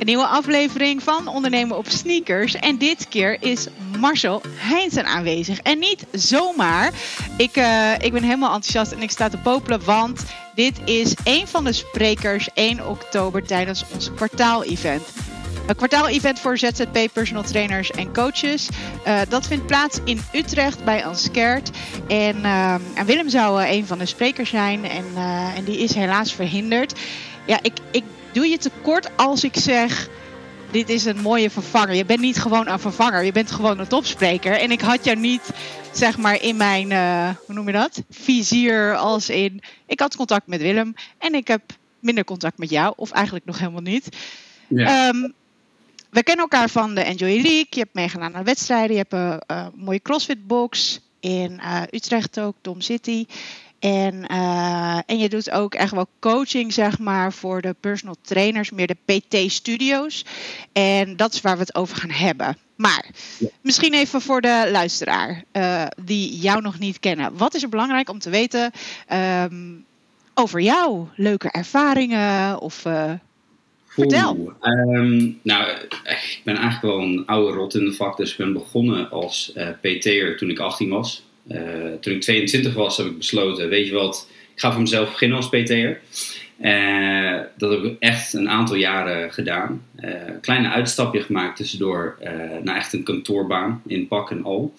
Een 0.00 0.06
nieuwe 0.06 0.26
aflevering 0.26 1.02
van 1.02 1.28
Ondernemen 1.28 1.76
op 1.76 1.88
Sneakers. 1.88 2.54
En 2.54 2.78
dit 2.78 3.08
keer 3.08 3.42
is 3.42 3.66
Marcel 3.98 4.42
Heinzen 4.56 5.06
aanwezig. 5.06 5.60
En 5.60 5.78
niet 5.78 6.06
zomaar. 6.12 6.92
Ik, 7.36 7.56
uh, 7.56 7.92
ik 7.98 8.12
ben 8.12 8.22
helemaal 8.22 8.54
enthousiast 8.54 8.92
en 8.92 9.02
ik 9.02 9.10
sta 9.10 9.28
te 9.28 9.36
popelen, 9.36 9.84
want 9.84 10.24
dit 10.54 10.80
is 10.84 11.14
een 11.24 11.46
van 11.46 11.64
de 11.64 11.72
sprekers 11.72 12.48
1 12.54 12.88
oktober 12.88 13.46
tijdens 13.46 13.84
ons 13.94 14.14
kwartaal-event. 14.14 15.02
Een 15.66 15.76
kwartaal-event 15.76 16.38
voor 16.38 16.58
ZZP 16.58 17.12
personal 17.12 17.42
trainers 17.42 17.90
en 17.90 18.12
coaches. 18.12 18.68
Uh, 19.06 19.20
dat 19.28 19.46
vindt 19.46 19.66
plaats 19.66 19.98
in 20.04 20.20
Utrecht 20.32 20.84
bij 20.84 21.04
Anskeert. 21.04 21.70
En, 22.08 22.36
uh, 22.36 22.74
en 22.94 23.06
Willem 23.06 23.28
zou 23.28 23.64
een 23.64 23.86
van 23.86 23.98
de 23.98 24.06
sprekers 24.06 24.50
zijn 24.50 24.84
en, 24.84 25.04
en 25.56 25.64
die 25.64 25.78
is 25.78 25.94
helaas 25.94 26.32
verhinderd. 26.32 26.98
Ja, 27.46 27.58
ik, 27.62 27.72
ik 27.90 28.04
doe 28.32 28.46
je 28.46 28.58
tekort 28.58 29.16
als 29.16 29.44
ik 29.44 29.56
zeg 29.56 30.08
dit 30.70 30.88
is 30.88 31.04
een 31.04 31.20
mooie 31.20 31.50
vervanger. 31.50 31.94
Je 31.94 32.04
bent 32.04 32.20
niet 32.20 32.38
gewoon 32.38 32.68
een 32.68 32.78
vervanger, 32.78 33.24
je 33.24 33.32
bent 33.32 33.50
gewoon 33.50 33.78
een 33.78 33.86
topspreker. 33.86 34.52
En 34.52 34.70
ik 34.70 34.80
had 34.80 35.04
jou 35.04 35.18
niet, 35.18 35.50
zeg 35.92 36.18
maar, 36.18 36.42
in 36.42 36.56
mijn, 36.56 36.90
uh, 36.90 37.28
hoe 37.46 37.54
noem 37.54 37.66
je 37.66 37.72
dat? 37.72 38.02
Vizier 38.10 38.96
als 38.96 39.28
in, 39.28 39.62
ik 39.86 40.00
had 40.00 40.16
contact 40.16 40.46
met 40.46 40.60
Willem 40.60 40.94
en 41.18 41.34
ik 41.34 41.48
heb 41.48 41.62
minder 41.98 42.24
contact 42.24 42.58
met 42.58 42.70
jou. 42.70 42.92
Of 42.96 43.10
eigenlijk 43.10 43.44
nog 43.44 43.58
helemaal 43.58 43.80
niet. 43.80 44.08
Ja. 44.68 45.08
Um, 45.08 45.32
we 46.10 46.22
kennen 46.22 46.44
elkaar 46.44 46.68
van 46.68 46.94
de 46.94 47.02
Enjoy 47.02 47.28
League. 47.28 47.66
Je 47.70 47.78
hebt 47.78 47.94
meegedaan 47.94 48.36
aan 48.36 48.44
wedstrijden. 48.44 48.96
Je 48.96 49.04
hebt 49.08 49.12
een, 49.12 49.56
een 49.56 49.72
mooie 49.74 50.02
CrossFit 50.02 50.46
box 50.46 51.00
in 51.20 51.52
uh, 51.52 51.82
Utrecht 51.90 52.40
ook, 52.40 52.54
Dom 52.60 52.80
City. 52.80 53.26
En, 53.80 54.24
uh, 54.30 54.98
en 55.06 55.18
je 55.18 55.28
doet 55.28 55.50
ook 55.50 55.74
echt 55.74 55.92
wel 55.92 56.08
coaching, 56.18 56.72
zeg 56.72 56.98
maar, 56.98 57.32
voor 57.32 57.60
de 57.60 57.74
personal 57.80 58.16
trainers, 58.22 58.70
meer 58.70 58.86
de 58.86 59.18
PT-studio's. 59.18 60.24
En 60.72 61.16
dat 61.16 61.32
is 61.32 61.40
waar 61.40 61.54
we 61.54 61.60
het 61.60 61.74
over 61.74 61.96
gaan 61.96 62.10
hebben. 62.10 62.56
Maar 62.76 63.10
ja. 63.38 63.48
misschien 63.60 63.94
even 63.94 64.20
voor 64.20 64.40
de 64.40 64.68
luisteraar 64.72 65.44
uh, 65.52 65.86
die 66.02 66.38
jou 66.38 66.62
nog 66.62 66.78
niet 66.78 67.00
kennen. 67.00 67.36
Wat 67.36 67.54
is 67.54 67.62
er 67.62 67.68
belangrijk 67.68 68.10
om 68.10 68.18
te 68.18 68.30
weten 68.30 68.70
um, 69.12 69.84
over 70.34 70.60
jou? 70.60 71.06
Leuke 71.14 71.50
ervaringen 71.50 72.60
of 72.60 72.84
uh, 72.84 73.12
vertel. 73.86 74.52
Um, 74.62 75.38
nou, 75.42 75.70
ik 76.04 76.40
ben 76.44 76.56
eigenlijk 76.56 76.94
wel 76.94 77.00
een 77.00 77.26
oude 77.26 77.52
rot 77.52 77.74
in 77.74 77.84
de 77.84 77.92
vak. 77.92 78.16
Dus 78.16 78.30
ik 78.30 78.36
ben 78.36 78.52
begonnen 78.52 79.10
als 79.10 79.52
PT'er 79.80 80.36
toen 80.36 80.50
ik 80.50 80.58
18 80.58 80.88
was. 80.88 81.24
Uh, 81.50 81.60
toen 82.00 82.12
ik 82.12 82.20
22 82.20 82.74
was, 82.74 82.96
heb 82.96 83.06
ik 83.06 83.18
besloten: 83.18 83.68
weet 83.68 83.86
je 83.86 83.94
wat, 83.94 84.30
ik 84.54 84.60
ga 84.60 84.72
voor 84.72 84.80
mezelf 84.80 85.10
beginnen 85.10 85.36
als 85.36 85.48
PT'er. 85.48 86.00
Uh, 86.62 87.40
dat 87.56 87.70
heb 87.70 87.84
ik 87.84 87.96
echt 87.98 88.32
een 88.32 88.48
aantal 88.48 88.76
jaren 88.76 89.32
gedaan. 89.32 89.84
Uh, 90.00 90.10
kleine 90.40 90.68
uitstapje 90.68 91.20
gemaakt 91.20 91.56
tussendoor 91.56 92.18
naar 92.62 92.76
echt 92.76 92.92
een 92.92 93.02
kantoorbaan 93.02 93.82
in 93.86 94.08
pak 94.08 94.30
en 94.30 94.44
al. 94.44 94.74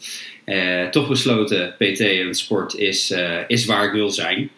toch 0.92 1.08
besloten: 1.08 1.76
PT 1.78 2.00
en 2.00 2.36
sport 2.36 2.76
is, 2.76 3.14
is 3.48 3.66
waar 3.66 3.86
ik 3.86 3.92
wil 3.92 4.10
zijn. 4.10 4.50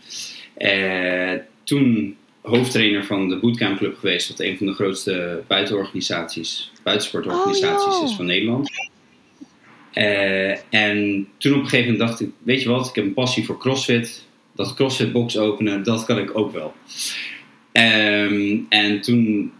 toen 1.63 2.17
hoofdtrainer 2.43 3.05
van 3.05 3.29
de 3.29 3.37
Bootcamp 3.37 3.77
Club 3.77 3.97
geweest, 3.97 4.29
wat 4.29 4.39
een 4.39 4.57
van 4.57 4.65
de 4.65 4.73
grootste 4.73 5.43
buitenorganisaties, 5.47 6.71
buitensportorganisaties 6.83 7.95
oh, 7.95 8.03
is 8.03 8.15
van 8.15 8.25
Nederland. 8.25 8.69
Uh, 9.93 10.73
en 10.73 11.27
toen 11.37 11.53
op 11.53 11.59
een 11.59 11.67
gegeven 11.67 11.91
moment 11.91 12.09
dacht 12.09 12.21
ik, 12.21 12.29
weet 12.43 12.61
je 12.61 12.69
wat, 12.69 12.87
ik 12.87 12.95
heb 12.95 13.05
een 13.05 13.13
passie 13.13 13.45
voor 13.45 13.59
CrossFit. 13.59 14.25
Dat 14.55 14.73
CrossFit 14.73 15.11
box 15.11 15.37
openen, 15.37 15.83
dat 15.83 16.05
kan 16.05 16.17
ik 16.17 16.37
ook 16.37 16.51
wel. 16.51 16.73
Um, 17.73 18.65
en 18.69 19.01
toen, 19.01 19.51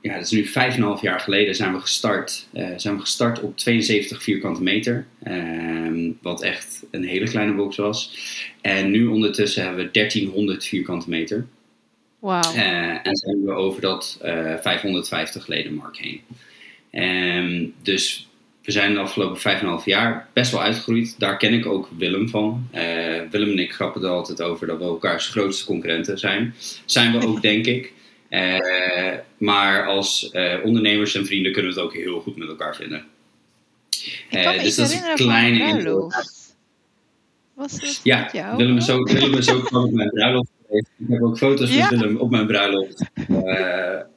ja, 0.00 0.14
dat 0.14 0.24
is 0.24 0.30
nu 0.30 0.46
vijf 0.46 0.74
en 0.74 0.80
een 0.80 0.86
half 0.86 1.00
jaar 1.00 1.20
geleden, 1.20 1.54
zijn 1.54 1.72
we 1.72 1.80
gestart. 1.80 2.48
Uh, 2.54 2.68
zijn 2.76 2.94
we 2.94 3.00
gestart 3.00 3.40
op 3.40 3.56
72 3.56 4.22
vierkante 4.22 4.62
meter. 4.62 5.06
Um, 5.28 6.18
wat 6.22 6.42
echt 6.42 6.82
een 6.90 7.04
hele 7.04 7.28
kleine 7.28 7.54
box 7.54 7.76
was. 7.76 8.16
En 8.60 8.90
nu 8.90 9.06
ondertussen 9.06 9.64
hebben 9.64 9.84
we 9.84 9.90
1300 9.90 10.64
vierkante 10.64 11.10
meter. 11.10 11.46
Wow. 12.18 12.44
Uh, 12.54 13.06
en 13.06 13.16
zijn 13.16 13.44
we 13.44 13.52
over 13.52 13.80
dat 13.80 14.18
550 14.20 15.46
leden 15.46 15.74
mark 15.74 15.96
heen. 15.96 16.20
Um, 16.92 17.74
dus 17.82 18.28
we 18.62 18.72
zijn 18.72 18.94
de 18.94 19.00
afgelopen 19.00 19.60
5,5 19.80 19.84
jaar 19.84 20.28
best 20.32 20.52
wel 20.52 20.62
uitgegroeid. 20.62 21.14
Daar 21.18 21.36
ken 21.36 21.52
ik 21.52 21.66
ook 21.66 21.88
Willem 21.96 22.28
van. 22.28 22.68
Uh, 22.74 22.80
Willem 23.30 23.50
en 23.50 23.58
ik 23.58 23.72
grappen 23.72 24.02
er 24.02 24.08
altijd 24.08 24.42
over 24.42 24.66
dat 24.66 24.78
we 24.78 24.84
elkaars 24.84 25.28
grootste 25.28 25.64
concurrenten 25.64 26.18
zijn. 26.18 26.54
Zijn 26.84 27.18
we 27.18 27.26
ook, 27.26 27.42
denk 27.52 27.66
ik. 27.66 27.92
Uh, 28.30 29.14
maar 29.38 29.86
als 29.86 30.30
uh, 30.32 30.54
ondernemers 30.64 31.14
en 31.14 31.26
vrienden 31.26 31.52
kunnen 31.52 31.74
we 31.74 31.80
het 31.80 31.88
ook 31.88 31.94
heel 31.94 32.20
goed 32.20 32.36
met 32.36 32.48
elkaar 32.48 32.76
vinden. 32.76 33.04
dus 34.30 34.74
dat 34.74 34.90
is 34.90 34.94
een 34.94 35.14
klein 35.14 35.82
Was 37.54 37.72
het 37.72 38.00
ja? 38.02 38.56
Willem 38.56 38.76
is 38.76 38.90
ook, 38.90 39.10
Willem 39.10 39.34
is 39.34 39.50
ook 39.50 39.68
van 39.68 39.94
mijn 39.94 40.08
bruiloft 40.08 40.50
geweest. 40.72 40.90
Ik 40.98 41.06
heb 41.08 41.22
ook 41.22 41.38
foto's 41.38 41.74
ja? 41.74 41.88
van 41.88 41.98
Willem 41.98 42.16
op 42.16 42.30
mijn 42.30 42.46
bruiloft. 42.46 43.10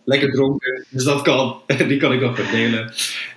lekker 0.04 0.32
dronken, 0.32 0.86
dus 0.90 1.04
dat 1.04 1.22
kan. 1.22 1.62
Die 1.88 1.98
kan 1.98 2.14
ik 2.14 2.22
ook 2.22 2.36
verdelen. 2.36 2.94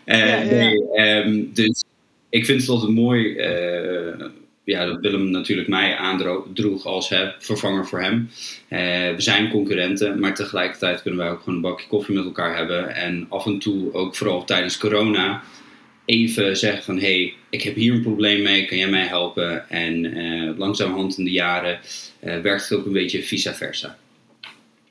Uh. 0.07 0.51
Nee, 0.51 1.01
um, 1.25 1.51
dus 1.55 1.85
ik 2.29 2.45
vind 2.45 2.61
het 2.61 2.71
altijd 2.71 2.93
mooi 2.93 3.25
uh, 3.25 4.27
ja, 4.65 4.85
dat 4.85 5.01
Willem 5.01 5.31
natuurlijk 5.31 5.69
mij 5.69 5.97
aandroeg 5.97 6.85
als 6.87 7.09
hè, 7.09 7.31
vervanger 7.39 7.87
voor 7.87 8.01
hem. 8.01 8.31
We 8.69 9.15
zijn 9.17 9.51
concurrenten, 9.51 10.21
maar 10.21 10.35
tegelijkertijd 10.35 11.03
kunnen 11.03 11.21
wij 11.21 11.31
ook 11.31 11.39
gewoon 11.39 11.55
een 11.55 11.61
bakje 11.61 11.87
koffie 11.87 12.15
met 12.15 12.25
elkaar 12.25 12.57
hebben. 12.57 12.95
En 12.95 13.27
af 13.29 13.47
en 13.47 13.59
toe, 13.59 13.93
ook 13.93 14.17
vooral 14.17 14.45
tijdens 14.45 14.79
corona, 14.79 15.43
even 16.09 16.57
zeggen 16.57 16.83
van... 16.83 16.99
hé, 16.99 17.01
hey, 17.01 17.35
ik 17.51 17.63
heb 17.63 17.75
hier 17.75 17.93
een 17.93 18.03
probleem 18.03 18.43
mee, 18.43 18.65
kan 18.65 18.79
jij 18.79 18.89
mij 18.89 19.07
helpen? 19.07 19.69
En 19.71 20.05
uh, 20.05 20.59
langzamerhand 20.59 21.19
in 21.19 21.25
de 21.25 21.31
jaren 21.31 21.81
werkt 22.21 22.69
het 22.69 22.79
ook 22.79 22.87
een 22.87 22.93
beetje 22.93 23.23
vice 23.23 23.55
versa. 23.55 23.99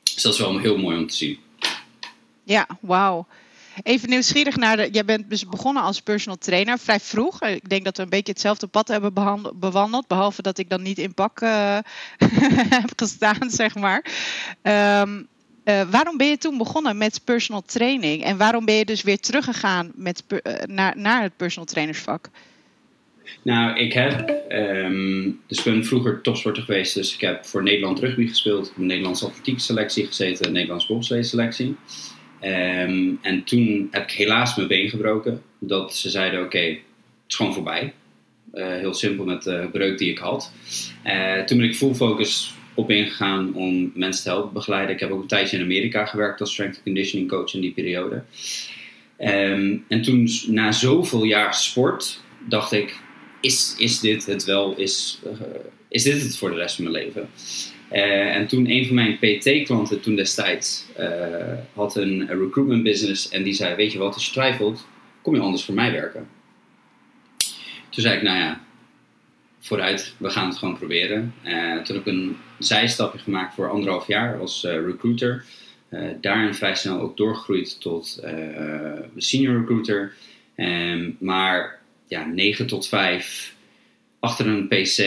Dus 0.03 0.23
dat 0.23 0.33
is 0.33 0.39
wel 0.39 0.59
heel 0.59 0.77
mooi 0.77 0.97
om 0.97 1.07
te 1.07 1.15
zien. 1.15 1.39
Ja, 2.43 2.67
wauw. 2.79 3.27
Even 3.83 4.09
nieuwsgierig 4.09 4.55
naar 4.55 4.77
de. 4.77 4.89
Jij 4.91 5.05
bent 5.05 5.29
dus 5.29 5.47
begonnen 5.47 5.83
als 5.83 6.01
personal 6.01 6.37
trainer 6.37 6.79
vrij 6.79 6.99
vroeg. 6.99 7.41
Ik 7.41 7.69
denk 7.69 7.85
dat 7.85 7.97
we 7.97 8.03
een 8.03 8.09
beetje 8.09 8.31
hetzelfde 8.31 8.67
pad 8.67 8.87
hebben 8.87 9.13
bewandeld. 9.55 10.07
Behalve 10.07 10.41
dat 10.41 10.57
ik 10.57 10.69
dan 10.69 10.81
niet 10.81 10.97
in 10.97 11.13
pak 11.13 11.41
uh, 11.41 11.77
heb 12.77 12.91
gestaan, 12.95 13.49
zeg 13.49 13.75
maar. 13.75 14.05
Um, 15.01 15.27
uh, 15.67 15.81
waarom 15.89 16.17
ben 16.17 16.27
je 16.27 16.37
toen 16.37 16.57
begonnen 16.57 16.97
met 16.97 17.21
personal 17.23 17.61
training? 17.61 18.23
En 18.23 18.37
waarom 18.37 18.65
ben 18.65 18.75
je 18.75 18.85
dus 18.85 19.01
weer 19.03 19.19
teruggegaan 19.19 19.91
met, 19.95 20.23
uh, 20.29 20.53
naar, 20.65 20.97
naar 20.97 21.21
het 21.21 21.37
personal 21.37 21.65
trainersvak? 21.65 22.29
Nou, 23.41 23.79
ik 23.79 23.93
heb. 23.93 24.43
Um, 24.49 25.39
dus 25.47 25.63
ben 25.63 25.85
vroeger 25.85 26.21
topsporter 26.21 26.63
geweest. 26.63 26.93
Dus 26.93 27.13
ik 27.13 27.21
heb 27.21 27.45
voor 27.45 27.63
Nederland 27.63 27.99
rugby 27.99 28.27
gespeeld. 28.27 28.73
Een 28.77 28.85
Nederlandse 28.85 29.25
atletiek 29.25 29.59
selectie 29.59 30.05
gezeten. 30.05 30.45
Een 30.45 30.51
Nederlands 30.51 30.87
bobslee 30.87 31.23
selectie. 31.23 31.75
Um, 32.41 33.19
en 33.21 33.43
toen 33.43 33.87
heb 33.91 34.03
ik 34.03 34.11
helaas 34.11 34.55
mijn 34.55 34.67
been 34.67 34.89
gebroken. 34.89 35.41
Dat 35.59 35.95
ze 35.95 36.09
zeiden: 36.09 36.43
oké, 36.43 36.59
het 36.59 36.79
is 37.27 37.35
gewoon 37.35 37.53
voorbij. 37.53 37.93
Uh, 38.53 38.67
heel 38.67 38.93
simpel 38.93 39.25
met 39.25 39.43
de 39.43 39.69
breuk 39.71 39.97
die 39.97 40.09
ik 40.09 40.17
had. 40.17 40.51
Toen 41.45 41.57
ben 41.57 41.67
ik 41.67 41.75
full 41.75 41.93
focus 41.93 42.56
op 42.77 42.91
ingegaan 42.91 43.53
om 43.53 43.91
mensen 43.95 44.23
te 44.23 44.29
helpen 44.29 44.53
begeleiden. 44.53 44.95
Ik 44.95 44.99
heb 44.99 45.11
ook 45.11 45.21
een 45.21 45.27
tijdje 45.27 45.57
in 45.57 45.63
Amerika 45.63 46.05
gewerkt 46.05 46.39
als 46.39 46.51
strength 46.51 46.83
conditioning 46.83 47.29
coach 47.29 47.53
in 47.53 47.61
die 47.61 47.71
periode. 47.71 48.23
Um, 49.19 49.85
en 49.87 50.01
toen, 50.01 50.29
na 50.47 50.71
zoveel 50.71 51.23
jaar 51.23 51.53
sport, 51.53 52.21
dacht 52.47 52.71
ik: 52.71 52.99
is, 53.41 53.75
is 53.77 53.99
dit 53.99 54.25
het 54.25 54.43
wel? 54.43 54.75
Is, 54.75 55.19
uh, 55.25 55.31
is 55.89 56.03
dit 56.03 56.21
het 56.21 56.37
voor 56.37 56.49
de 56.49 56.55
rest 56.55 56.75
van 56.75 56.83
mijn 56.83 57.05
leven? 57.05 57.29
Uh, 57.91 58.35
en 58.35 58.47
toen 58.47 58.69
een 58.69 58.85
van 58.85 58.95
mijn 58.95 59.17
PT-klanten 59.17 60.01
toen 60.01 60.15
destijds 60.15 60.85
uh, 60.99 61.07
had 61.73 61.95
een, 61.95 62.19
een, 62.19 62.39
recruitment 62.39 62.83
business 62.83 63.29
en 63.29 63.43
die 63.43 63.53
zei, 63.53 63.75
weet 63.75 63.91
je 63.91 63.97
wat, 63.97 64.13
als 64.13 64.25
je 64.25 64.31
twijfelt, 64.31 64.87
kom 65.21 65.35
je 65.35 65.41
anders 65.41 65.63
voor 65.63 65.73
mij 65.73 65.91
werken. 65.91 66.27
Toen 67.89 68.03
zei 68.03 68.15
ik, 68.15 68.21
nou 68.21 68.37
ja, 68.37 68.65
vooruit, 69.67 70.13
we 70.17 70.29
gaan 70.29 70.47
het 70.47 70.57
gewoon 70.57 70.77
proberen. 70.77 71.33
Uh, 71.43 71.81
toen 71.81 71.95
heb 71.95 72.07
ik 72.07 72.13
een 72.13 72.37
zijstapje 72.59 73.19
gemaakt 73.19 73.55
voor 73.55 73.69
anderhalf 73.69 74.07
jaar 74.07 74.39
als 74.39 74.63
recruiter. 74.63 75.45
daarin 76.21 76.55
vrij 76.55 76.75
snel 76.75 76.99
ook 76.99 77.17
doorgegroeid 77.17 77.81
tot 77.81 78.23
senior 79.17 79.57
recruiter. 79.57 80.13
Um, 80.55 81.17
maar 81.19 81.79
ja, 82.07 82.25
9 82.25 82.67
tot 82.67 82.87
5 82.87 83.55
achter 84.19 84.47
een 84.47 84.67
PC, 84.67 85.03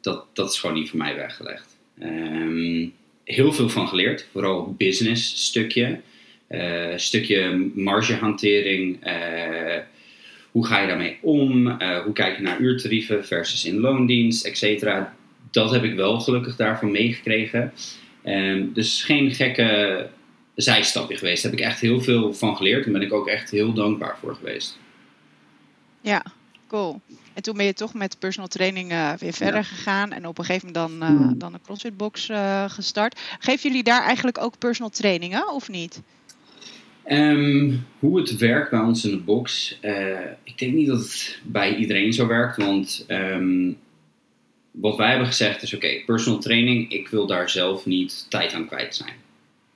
dat, 0.00 0.24
dat 0.32 0.50
is 0.50 0.58
gewoon 0.58 0.76
niet 0.76 0.90
voor 0.90 0.98
mij 0.98 1.14
weggelegd. 1.14 1.76
Um, 2.02 2.92
heel 3.24 3.52
veel 3.52 3.68
van 3.68 3.88
geleerd, 3.88 4.26
vooral 4.32 4.74
business 4.78 5.44
stukje. 5.44 6.00
Stukje 6.96 7.70
margehantering. 7.74 9.06
Uh, 9.06 9.76
hoe 10.56 10.66
ga 10.66 10.80
je 10.80 10.86
daarmee 10.86 11.18
om? 11.22 11.66
Uh, 11.66 11.98
hoe 11.98 12.12
kijk 12.12 12.36
je 12.36 12.42
naar 12.42 12.58
uurtarieven 12.58 13.26
versus 13.26 13.64
in 13.64 13.80
loondienst, 13.80 14.46
et 14.46 14.58
cetera. 14.58 15.14
Dat 15.50 15.70
heb 15.70 15.82
ik 15.82 15.94
wel 15.94 16.20
gelukkig 16.20 16.56
daarvan 16.56 16.90
meegekregen. 16.90 17.72
Um, 18.24 18.72
dus 18.72 19.04
geen 19.04 19.30
gekke 19.30 20.08
zijstapje 20.54 21.16
geweest. 21.16 21.42
Daar 21.42 21.52
heb 21.52 21.60
ik 21.60 21.66
echt 21.66 21.80
heel 21.80 22.00
veel 22.00 22.34
van 22.34 22.56
geleerd 22.56 22.86
en 22.86 22.92
ben 22.92 23.02
ik 23.02 23.12
ook 23.12 23.28
echt 23.28 23.50
heel 23.50 23.72
dankbaar 23.72 24.18
voor 24.18 24.34
geweest. 24.34 24.78
Ja, 26.00 26.24
cool. 26.68 27.00
En 27.34 27.42
toen 27.42 27.56
ben 27.56 27.66
je 27.66 27.72
toch 27.72 27.94
met 27.94 28.18
personal 28.18 28.48
training 28.48 28.92
uh, 28.92 29.12
weer 29.12 29.32
verder 29.32 29.64
gegaan 29.64 30.12
en 30.12 30.26
op 30.26 30.38
een 30.38 30.44
gegeven 30.44 30.72
moment 30.72 31.00
dan, 31.00 31.12
uh, 31.12 31.30
dan 31.34 31.54
een 31.54 31.62
CrossFit 31.62 31.96
box 31.96 32.28
uh, 32.28 32.64
gestart. 32.68 33.20
Geven 33.38 33.68
jullie 33.68 33.84
daar 33.84 34.02
eigenlijk 34.02 34.38
ook 34.38 34.58
personal 34.58 34.90
trainingen 34.90 35.52
of 35.52 35.68
niet? 35.68 36.02
Um, 37.10 37.86
hoe 37.98 38.18
het 38.18 38.36
werkt 38.36 38.70
bij 38.70 38.80
ons 38.80 39.04
in 39.04 39.10
de 39.10 39.16
box, 39.16 39.78
ik 40.44 40.58
denk 40.58 40.72
niet 40.72 40.86
dat 40.86 40.98
het 40.98 41.40
bij 41.44 41.76
iedereen 41.76 42.12
zo 42.12 42.26
werkt, 42.26 42.56
want 42.56 43.06
um, 43.08 43.78
wat 44.70 44.96
wij 44.96 45.08
hebben 45.08 45.26
gezegd 45.26 45.62
is: 45.62 45.74
oké, 45.74 46.02
personal 46.06 46.40
training, 46.40 46.92
ik 46.92 47.08
wil 47.08 47.26
daar 47.26 47.50
zelf 47.50 47.86
niet 47.86 48.26
tijd 48.28 48.52
aan 48.52 48.66
kwijt 48.66 48.94
zijn. 48.94 49.14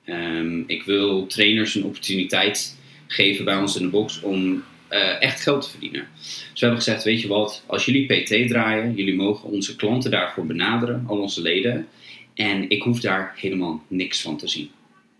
Um, 0.05 0.63
ik 0.67 0.83
wil 0.83 1.27
trainers 1.27 1.75
een 1.75 1.83
opportuniteit 1.83 2.77
geven 3.07 3.45
bij 3.45 3.57
ons 3.57 3.75
in 3.75 3.83
de 3.83 3.89
box 3.89 4.21
om 4.21 4.63
uh, 4.89 5.21
echt 5.21 5.41
geld 5.41 5.61
te 5.61 5.69
verdienen. 5.69 6.07
Dus 6.21 6.43
we 6.53 6.59
hebben 6.59 6.77
gezegd: 6.77 7.03
weet 7.03 7.21
je 7.21 7.27
wat, 7.27 7.63
als 7.65 7.85
jullie 7.85 8.05
PT 8.05 8.47
draaien, 8.47 8.95
jullie 8.95 9.15
mogen 9.15 9.49
onze 9.49 9.75
klanten 9.75 10.11
daarvoor 10.11 10.45
benaderen, 10.45 11.03
al 11.07 11.19
onze 11.19 11.41
leden. 11.41 11.87
En 12.33 12.69
ik 12.69 12.81
hoef 12.81 12.99
daar 12.99 13.33
helemaal 13.35 13.83
niks 13.87 14.21
van 14.21 14.37
te 14.37 14.47
zien. 14.47 14.69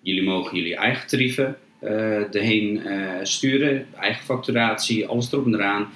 Jullie 0.02 0.24
mogen 0.24 0.58
jullie 0.58 0.76
eigen 0.76 1.08
tarieven 1.08 1.58
erheen 1.82 2.82
uh, 2.86 3.20
sturen, 3.24 3.88
eigen 4.00 4.24
facturatie, 4.24 5.08
alles 5.08 5.32
erop 5.32 5.46
en 5.46 5.54
eraan. 5.54 5.88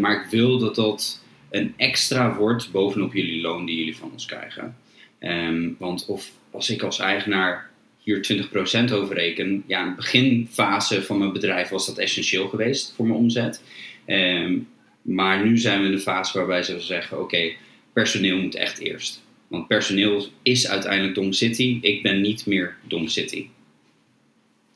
maar 0.00 0.24
ik 0.24 0.30
wil 0.30 0.58
dat 0.58 0.74
dat 0.74 1.22
een 1.50 1.74
extra 1.76 2.36
wordt 2.36 2.70
bovenop 2.72 3.12
jullie 3.12 3.40
loon 3.40 3.66
die 3.66 3.76
jullie 3.76 3.96
van 3.96 4.12
ons 4.12 4.26
krijgen. 4.26 4.76
Um, 5.20 5.76
want 5.78 6.06
of 6.06 6.30
als 6.50 6.70
ik 6.70 6.82
als 6.82 6.98
eigenaar 6.98 7.70
hier 7.98 8.48
20% 8.90 8.92
over 8.92 9.14
reken, 9.14 9.64
ja, 9.66 9.82
in 9.82 9.88
de 9.88 9.94
beginfase 9.94 11.02
van 11.02 11.18
mijn 11.18 11.32
bedrijf 11.32 11.68
was 11.68 11.86
dat 11.86 11.98
essentieel 11.98 12.48
geweest 12.48 12.92
voor 12.96 13.06
mijn 13.06 13.18
omzet. 13.18 13.62
Um, 14.06 14.68
maar 15.02 15.46
nu 15.46 15.58
zijn 15.58 15.80
we 15.80 15.86
in 15.86 15.92
de 15.92 15.98
fase 15.98 16.38
waarbij 16.38 16.62
ze 16.62 16.80
zeggen: 16.80 17.20
oké, 17.20 17.52
personeel 17.92 18.36
moet 18.36 18.54
echt 18.54 18.78
eerst. 18.78 19.22
Want 19.48 19.66
personeel 19.66 20.26
is 20.42 20.68
uiteindelijk 20.68 21.14
Dom 21.14 21.32
City. 21.32 21.78
Ik 21.80 22.02
ben 22.02 22.20
niet 22.20 22.46
meer 22.46 22.76
Dom 22.88 23.08
City. 23.08 23.46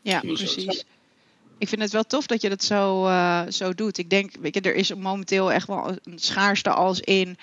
Ja, 0.07 0.21
precies 0.21 0.85
ik 1.59 1.69
vind 1.69 1.83
het 1.83 1.93
wel 1.93 2.05
tof 2.05 2.27
dat 2.27 2.43
je 2.43 2.49
dat 2.49 2.65
zo, 2.65 3.07
uh, 3.07 3.43
zo 3.49 3.75
doet. 3.75 3.99
Ik 3.99 4.11
denk, 4.11 4.33
weet 4.41 4.55
je, 4.55 4.61
er 4.61 4.75
is 4.75 4.95
momenteel 4.95 5.53
echt 5.53 5.67
wel 5.67 5.89
een 6.05 6.19
schaarste 6.19 6.71
als 6.71 7.01
in 7.01 7.39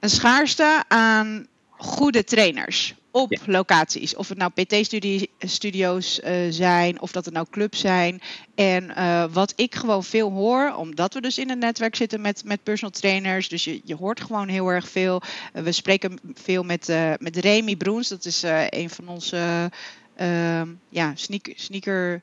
een 0.00 0.10
schaarste 0.10 0.84
aan 0.88 1.46
goede 1.70 2.24
trainers 2.24 2.94
op 3.10 3.36
locaties. 3.46 4.16
Of 4.16 4.28
het 4.28 4.38
nou 4.38 4.50
PT-studio's 4.54 6.20
uh, 6.24 6.32
zijn, 6.50 7.00
of 7.00 7.12
dat 7.12 7.24
het 7.24 7.34
nou 7.34 7.46
clubs 7.50 7.80
zijn. 7.80 8.20
En 8.54 8.84
uh, 8.90 9.24
wat 9.30 9.52
ik 9.56 9.74
gewoon 9.74 10.04
veel 10.04 10.30
hoor, 10.30 10.74
omdat 10.74 11.14
we 11.14 11.20
dus 11.20 11.38
in 11.38 11.50
een 11.50 11.58
netwerk 11.58 11.96
zitten 11.96 12.20
met, 12.20 12.44
met 12.44 12.62
personal 12.62 12.90
trainers. 12.90 13.48
Dus 13.48 13.64
je, 13.64 13.80
je 13.84 13.94
hoort 13.94 14.20
gewoon 14.20 14.48
heel 14.48 14.68
erg 14.68 14.88
veel. 14.88 15.22
Uh, 15.54 15.62
we 15.62 15.72
spreken 15.72 16.18
veel 16.34 16.62
met, 16.62 16.92
met 17.18 17.36
Remy 17.36 17.76
Broens. 17.76 18.08
Dat 18.08 18.24
is 18.24 18.42
een 18.68 18.90
van 18.90 19.08
onze 19.08 19.70
ehm, 20.16 20.68
ja, 20.88 21.12
sneaker, 21.14 21.52
sneaker 21.56 22.22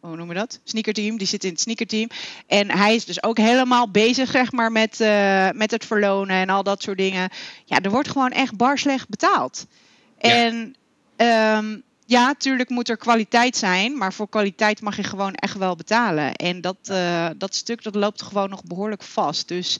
hoe 0.00 0.16
noemen 0.16 0.28
we 0.28 0.34
dat? 0.34 0.60
Sneakerteam. 0.64 1.18
Die 1.18 1.26
zit 1.26 1.44
in 1.44 1.50
het 1.50 1.60
sneakerteam. 1.60 2.08
En 2.46 2.70
hij 2.70 2.94
is 2.94 3.04
dus 3.04 3.22
ook 3.22 3.38
helemaal 3.38 3.90
bezig, 3.90 4.30
zeg 4.30 4.52
maar, 4.52 4.72
met, 4.72 5.00
uh, 5.00 5.48
met 5.50 5.70
het 5.70 5.84
verlonen 5.84 6.36
en 6.36 6.48
al 6.50 6.62
dat 6.62 6.82
soort 6.82 6.98
dingen. 6.98 7.30
Ja, 7.64 7.80
er 7.80 7.90
wordt 7.90 8.08
gewoon 8.08 8.30
echt 8.30 8.56
bar 8.56 8.78
slecht 8.78 9.08
betaald. 9.08 9.66
Ja. 10.18 10.30
En 10.30 10.74
um, 11.56 11.82
ja, 12.06 12.34
tuurlijk 12.34 12.68
moet 12.68 12.88
er 12.88 12.96
kwaliteit 12.96 13.56
zijn, 13.56 13.98
maar 13.98 14.12
voor 14.12 14.28
kwaliteit 14.28 14.80
mag 14.80 14.96
je 14.96 15.02
gewoon 15.02 15.34
echt 15.34 15.56
wel 15.56 15.76
betalen. 15.76 16.34
En 16.34 16.60
dat, 16.60 16.76
uh, 16.90 17.28
dat 17.36 17.54
stuk 17.54 17.82
dat 17.82 17.94
loopt 17.94 18.22
gewoon 18.22 18.50
nog 18.50 18.64
behoorlijk 18.64 19.02
vast. 19.02 19.48
Dus 19.48 19.78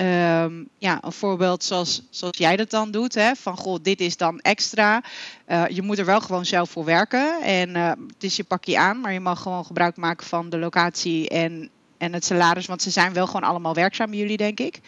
Um, 0.00 0.68
ja, 0.78 0.98
een 1.04 1.12
voorbeeld 1.12 1.64
zoals, 1.64 2.02
zoals 2.10 2.36
jij 2.36 2.56
dat 2.56 2.70
dan 2.70 2.90
doet. 2.90 3.14
Hè, 3.14 3.34
van 3.34 3.56
goh, 3.56 3.78
dit 3.82 4.00
is 4.00 4.16
dan 4.16 4.40
extra. 4.40 5.02
Uh, 5.48 5.64
je 5.68 5.82
moet 5.82 5.98
er 5.98 6.04
wel 6.04 6.20
gewoon 6.20 6.44
zelf 6.44 6.70
voor 6.70 6.84
werken. 6.84 7.42
En 7.42 7.68
uh, 7.68 7.88
het 7.88 8.22
is 8.22 8.36
je 8.36 8.44
pakje 8.44 8.78
aan, 8.78 9.00
maar 9.00 9.12
je 9.12 9.20
mag 9.20 9.42
gewoon 9.42 9.64
gebruik 9.64 9.96
maken 9.96 10.26
van 10.26 10.48
de 10.48 10.58
locatie 10.58 11.28
en, 11.28 11.70
en 11.98 12.12
het 12.12 12.24
salaris. 12.24 12.66
Want 12.66 12.82
ze 12.82 12.90
zijn 12.90 13.12
wel 13.12 13.26
gewoon 13.26 13.48
allemaal 13.48 13.74
werkzaam 13.74 14.10
bij 14.10 14.18
jullie, 14.18 14.36
denk 14.36 14.60
ik. 14.60 14.80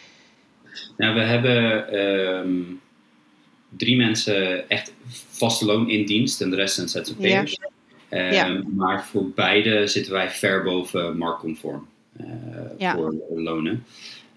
Nou, 0.97 1.13
we 1.13 1.21
hebben 1.21 1.95
um, 1.99 2.81
drie 3.69 3.97
mensen 3.97 4.69
echt 4.69 4.93
vaste 5.29 5.65
loon 5.65 5.89
in 5.89 6.05
dienst 6.05 6.41
en 6.41 6.49
de 6.49 6.55
rest 6.55 6.75
zijn 6.75 6.89
ZZP'ers. 6.89 7.59
Ja. 8.09 8.27
Um, 8.27 8.31
ja. 8.31 8.63
Maar 8.75 9.05
voor 9.05 9.29
beide 9.29 9.87
zitten 9.87 10.13
wij 10.13 10.29
ver 10.29 10.63
boven 10.63 11.17
marktconform 11.17 11.87
uh, 12.21 12.27
ja. 12.77 12.93
voor 12.93 13.15
lonen. 13.35 13.85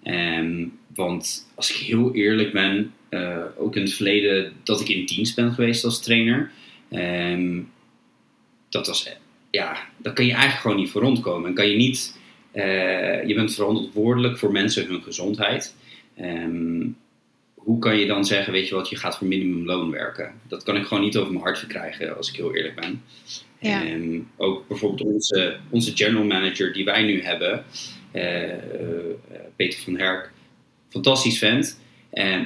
Um, 0.04 0.78
want 0.94 1.50
als 1.54 1.70
ik 1.70 1.76
heel 1.76 2.14
eerlijk 2.14 2.52
ben, 2.52 2.92
uh, 3.10 3.44
ook 3.58 3.76
in 3.76 3.82
het 3.82 3.92
verleden 3.92 4.52
dat 4.62 4.80
ik 4.80 4.88
in 4.88 5.06
dienst 5.06 5.36
ben 5.36 5.52
geweest 5.52 5.84
als 5.84 6.02
trainer, 6.02 6.50
um, 6.90 7.70
dat 8.68 8.86
was, 8.86 9.16
ja, 9.50 9.76
daar 9.96 10.12
kan 10.12 10.24
je 10.24 10.32
eigenlijk 10.32 10.60
gewoon 10.60 10.76
niet 10.76 10.90
voor 10.90 11.02
rondkomen. 11.02 11.48
En 11.48 11.54
kan 11.54 11.68
je 11.68 11.76
niet, 11.76 12.18
uh, 12.54 13.26
je 13.26 13.34
bent 13.34 13.54
verantwoordelijk 13.54 14.38
voor 14.38 14.52
mensen 14.52 14.86
hun 14.86 15.02
gezondheid. 15.02 15.74
Um, 16.20 16.96
hoe 17.54 17.78
kan 17.78 17.96
je 17.96 18.06
dan 18.06 18.24
zeggen, 18.24 18.52
weet 18.52 18.68
je 18.68 18.74
wat, 18.74 18.88
je 18.88 18.96
gaat 18.96 19.18
voor 19.18 19.26
minimumloon 19.26 19.90
werken? 19.90 20.32
Dat 20.48 20.62
kan 20.62 20.76
ik 20.76 20.86
gewoon 20.86 21.02
niet 21.02 21.16
over 21.16 21.32
mijn 21.32 21.44
hart 21.44 21.58
verkrijgen, 21.58 22.16
als 22.16 22.28
ik 22.28 22.36
heel 22.36 22.54
eerlijk 22.54 22.74
ben. 22.74 23.02
Ja. 23.58 23.82
Ook 24.36 24.68
bijvoorbeeld 24.68 25.12
onze, 25.12 25.56
onze 25.70 25.96
general 25.96 26.24
manager 26.24 26.72
die 26.72 26.84
wij 26.84 27.02
nu 27.02 27.22
hebben, 27.22 27.64
Peter 29.56 29.80
van 29.84 29.98
Herk, 29.98 30.30
fantastisch 30.88 31.38
vent, 31.38 31.80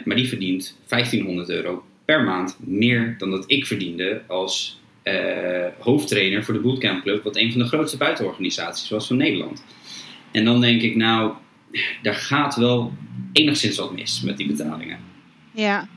maar 0.04 0.16
die 0.16 0.28
verdient 0.28 0.78
1500 0.88 1.48
euro 1.48 1.84
per 2.04 2.22
maand 2.22 2.56
meer 2.60 3.14
dan 3.18 3.30
dat 3.30 3.44
ik 3.46 3.66
verdiende 3.66 4.22
als 4.26 4.80
hoofdtrainer 5.78 6.44
voor 6.44 6.54
de 6.54 6.60
Bootcamp 6.60 7.02
Club, 7.02 7.22
wat 7.22 7.36
een 7.36 7.52
van 7.52 7.60
de 7.60 7.66
grootste 7.66 7.96
buitenorganisaties 7.96 8.88
was 8.88 9.06
van 9.06 9.16
Nederland. 9.16 9.64
En 10.32 10.44
dan 10.44 10.60
denk 10.60 10.82
ik, 10.82 10.96
nou, 10.96 11.32
daar 12.02 12.14
gaat 12.14 12.56
wel 12.56 12.92
enigszins 13.32 13.78
wat 13.78 13.92
mis 13.92 14.22
met 14.22 14.36
die 14.36 14.46
betalingen. 14.46 14.98
Ja, 15.54 15.88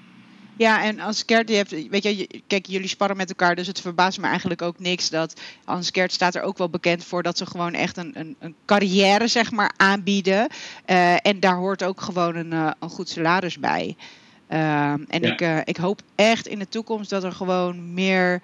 ja, 0.57 0.83
en 0.83 0.99
als 0.99 1.23
Gert, 1.25 1.49
hebt, 1.49 1.89
weet 1.89 2.03
je, 2.03 2.41
kijk, 2.47 2.65
jullie 2.65 2.87
sparren 2.87 3.17
met 3.17 3.29
elkaar, 3.29 3.55
dus 3.55 3.67
het 3.67 3.81
verbaast 3.81 4.19
me 4.19 4.27
eigenlijk 4.27 4.61
ook 4.61 4.79
niks 4.79 5.09
dat 5.09 5.41
Hans 5.65 5.89
Gert 5.91 6.11
staat 6.11 6.35
er 6.35 6.41
ook 6.41 6.57
wel 6.57 6.69
bekend 6.69 7.03
voor 7.03 7.23
dat 7.23 7.37
ze 7.37 7.45
gewoon 7.45 7.73
echt 7.73 7.97
een, 7.97 8.11
een, 8.13 8.35
een 8.39 8.55
carrière, 8.65 9.27
zeg 9.27 9.51
maar, 9.51 9.71
aanbieden. 9.77 10.47
Uh, 10.87 11.13
en 11.25 11.39
daar 11.39 11.55
hoort 11.55 11.83
ook 11.83 12.01
gewoon 12.01 12.35
een, 12.35 12.53
uh, 12.53 12.71
een 12.79 12.89
goed 12.89 13.09
salaris 13.09 13.59
bij. 13.59 13.95
Uh, 14.49 14.91
en 14.91 15.21
ja. 15.21 15.31
ik, 15.31 15.41
uh, 15.41 15.57
ik 15.63 15.77
hoop 15.77 16.01
echt 16.15 16.47
in 16.47 16.59
de 16.59 16.69
toekomst 16.69 17.09
dat 17.09 17.23
er 17.23 17.31
gewoon 17.31 17.93
meer 17.93 18.41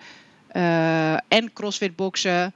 en 1.27 1.53
crossfit 1.53 1.95
boksen, 1.95 2.53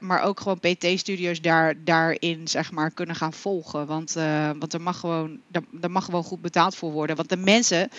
maar 0.00 0.22
ook 0.22 0.40
gewoon 0.40 0.60
PT-studio's 0.60 1.40
daar, 1.40 1.74
daarin 1.84 2.48
zeg 2.48 2.72
maar, 2.72 2.90
kunnen 2.90 3.14
gaan 3.14 3.32
volgen. 3.32 3.86
Want, 3.86 4.12
want 4.58 4.72
er, 4.72 4.80
mag 4.80 4.98
gewoon, 4.98 5.38
er 5.80 5.90
mag 5.90 6.04
gewoon 6.04 6.24
goed 6.24 6.40
betaald 6.40 6.76
voor 6.76 6.92
worden. 6.92 7.16
Want 7.16 7.28
de 7.28 7.36
mensen 7.36 7.90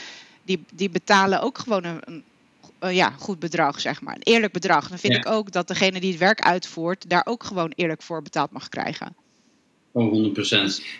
die, 0.45 0.63
die 0.73 0.89
betalen 0.89 1.41
ook 1.41 1.57
gewoon 1.57 1.83
een, 1.83 1.99
een, 2.03 2.23
een 2.79 2.95
ja, 2.95 3.09
goed 3.09 3.39
bedrag, 3.39 3.79
zeg 3.79 4.01
maar. 4.01 4.15
Een 4.15 4.33
eerlijk 4.33 4.53
bedrag. 4.53 4.87
Dan 4.87 4.99
vind 4.99 5.13
ja. 5.13 5.19
ik 5.19 5.27
ook 5.27 5.51
dat 5.51 5.67
degene 5.67 5.99
die 5.99 6.09
het 6.09 6.19
werk 6.19 6.41
uitvoert, 6.41 7.09
daar 7.09 7.25
ook 7.25 7.43
gewoon 7.43 7.71
eerlijk 7.75 8.01
voor 8.01 8.21
betaald 8.21 8.51
mag 8.51 8.69
krijgen. 8.69 9.15
Oh, 9.91 10.13
100%. 10.13 10.31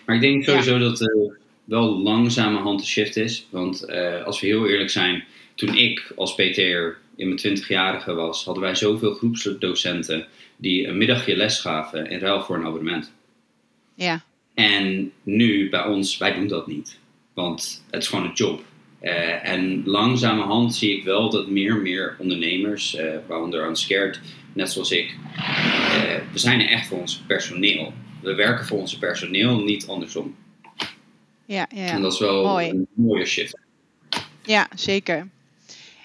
Maar 0.06 0.14
ik 0.14 0.20
denk 0.20 0.44
sowieso 0.44 0.72
ja. 0.72 0.78
dat 0.78 1.00
er 1.00 1.38
wel 1.64 1.98
langzamerhand 1.98 2.80
een 2.80 2.86
shift 2.86 3.16
is. 3.16 3.46
Want 3.50 3.88
uh, 3.88 4.24
als 4.24 4.40
we 4.40 4.46
heel 4.46 4.68
eerlijk 4.68 4.90
zijn, 4.90 5.24
toen 5.54 5.74
ik 5.74 6.12
als 6.16 6.34
PT'er 6.34 6.98
in 7.16 7.28
mijn 7.28 7.58
20-jarige 7.58 8.14
was, 8.14 8.44
hadden 8.44 8.62
wij 8.62 8.74
zoveel 8.74 9.14
groepsdocenten 9.14 10.26
die 10.56 10.86
een 10.86 10.98
middagje 10.98 11.36
les 11.36 11.58
gaven 11.60 12.10
in 12.10 12.18
ruil 12.18 12.42
voor 12.42 12.56
een 12.56 12.66
abonnement. 12.66 13.12
Ja. 13.94 14.24
En 14.54 15.12
nu 15.22 15.70
bij 15.70 15.84
ons, 15.84 16.16
wij 16.16 16.34
doen 16.34 16.46
dat 16.46 16.66
niet. 16.66 16.98
Want 17.34 17.84
het 17.90 18.02
is 18.02 18.08
gewoon 18.08 18.24
een 18.24 18.32
job. 18.32 18.62
Uh, 19.06 19.48
en 19.48 19.82
langzamerhand 19.84 20.74
zie 20.74 20.96
ik 20.96 21.04
wel 21.04 21.30
dat 21.30 21.48
meer 21.48 21.70
en 21.70 21.82
meer 21.82 22.16
ondernemers, 22.18 22.94
uh, 22.94 23.02
waaronder 23.26 23.68
Unscared, 23.68 24.20
net 24.52 24.72
zoals 24.72 24.90
ik, 24.90 25.16
uh, 25.36 25.44
we 26.32 26.38
zijn 26.38 26.60
er 26.60 26.68
echt 26.68 26.86
voor 26.86 26.98
ons 26.98 27.22
personeel. 27.26 27.92
We 28.22 28.34
werken 28.34 28.66
voor 28.66 28.78
ons 28.78 28.98
personeel, 28.98 29.60
niet 29.60 29.86
andersom. 29.86 30.36
Ja, 31.44 31.66
ja. 31.74 31.86
En 31.86 32.02
dat 32.02 32.12
is 32.12 32.18
wel 32.18 32.44
Mooi. 32.44 32.68
een 32.68 32.86
mooie 32.94 33.26
shift. 33.26 33.58
Ja, 34.42 34.68
zeker. 34.74 35.28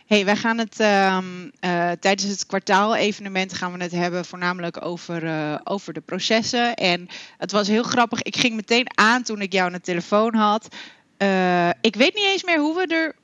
Hey, 0.05 0.25
wij 0.25 0.35
gaan 0.35 0.57
het 0.57 0.79
um, 0.79 1.43
uh, 1.43 1.91
tijdens 1.99 2.29
het 2.29 2.45
kwartaal-evenement 2.45 3.53
gaan 3.53 3.77
we 3.77 3.83
het 3.83 3.91
hebben 3.91 4.25
voornamelijk 4.25 4.85
over, 4.85 5.23
uh, 5.23 5.55
over 5.63 5.93
de 5.93 6.01
processen. 6.01 6.73
En 6.73 7.07
het 7.37 7.51
was 7.51 7.67
heel 7.67 7.83
grappig. 7.83 8.21
Ik 8.21 8.35
ging 8.35 8.55
meteen 8.55 8.97
aan 8.97 9.23
toen 9.23 9.41
ik 9.41 9.53
jou 9.53 9.65
aan 9.65 9.73
de 9.73 9.81
telefoon 9.81 10.35
had. 10.35 10.75
Uh, 11.21 11.69
ik 11.81 11.95
weet 11.95 12.15
niet 12.15 12.25
eens 12.25 12.43
meer 12.43 12.59
hoe 12.59 12.75
we 12.75 12.85
er 12.85 13.15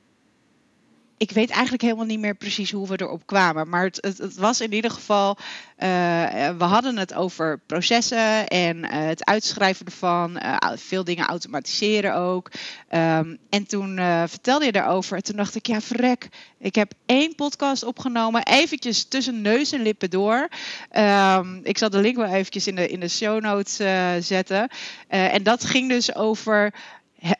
ik 1.18 1.30
weet 1.30 1.50
eigenlijk 1.50 1.82
helemaal 1.82 2.04
niet 2.04 2.20
meer 2.20 2.34
precies 2.34 2.70
hoe 2.70 2.88
we 2.88 3.00
erop 3.00 3.26
kwamen. 3.26 3.68
Maar 3.68 3.84
het, 3.84 3.98
het, 4.18 4.36
was 4.36 4.60
in 4.60 4.72
ieder 4.72 4.90
geval. 4.90 5.36
Uh, 5.78 5.86
we 6.58 6.64
hadden 6.64 6.96
het 6.96 7.14
over 7.14 7.60
processen 7.66 8.48
en 8.48 8.76
uh, 8.76 8.88
het 8.90 9.24
uitschrijven 9.24 9.86
ervan. 9.86 10.40
Veel 10.74 11.04
dingen 11.04 11.26
automatiseren 11.26 12.14
ook. 12.14 12.50
Um, 12.90 13.38
en 13.50 13.66
toen 13.66 13.96
vertelde 14.26 14.64
je 14.64 14.72
daarover. 14.72 15.16
En 15.16 15.22
toen 15.22 15.36
dacht 15.36 15.54
ik, 15.54 15.66
ja, 15.66 15.80
verrek. 15.80 16.28
Ik 16.58 16.74
heb 16.74 16.92
één 17.06 17.34
podcast 17.34 17.82
opgenomen. 17.82 18.46
Eventjes 18.46 19.04
tussen 19.04 19.42
neus 19.42 19.72
en 19.72 19.82
lippen 19.82 20.10
door. 20.10 20.48
Um, 20.92 21.60
ik 21.62 21.78
zal 21.78 21.90
de 21.90 22.00
link 22.00 22.16
wel 22.16 22.32
eventjes 22.32 22.66
in 22.66 22.74
de, 22.74 22.88
in 22.88 23.00
de 23.00 23.08
show 23.08 23.40
notes 23.40 23.76
zetten. 24.26 24.68
en 25.08 25.42
dat 25.42 25.64
ging 25.64 25.88
dus 25.88 26.14
over. 26.14 26.72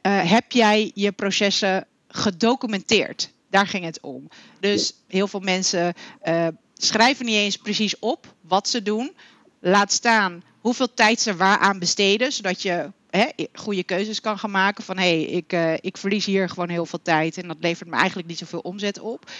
Heb 0.02 0.52
jij 0.52 0.90
je 0.94 1.12
processen 1.12 1.86
gedocumenteerd? 2.08 3.30
Daar 3.50 3.66
ging 3.66 3.84
het 3.84 4.00
om. 4.00 4.28
Dus 4.60 4.94
heel 5.06 5.28
veel 5.28 5.40
mensen 5.40 5.94
uh, 6.24 6.46
schrijven 6.74 7.24
niet 7.24 7.34
eens 7.34 7.56
precies 7.56 7.98
op 7.98 8.34
wat 8.40 8.68
ze 8.68 8.82
doen. 8.82 9.12
Laat 9.60 9.92
staan 9.92 10.42
hoeveel 10.60 10.94
tijd 10.94 11.20
ze 11.20 11.36
waaraan 11.36 11.78
besteden, 11.78 12.32
zodat 12.32 12.62
je 12.62 12.90
hè, 13.10 13.26
goede 13.52 13.82
keuzes 13.82 14.20
kan 14.20 14.38
gaan 14.38 14.50
maken. 14.50 14.84
Van 14.84 14.98
hey, 14.98 15.22
ik, 15.22 15.52
uh, 15.52 15.72
ik 15.80 15.96
verlies 15.96 16.24
hier 16.24 16.48
gewoon 16.48 16.68
heel 16.68 16.86
veel 16.86 17.02
tijd 17.02 17.36
en 17.36 17.48
dat 17.48 17.56
levert 17.60 17.88
me 17.88 17.96
eigenlijk 17.96 18.28
niet 18.28 18.38
zoveel 18.38 18.60
omzet 18.60 19.00
op. 19.00 19.30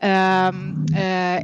Uh, 0.00 0.46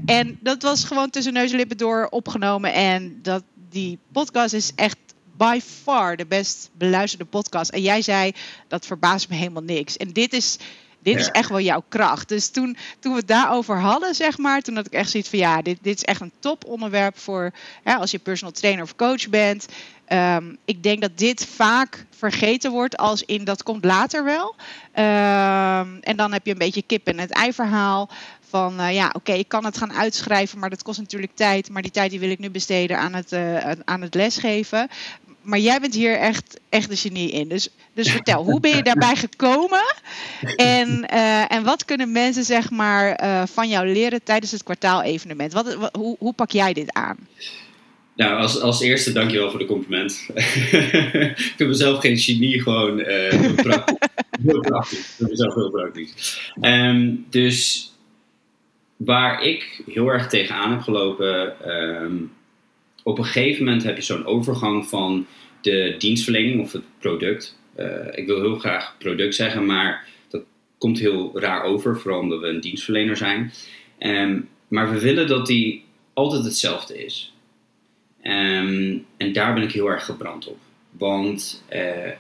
en 0.05 0.39
dat 0.41 0.63
was 0.63 0.85
gewoon 0.85 1.11
tussen 1.11 1.33
neus 1.33 1.51
en 1.51 1.57
lippen 1.57 1.77
door 1.77 2.07
opgenomen. 2.11 2.73
En 2.73 3.19
dat, 3.23 3.43
die 3.71 3.99
podcast 4.13 4.55
is 4.55 4.73
echt 4.75 4.97
by 5.39 5.61
far 5.83 6.17
de 6.17 6.27
best 6.27 6.71
beluisterde 6.73 7.25
podcast. 7.25 7.71
En 7.71 7.83
jij 7.83 8.03
zei, 8.03 8.33
dat 8.69 8.87
verbaast 8.87 9.29
me 9.29 9.37
helemaal 9.37 9.63
niks. 9.63 9.97
En 9.97 10.13
dit 10.13 10.33
is 10.33 10.59
dit 11.03 11.17
is 11.17 11.29
echt 11.29 11.49
wel 11.49 11.61
jouw 11.61 11.85
kracht. 11.89 12.29
Dus 12.29 12.49
toen, 12.49 12.77
toen 12.99 13.13
we 13.13 13.19
het 13.19 13.29
daarover 13.29 13.81
hadden, 13.81 14.15
zeg 14.15 14.39
maar, 14.39 14.63
toen 14.63 14.77
had 14.77 14.87
ik 14.87 14.93
echt 14.93 15.11
zoiets 15.11 15.29
van 15.29 15.39
ja, 15.39 15.63
dit, 15.63 15.79
dit 15.83 15.97
is 15.97 16.05
echt 16.05 16.21
een 16.21 16.33
top 16.39 16.65
onderwerp 16.65 17.19
voor 17.19 17.53
hè, 17.83 17.95
als 17.95 18.11
je 18.11 18.19
personal 18.19 18.53
trainer 18.53 18.85
of 18.85 18.97
coach 18.97 19.29
bent. 19.29 19.67
Um, 20.13 20.57
ik 20.65 20.83
denk 20.83 21.01
dat 21.01 21.19
dit 21.19 21.47
vaak 21.47 22.07
vergeten 22.11 22.71
wordt 22.71 22.97
als 22.97 23.23
in 23.23 23.45
dat 23.45 23.63
komt 23.63 23.85
later 23.85 24.25
wel. 24.25 24.55
Um, 24.95 25.99
en 26.01 26.17
dan 26.17 26.33
heb 26.33 26.47
je 26.47 26.53
een 26.53 26.59
beetje 26.59 26.83
kip 26.83 27.07
en 27.07 27.19
het 27.19 27.31
ei 27.31 27.53
verhaal. 27.53 28.11
Van 28.49 28.81
uh, 28.81 28.95
ja, 28.95 29.07
oké, 29.07 29.17
okay, 29.17 29.39
ik 29.39 29.49
kan 29.49 29.65
het 29.65 29.79
gaan 29.79 29.93
uitschrijven, 29.93 30.59
maar 30.59 30.71
dat 30.71 30.83
kost 30.83 30.99
natuurlijk 30.99 31.35
tijd. 31.35 31.71
Maar 31.71 31.83
die 31.83 31.91
tijd 31.91 32.11
die 32.11 32.21
wil 32.21 32.31
ik 32.31 32.39
nu 32.39 32.51
besteden 32.51 32.99
aan 32.99 33.15
het, 33.15 33.33
uh, 33.33 33.71
aan 33.85 34.01
het 34.01 34.15
lesgeven 34.15 34.89
maar 35.49 35.59
jij 35.59 35.81
bent 35.81 35.95
hier 35.95 36.15
echt, 36.15 36.61
echt 36.69 36.89
de 36.89 36.97
genie 36.97 37.31
in. 37.31 37.49
Dus, 37.49 37.69
dus 37.93 38.11
vertel, 38.11 38.45
hoe 38.45 38.61
ben 38.61 38.77
je 38.77 38.83
daarbij 38.83 39.17
gekomen? 39.17 39.95
En, 40.57 41.07
uh, 41.13 41.53
en 41.53 41.65
wat 41.65 41.85
kunnen 41.85 42.13
mensen 42.13 42.45
zeg 42.45 42.71
maar, 42.71 43.23
uh, 43.25 43.43
van 43.47 43.69
jou 43.69 43.93
leren 43.93 44.23
tijdens 44.23 44.53
het 44.53 44.63
kwartaalevenement? 44.63 45.53
Wat, 45.53 45.75
wat, 45.75 45.97
hoe, 45.97 46.17
hoe 46.19 46.33
pak 46.33 46.51
jij 46.51 46.73
dit 46.73 46.93
aan? 46.93 47.17
Nou, 48.17 48.41
als, 48.41 48.61
als 48.61 48.81
eerste 48.81 49.13
dankjewel 49.13 49.51
voor 49.51 49.59
de 49.59 49.67
compliment. 49.67 50.29
ik 50.35 51.53
vind 51.57 51.69
mezelf 51.69 52.01
geen 52.01 52.19
genie, 52.19 52.63
gewoon 52.63 52.99
uh, 52.99 53.07
heel 53.07 53.55
praktisch. 53.55 54.09
heel 54.47 54.61
praktisch. 54.61 54.99
Ik 54.99 55.15
vind 55.17 55.31
mezelf 55.31 55.55
heel 55.55 55.71
praktisch. 55.71 56.53
Um, 56.61 57.27
dus 57.31 57.91
waar 58.97 59.43
ik 59.43 59.83
heel 59.87 60.09
erg 60.09 60.29
tegenaan 60.29 60.71
heb 60.71 60.81
gelopen... 60.81 61.71
Um, 61.71 62.37
op 63.09 63.19
een 63.19 63.25
gegeven 63.25 63.65
moment 63.65 63.83
heb 63.83 63.97
je 63.97 64.03
zo'n 64.03 64.27
overgang 64.27 64.87
van 64.87 65.27
de 65.61 65.95
dienstverlening 65.99 66.61
of 66.61 66.73
het 66.73 66.83
product. 66.99 67.59
Uh, 67.79 68.07
ik 68.13 68.27
wil 68.27 68.41
heel 68.41 68.59
graag 68.59 68.95
product 68.99 69.35
zeggen, 69.35 69.67
maar 69.67 70.09
dat 70.29 70.43
komt 70.79 70.99
heel 70.99 71.41
raar 71.41 71.63
over, 71.63 71.99
vooral 71.99 72.21
omdat 72.21 72.41
we 72.41 72.47
een 72.47 72.61
dienstverlener 72.61 73.17
zijn. 73.17 73.53
Um, 73.99 74.49
maar 74.69 74.93
we 74.93 75.01
willen 75.01 75.27
dat 75.27 75.47
die 75.47 75.85
altijd 76.13 76.45
hetzelfde 76.45 77.05
is. 77.05 77.35
Um, 78.23 79.07
en 79.17 79.33
daar 79.33 79.55
ben 79.55 79.63
ik 79.63 79.73
heel 79.73 79.91
erg 79.91 80.05
gebrand 80.05 80.47
op. 80.47 80.59
Want 80.91 81.65
uh, 81.73 82.13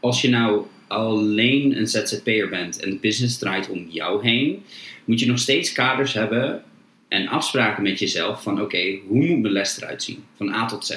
als 0.00 0.20
je 0.20 0.28
nou 0.28 0.66
alleen 0.86 1.78
een 1.78 1.88
ZZP'er 1.88 2.48
bent 2.48 2.80
en 2.80 2.90
de 2.90 2.98
business 2.98 3.38
draait 3.38 3.68
om 3.68 3.86
jou 3.88 4.22
heen, 4.22 4.64
moet 5.04 5.20
je 5.20 5.26
nog 5.26 5.38
steeds 5.38 5.72
kaders 5.72 6.12
hebben 6.12 6.64
en 7.08 7.28
afspraken 7.28 7.82
met 7.82 7.98
jezelf 7.98 8.42
van 8.42 8.60
oké, 8.60 8.98
hoe 9.06 9.26
moet 9.26 9.40
mijn 9.40 9.52
les 9.52 9.82
eruit 9.82 10.02
zien? 10.02 10.24
Van 10.36 10.52
A 10.52 10.66
tot 10.66 10.86
Z. 10.86 10.90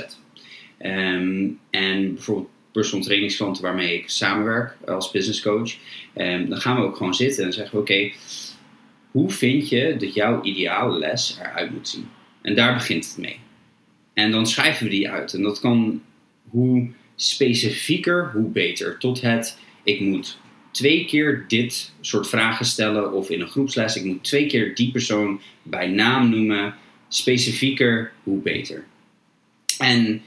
Um, 0.82 1.60
en 1.70 2.13
bijvoorbeeld 2.13 2.50
personal 2.72 3.06
trainingsklanten 3.06 3.63
waarmee 3.63 3.94
ik 3.94 4.10
samenwerk 4.10 4.78
als 4.86 5.12
business 5.12 5.42
coach. 5.42 5.75
Um, 6.16 6.50
dan 6.50 6.58
gaan 6.58 6.75
we 6.75 6.82
ook 6.82 6.96
gewoon 6.96 7.13
zitten 7.16 7.46
en 7.46 7.54
zeggen 7.54 7.75
we 7.75 7.82
oké, 7.82 8.12
hoe 9.12 9.30
vind 9.30 9.70
je 9.70 9.96
dat 9.98 10.13
jouw 10.13 10.42
ideale 10.44 11.00
les 11.00 11.38
eruit 11.39 11.72
moet 11.72 11.89
zien? 11.89 12.08
En 12.42 12.56
daar 12.56 12.74
begint 12.74 13.06
het 13.06 13.18
mee. 13.18 13.39
En 14.13 14.32
dan 14.32 14.48
schrijven 14.48 14.84
we 14.84 14.89
die 14.89 15.10
uit. 15.10 15.34
En 15.34 15.42
dat 15.42 15.60
kan 15.60 16.01
hoe 16.50 16.89
specifieker, 17.16 18.32
hoe 18.34 18.50
beter. 18.50 18.98
Tot 18.98 19.22
het, 19.22 19.60
ik 19.84 20.00
moet 20.00 20.39
twee 20.79 21.05
keer 21.05 21.45
dit 21.48 21.91
soort 22.01 22.27
vragen 22.27 22.65
stellen 22.65 23.13
of 23.13 23.29
in 23.29 23.41
een 23.41 23.48
groepsles. 23.48 23.95
Ik 23.95 24.03
moet 24.03 24.24
twee 24.24 24.45
keer 24.45 24.75
die 24.75 24.91
persoon 24.91 25.41
bij 25.63 25.88
naam 25.88 26.29
noemen. 26.29 26.75
Specifieker, 27.07 28.12
hoe 28.24 28.41
beter. 28.41 28.86
En 29.77 30.21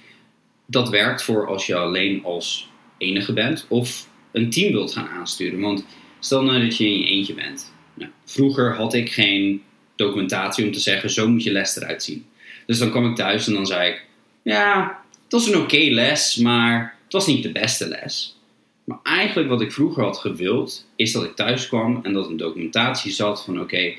dat 0.67 0.89
werkt 0.89 1.23
voor 1.23 1.47
als 1.47 1.67
je 1.67 1.77
alleen 1.77 2.25
als 2.25 2.69
enige 2.99 3.33
bent 3.33 3.67
of 3.69 4.09
een 4.33 4.51
team 4.51 4.73
wilt 4.73 4.93
gaan 4.93 5.09
aansturen. 5.09 5.61
Want 5.61 5.85
stel 6.21 6.43
nou 6.43 6.63
dat 6.63 6.77
je 6.77 6.87
in 6.87 6.99
je 6.99 7.07
eentje 7.07 7.35
bent. 7.35 7.73
Nou, 7.95 8.11
vroeger 8.25 8.75
had 8.77 8.95
ik 8.95 9.13
geen 9.13 9.63
documentatie 9.97 10.65
om 10.65 10.73
te 10.73 10.81
zeggen, 10.81 11.11
zo 11.11 11.29
moet 11.29 11.43
je 11.43 11.53
les 11.53 11.77
eruit 11.77 12.03
zien. 12.03 12.27
Dus 12.67 12.79
dan 12.79 12.91
kwam 12.91 13.11
ik 13.11 13.17
thuis 13.17 13.47
en 13.47 13.55
dan 13.55 13.67
zei 13.67 13.91
ik, 13.91 14.05
ja, 14.43 15.03
het 15.23 15.33
was 15.33 15.47
een 15.47 15.61
oké 15.61 15.89
les, 15.91 16.37
maar 16.37 16.97
het 17.05 17.13
was 17.13 17.27
niet 17.27 17.43
de 17.43 17.53
beste 17.53 17.89
les. 17.89 18.37
Maar 18.85 18.99
eigenlijk 19.03 19.49
wat 19.49 19.61
ik 19.61 19.73
vroeger 19.73 20.03
had 20.03 20.19
gewild, 20.19 20.87
is 20.97 21.13
dat 21.13 21.25
ik 21.25 21.35
thuis 21.35 21.69
kwam 21.69 22.01
en 22.03 22.13
dat 22.13 22.29
een 22.29 22.37
documentatie 22.37 23.13
zat 23.13 23.45
van 23.45 23.61
oké, 23.61 23.95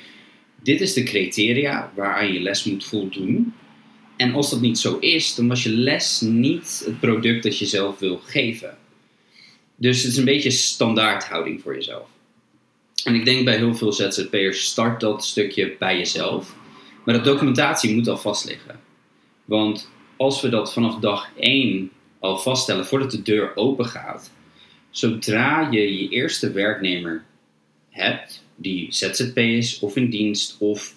dit 0.61 0.81
is 0.81 0.93
de 0.93 1.03
criteria 1.03 1.91
waaraan 1.95 2.33
je 2.33 2.39
les 2.39 2.63
moet 2.63 2.85
voldoen. 2.85 3.53
En 4.17 4.33
als 4.33 4.49
dat 4.49 4.61
niet 4.61 4.79
zo 4.79 4.97
is, 4.99 5.35
dan 5.35 5.47
was 5.47 5.63
je 5.63 5.69
les 5.69 6.21
niet 6.21 6.81
het 6.85 6.99
product 6.99 7.43
dat 7.43 7.59
je 7.59 7.65
zelf 7.65 7.99
wil 7.99 8.17
geven. 8.17 8.77
Dus 9.75 10.03
het 10.03 10.11
is 10.11 10.17
een 10.17 10.25
beetje 10.25 10.51
standaardhouding 10.51 11.61
voor 11.61 11.75
jezelf. 11.75 12.07
En 13.03 13.15
ik 13.15 13.25
denk 13.25 13.45
bij 13.45 13.57
heel 13.57 13.75
veel 13.75 13.93
ZZP'ers 13.93 14.63
start 14.63 14.99
dat 14.99 15.25
stukje 15.25 15.75
bij 15.79 15.97
jezelf. 15.97 16.55
Maar 17.05 17.15
dat 17.15 17.23
documentatie 17.23 17.95
moet 17.95 18.07
al 18.07 18.17
vast 18.17 18.45
liggen. 18.45 18.79
Want 19.45 19.89
als 20.17 20.41
we 20.41 20.49
dat 20.49 20.73
vanaf 20.73 20.99
dag 20.99 21.29
1 21.39 21.91
al 22.19 22.37
vaststellen, 22.37 22.85
voordat 22.85 23.11
de 23.11 23.21
deur 23.21 23.51
open 23.55 23.85
gaat, 23.85 24.31
zodra 24.93 25.67
je 25.71 26.01
je 26.01 26.09
eerste 26.09 26.51
werknemer 26.51 27.23
hebt, 27.89 28.45
die 28.55 28.87
ZZP 28.89 29.37
is 29.37 29.79
of 29.79 29.95
in 29.95 30.09
dienst 30.09 30.57
of 30.59 30.93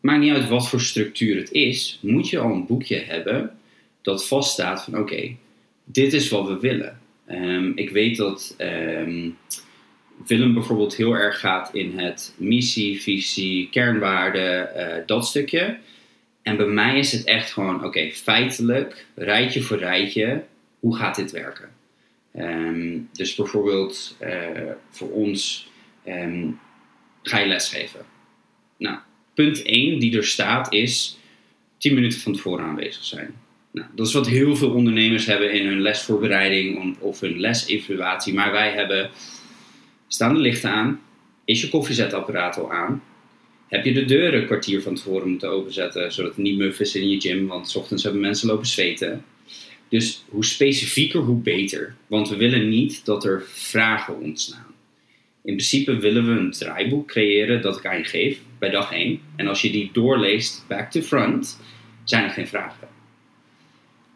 maakt 0.00 0.20
niet 0.20 0.32
uit 0.32 0.48
wat 0.48 0.68
voor 0.68 0.80
structuur 0.80 1.36
het 1.36 1.50
is, 1.50 1.98
moet 2.02 2.28
je 2.28 2.38
al 2.38 2.52
een 2.52 2.66
boekje 2.66 2.98
hebben 2.98 3.58
dat 4.02 4.26
vaststaat 4.26 4.84
van 4.84 4.98
oké, 4.98 5.36
dit 5.84 6.12
is 6.12 6.28
wat 6.28 6.46
we 6.46 6.58
willen. 6.58 7.00
Um, 7.30 7.72
ik 7.76 7.90
weet 7.90 8.16
dat 8.16 8.54
um, 8.58 9.36
Willem 10.26 10.54
bijvoorbeeld 10.54 10.96
heel 10.96 11.12
erg 11.12 11.40
gaat 11.40 11.74
in 11.74 11.98
het 11.98 12.34
missie, 12.36 13.02
visie, 13.02 13.68
kernwaarden, 13.70 14.70
uh, 14.76 15.06
dat 15.06 15.26
stukje. 15.26 15.78
En 16.42 16.56
bij 16.56 16.66
mij 16.66 16.98
is 16.98 17.12
het 17.12 17.24
echt 17.24 17.52
gewoon, 17.52 17.84
oké, 17.84 18.10
feitelijk, 18.10 19.06
rijtje 19.14 19.62
voor 19.62 19.78
rijtje, 19.78 20.44
hoe 20.80 20.96
gaat 20.96 21.16
dit 21.16 21.30
werken? 21.30 21.77
Um, 22.40 23.08
dus 23.12 23.34
bijvoorbeeld 23.34 24.16
uh, 24.22 24.70
voor 24.90 25.10
ons 25.10 25.70
um, 26.06 26.60
ga 27.22 27.38
je 27.38 27.46
lesgeven. 27.46 28.00
Nou, 28.76 28.98
punt 29.34 29.62
1 29.62 29.98
die 29.98 30.16
er 30.16 30.24
staat 30.24 30.72
is 30.72 31.18
10 31.78 31.94
minuten 31.94 32.20
van 32.20 32.32
tevoren 32.32 32.64
aanwezig 32.64 33.04
zijn. 33.04 33.34
Nou, 33.70 33.86
dat 33.94 34.06
is 34.06 34.12
wat 34.12 34.28
heel 34.28 34.56
veel 34.56 34.70
ondernemers 34.70 35.26
hebben 35.26 35.52
in 35.52 35.66
hun 35.66 35.80
lesvoorbereiding 35.80 36.96
of 36.98 37.20
hun 37.20 37.40
lesevaluatie. 37.40 38.34
Maar 38.34 38.52
wij 38.52 38.70
hebben, 38.70 39.10
staan 40.08 40.34
de 40.34 40.40
lichten 40.40 40.70
aan? 40.70 41.00
Is 41.44 41.60
je 41.60 41.68
koffiezetapparaat 41.68 42.58
al 42.58 42.72
aan? 42.72 43.02
Heb 43.68 43.84
je 43.84 43.92
de 43.92 44.04
deuren 44.04 44.40
een 44.40 44.46
kwartier 44.46 44.82
van 44.82 44.94
tevoren 44.94 45.28
moeten 45.28 45.50
openzetten, 45.50 46.12
zodat 46.12 46.30
het 46.30 46.40
niet 46.44 46.58
muf 46.58 46.80
is 46.80 46.94
in 46.94 47.08
je 47.08 47.20
gym, 47.20 47.46
want 47.46 47.70
s 47.70 47.76
ochtends 47.76 48.02
hebben 48.02 48.20
mensen 48.20 48.48
lopen 48.48 48.66
zweten. 48.66 49.24
Dus 49.88 50.24
hoe 50.28 50.44
specifieker, 50.44 51.20
hoe 51.20 51.40
beter. 51.40 51.94
Want 52.06 52.28
we 52.28 52.36
willen 52.36 52.68
niet 52.68 53.04
dat 53.04 53.24
er 53.24 53.42
vragen 53.46 54.20
ontstaan. 54.20 54.74
In 55.42 55.54
principe 55.54 55.96
willen 55.96 56.26
we 56.26 56.40
een 56.40 56.50
draaiboek 56.50 57.08
creëren 57.08 57.62
dat 57.62 57.76
ik 57.76 57.86
aan 57.86 57.98
je 57.98 58.04
geef 58.04 58.38
bij 58.58 58.70
dag 58.70 58.92
1. 58.92 59.20
En 59.36 59.46
als 59.46 59.62
je 59.62 59.70
die 59.70 59.90
doorleest 59.92 60.64
back 60.68 60.90
to 60.90 61.00
front, 61.00 61.60
zijn 62.04 62.24
er 62.24 62.30
geen 62.30 62.48
vragen. 62.48 62.88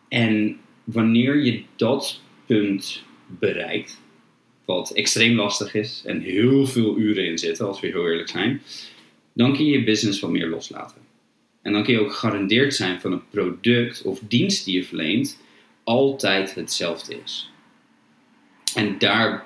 En 0.09 0.59
wanneer 0.85 1.45
je 1.45 1.63
dat 1.77 2.21
punt 2.47 3.03
bereikt, 3.27 4.01
wat 4.65 4.93
extreem 4.93 5.37
lastig 5.37 5.75
is 5.75 6.03
en 6.07 6.21
heel 6.21 6.67
veel 6.67 6.99
uren 6.99 7.27
in 7.27 7.39
zitten, 7.39 7.67
als 7.67 7.81
we 7.81 7.87
heel 7.87 8.09
eerlijk 8.09 8.29
zijn, 8.29 8.63
dan 9.33 9.57
kun 9.57 9.65
je 9.65 9.79
je 9.79 9.85
business 9.85 10.21
wat 10.21 10.31
meer 10.31 10.49
loslaten. 10.49 11.01
En 11.63 11.73
dan 11.73 11.85
kun 11.85 11.93
je 11.93 12.01
ook 12.01 12.13
gegarandeerd 12.13 12.75
zijn 12.75 13.01
van 13.01 13.13
een 13.13 13.29
product 13.31 14.03
of 14.03 14.21
dienst 14.29 14.65
die 14.65 14.75
je 14.75 14.85
verleent 14.85 15.41
altijd 15.85 16.55
hetzelfde 16.55 17.21
is. 17.25 17.51
En 18.75 18.99
daar 18.99 19.45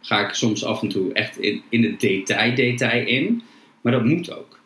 ga 0.00 0.26
ik 0.26 0.34
soms 0.34 0.64
af 0.64 0.82
en 0.82 0.88
toe 0.88 1.12
echt 1.12 1.38
in, 1.38 1.62
in 1.68 1.84
het 1.84 2.00
detail, 2.00 2.54
detail 2.54 3.06
in. 3.06 3.42
Maar 3.80 3.92
dat 3.92 4.04
moet 4.04 4.32
ook. 4.32 4.58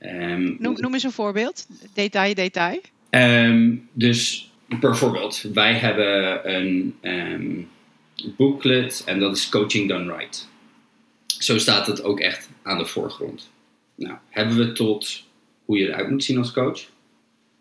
Um, 0.00 0.56
noem, 0.58 0.74
noem 0.80 0.94
eens 0.94 1.02
een 1.02 1.12
voorbeeld. 1.12 1.66
Detail, 1.94 2.34
detail. 2.34 2.80
Um, 3.10 3.88
dus 3.92 4.50
bijvoorbeeld, 4.78 5.44
wij 5.54 5.74
hebben 5.74 6.40
een 6.54 6.96
um, 7.02 7.68
booklet 8.36 9.02
en 9.06 9.18
dat 9.18 9.36
is 9.36 9.48
Coaching 9.48 9.88
Done 9.88 10.16
Right. 10.16 10.48
Zo 11.26 11.58
staat 11.58 11.86
het 11.86 12.02
ook 12.02 12.20
echt 12.20 12.48
aan 12.62 12.78
de 12.78 12.86
voorgrond. 12.86 13.50
Nou, 13.94 14.16
hebben 14.28 14.56
we 14.56 14.72
tot 14.72 15.24
hoe 15.64 15.78
je 15.78 15.86
eruit 15.86 16.10
moet 16.10 16.24
zien 16.24 16.38
als 16.38 16.52
coach. 16.52 16.80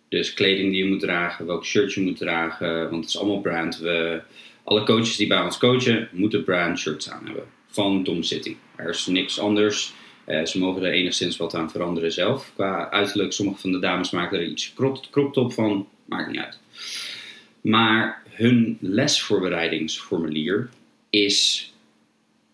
Dus 0.09 0.33
kleding 0.33 0.71
die 0.71 0.83
je 0.83 0.89
moet 0.89 0.99
dragen, 0.99 1.45
welk 1.45 1.65
shirt 1.65 1.93
je 1.93 2.01
moet 2.01 2.17
dragen, 2.17 2.89
want 2.89 3.03
het 3.03 3.13
is 3.13 3.17
allemaal 3.17 3.41
brand. 3.41 3.77
We, 3.77 4.21
alle 4.63 4.83
coaches 4.83 5.15
die 5.15 5.27
bij 5.27 5.41
ons 5.41 5.57
coachen, 5.57 6.09
moeten 6.11 6.43
brand 6.43 6.79
shirts 6.79 7.09
aan 7.09 7.25
hebben. 7.25 7.43
Van 7.67 8.03
Dom 8.03 8.23
City. 8.23 8.55
Er 8.75 8.89
is 8.89 9.05
niks 9.05 9.39
anders. 9.39 9.93
Uh, 10.27 10.45
ze 10.45 10.59
mogen 10.59 10.83
er 10.83 10.91
enigszins 10.91 11.37
wat 11.37 11.55
aan 11.55 11.71
veranderen 11.71 12.11
zelf. 12.11 12.51
Qua 12.53 12.89
uiterlijk, 12.89 13.33
sommige 13.33 13.59
van 13.59 13.71
de 13.71 13.79
dames 13.79 14.09
maken 14.09 14.39
er 14.39 14.45
iets 14.45 14.73
crop 15.11 15.33
top 15.33 15.53
van. 15.53 15.87
Maakt 16.05 16.31
niet 16.31 16.39
uit. 16.39 16.59
Maar 17.61 18.23
hun 18.29 18.77
lesvoorbereidingsformulier 18.81 20.69
is 21.09 21.71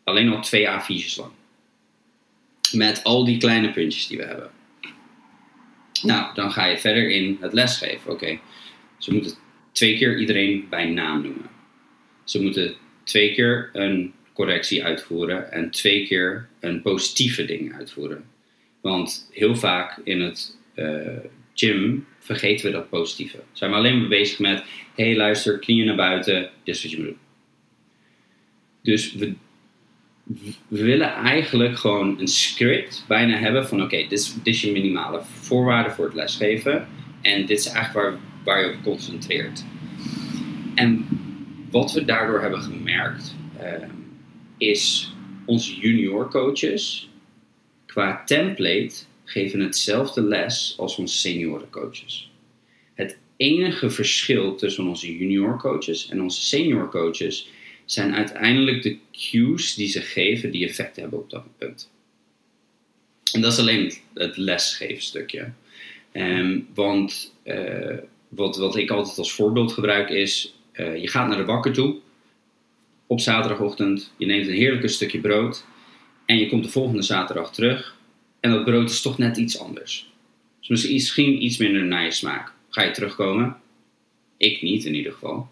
alleen 0.04 0.30
al 0.30 0.42
twee 0.42 0.68
A4'tjes 0.68 1.16
lang. 1.16 1.32
Met 2.72 3.04
al 3.04 3.26
die 3.26 3.38
kleine 3.38 3.72
puntjes 3.72 4.08
die 4.08 4.18
we 4.18 4.24
hebben. 4.24 4.50
Nou, 6.04 6.34
dan 6.34 6.52
ga 6.52 6.66
je 6.66 6.78
verder 6.78 7.10
in 7.10 7.38
het 7.42 7.54
lesgeven. 7.54 8.12
Oké, 8.12 8.40
ze 8.98 9.14
moeten 9.14 9.32
twee 9.72 9.98
keer 9.98 10.20
iedereen 10.20 10.68
bij 10.70 10.86
naam 10.86 11.22
noemen. 11.22 11.50
Ze 12.24 12.42
moeten 12.42 12.76
twee 13.04 13.34
keer 13.34 13.70
een 13.74 14.14
correctie 14.34 14.84
uitvoeren 14.84 15.52
en 15.52 15.72
twee 15.72 16.08
keer 16.08 16.50
een 16.60 16.82
positieve 16.82 17.46
ding 17.46 17.74
uitvoeren. 17.74 18.26
Want 18.82 19.30
heel 19.32 19.56
vaak 19.56 20.00
in 20.04 20.22
het 20.22 20.58
uh, 20.76 21.18
gym 21.54 22.06
vergeten 22.20 22.66
we 22.66 22.72
dat 22.72 22.90
positieve. 22.90 23.40
Zijn 23.52 23.72
we 23.72 23.78
alleen 23.78 24.00
maar 24.00 24.08
bezig 24.08 24.40
met: 24.40 24.64
hé, 24.96 25.06
hey, 25.06 25.16
luister, 25.16 25.60
knieën 25.60 25.86
naar 25.86 25.96
buiten, 25.96 26.50
dit 26.64 26.76
is 26.76 26.82
wat 26.82 26.92
je 26.92 26.98
moet 26.98 27.06
doen. 27.06 27.18
Dus 28.82 29.14
we, 29.14 29.34
we 30.68 30.84
willen 30.84 31.14
eigenlijk 31.14 31.78
gewoon 31.78 32.20
een 32.20 32.28
script 32.28 33.06
bijna 33.08 33.38
hebben 33.38 33.68
van: 33.68 33.82
oké, 33.82 34.06
dit, 34.08 34.40
is 34.44 34.62
je 34.62 34.72
minimale 34.72 35.22
voorwaarde 35.24 35.90
voor 35.90 36.06
het 36.06 36.14
lesgeven. 36.14 36.88
En 37.22 37.46
dit 37.46 37.60
is 37.60 37.68
eigenlijk 37.68 38.06
waar, 38.06 38.20
waar 38.44 38.66
je 38.66 38.74
op 38.74 38.84
concentreert. 38.84 39.64
En 40.76 41.08
wat 41.72 41.92
we 41.92 42.06
daardoor 42.06 42.42
hebben 42.42 42.62
gemerkt, 42.62 43.36
uh, 43.62 43.88
is 44.58 45.14
onze 45.46 45.76
junior 45.80 46.30
coaches 46.30 47.10
qua 47.86 48.24
template 48.26 48.96
geven 49.24 49.60
hetzelfde 49.60 50.22
les 50.22 50.76
als 50.78 50.98
onze 50.98 51.18
senioren 51.18 51.70
coaches. 51.70 52.32
Het 52.94 53.18
enige 53.38 53.90
verschil 53.90 54.56
tussen 54.56 54.88
onze 54.88 55.18
junior 55.18 55.58
coaches 55.58 56.10
en 56.10 56.22
onze 56.22 56.42
senior 56.42 56.90
coaches 56.90 57.50
zijn 57.86 58.16
uiteindelijk 58.16 58.84
de 58.84 58.98
cues 59.12 59.74
die 59.74 59.88
ze 59.88 60.02
geven 60.02 60.52
die 60.52 60.68
effect 60.68 60.96
hebben 60.96 61.20
op 61.20 61.30
dat 61.30 61.46
punt. 61.58 61.92
En 63.34 63.42
dat 63.42 63.52
is 63.52 63.60
alleen 63.60 63.94
het 64.14 64.38
lesgeefstukje. 64.38 65.52
Um, 66.14 66.68
want 66.74 67.34
uh, 67.44 67.98
wat, 68.28 68.58
wat 68.58 68.76
ik 68.76 68.92
altijd 68.92 69.18
als 69.18 69.32
voorbeeld 69.32 69.74
gebruik 69.74 70.10
is, 70.10 70.56
uh, 70.74 71.02
je 71.02 71.08
gaat 71.08 71.28
naar 71.28 71.38
de 71.38 71.44
bakker 71.44 71.74
toe 71.74 71.96
op 73.08 73.20
zaterdagochtend, 73.20 74.14
je 74.18 74.26
neemt 74.26 74.48
een 74.48 74.54
heerlijke 74.54 74.88
stukje 74.88 75.20
brood 75.20 75.66
en 76.26 76.38
je 76.38 76.48
komt 76.48 76.64
de 76.64 76.70
volgende 76.70 77.02
zaterdag 77.02 77.54
terug 77.54 77.98
en 78.40 78.52
dat 78.52 78.66
brood 78.66 78.90
is 78.90 79.02
toch 79.02 79.18
net 79.18 79.38
iets 79.38 79.60
anders. 79.60 80.10
Dus 80.60 80.90
misschien 80.90 81.44
iets 81.44 81.58
minder 81.58 81.86
naar 81.86 82.04
je 82.04 82.12
smaak. 82.12 82.54
Ga 82.70 82.82
je 82.82 82.92
terugkomen? 82.92 83.58
Ik 84.38 84.62
niet 84.62 84.86
in 84.86 84.96
ieder 84.96 85.12
geval. 85.12 85.50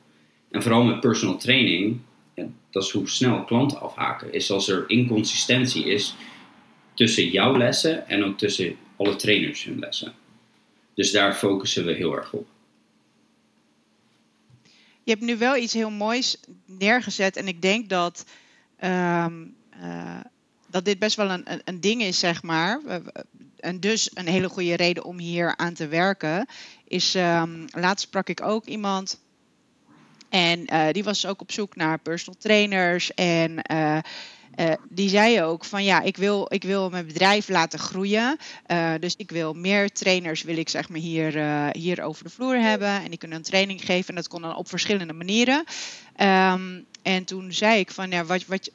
En 0.52 0.62
vooral 0.62 0.84
met 0.84 1.00
personal 1.00 1.38
training, 1.38 2.00
ja, 2.34 2.46
dat 2.70 2.84
is 2.84 2.92
hoe 2.92 3.10
snel 3.10 3.44
klanten 3.44 3.80
afhaken, 3.80 4.34
is 4.34 4.52
als 4.52 4.68
er 4.68 4.90
inconsistentie 4.90 5.86
is 5.86 6.16
tussen 6.94 7.30
jouw 7.30 7.58
lessen 7.58 8.08
en 8.08 8.24
ook 8.24 8.38
tussen 8.38 8.76
alle 8.96 9.16
trainers 9.16 9.64
hun 9.64 9.80
lessen. 9.80 10.14
Dus 10.94 11.12
daar 11.12 11.36
focussen 11.36 11.86
we 11.86 11.92
heel 11.92 12.16
erg 12.16 12.34
op 12.34 12.48
je 15.04 15.12
hebt 15.12 15.24
nu 15.24 15.38
wel 15.38 15.56
iets 15.56 15.74
heel 15.74 15.90
moois 15.90 16.38
neergezet. 16.66 17.38
En 17.38 17.48
ik 17.48 17.62
denk 17.62 17.90
dat, 17.90 18.26
um, 18.84 19.56
uh, 19.82 20.20
dat 20.70 20.86
dit 20.86 21.00
best 21.00 21.16
wel 21.16 21.30
een, 21.30 21.52
een, 21.52 21.62
een, 21.66 21.80
ding 21.80 22.02
is, 22.02 22.20
zeg 22.20 22.44
maar. 22.44 22.82
En 23.60 23.80
dus 23.80 24.10
een 24.14 24.28
hele 24.28 24.50
goede 24.50 24.76
reden 24.76 25.04
om 25.04 25.20
hier 25.20 25.58
aan 25.58 25.74
te 25.74 25.88
werken. 25.88 26.48
Is, 26.88 27.16
um, 27.16 27.66
laatst 27.72 28.06
sprak 28.06 28.30
ik 28.30 28.42
ook 28.42 28.66
iemand. 28.66 29.22
En 30.34 30.60
uh, 30.74 30.86
die 30.92 31.04
was 31.04 31.26
ook 31.26 31.42
op 31.42 31.52
zoek 31.52 31.76
naar 31.76 32.00
personal 32.00 32.40
trainers. 32.40 33.14
En 33.14 33.60
uh, 33.72 33.98
uh, 34.60 34.74
die 34.90 35.10
zei 35.10 35.42
ook 35.42 35.66
van 35.66 35.84
ja, 35.84 36.02
ik 36.02 36.18
wil, 36.18 36.46
ik 36.50 36.64
wil 36.64 36.90
mijn 36.90 37.06
bedrijf 37.06 37.50
laten 37.50 37.80
groeien. 37.80 38.38
Dus 39.00 39.16
ik 39.16 39.32
wil 39.32 39.54
meer 39.54 39.92
trainers, 39.92 40.44
wil 40.44 40.58
ik 40.58 40.70
zeg 40.70 40.90
maar 40.90 41.00
hier, 41.00 41.34
hier 41.72 42.04
over 42.04 42.24
de 42.24 42.30
vloer 42.30 42.56
hebben. 42.56 42.88
En 42.88 43.10
die 43.10 43.18
kunnen 43.18 43.38
een 43.38 43.44
training 43.44 43.86
geven. 43.86 44.10
En 44.10 44.16
dat 44.16 44.28
kon 44.28 44.42
dan 44.42 44.56
op 44.56 44.70
verschillende 44.70 45.14
manieren. 45.14 45.64
Um, 46.18 46.86
en 47.02 47.24
toen 47.24 47.54
zei 47.54 47.80
ik 47.80 47.92
van 47.92 48.12
ja, 48.12 48.26
wat, 48.26 48.46
wat, 48.46 48.72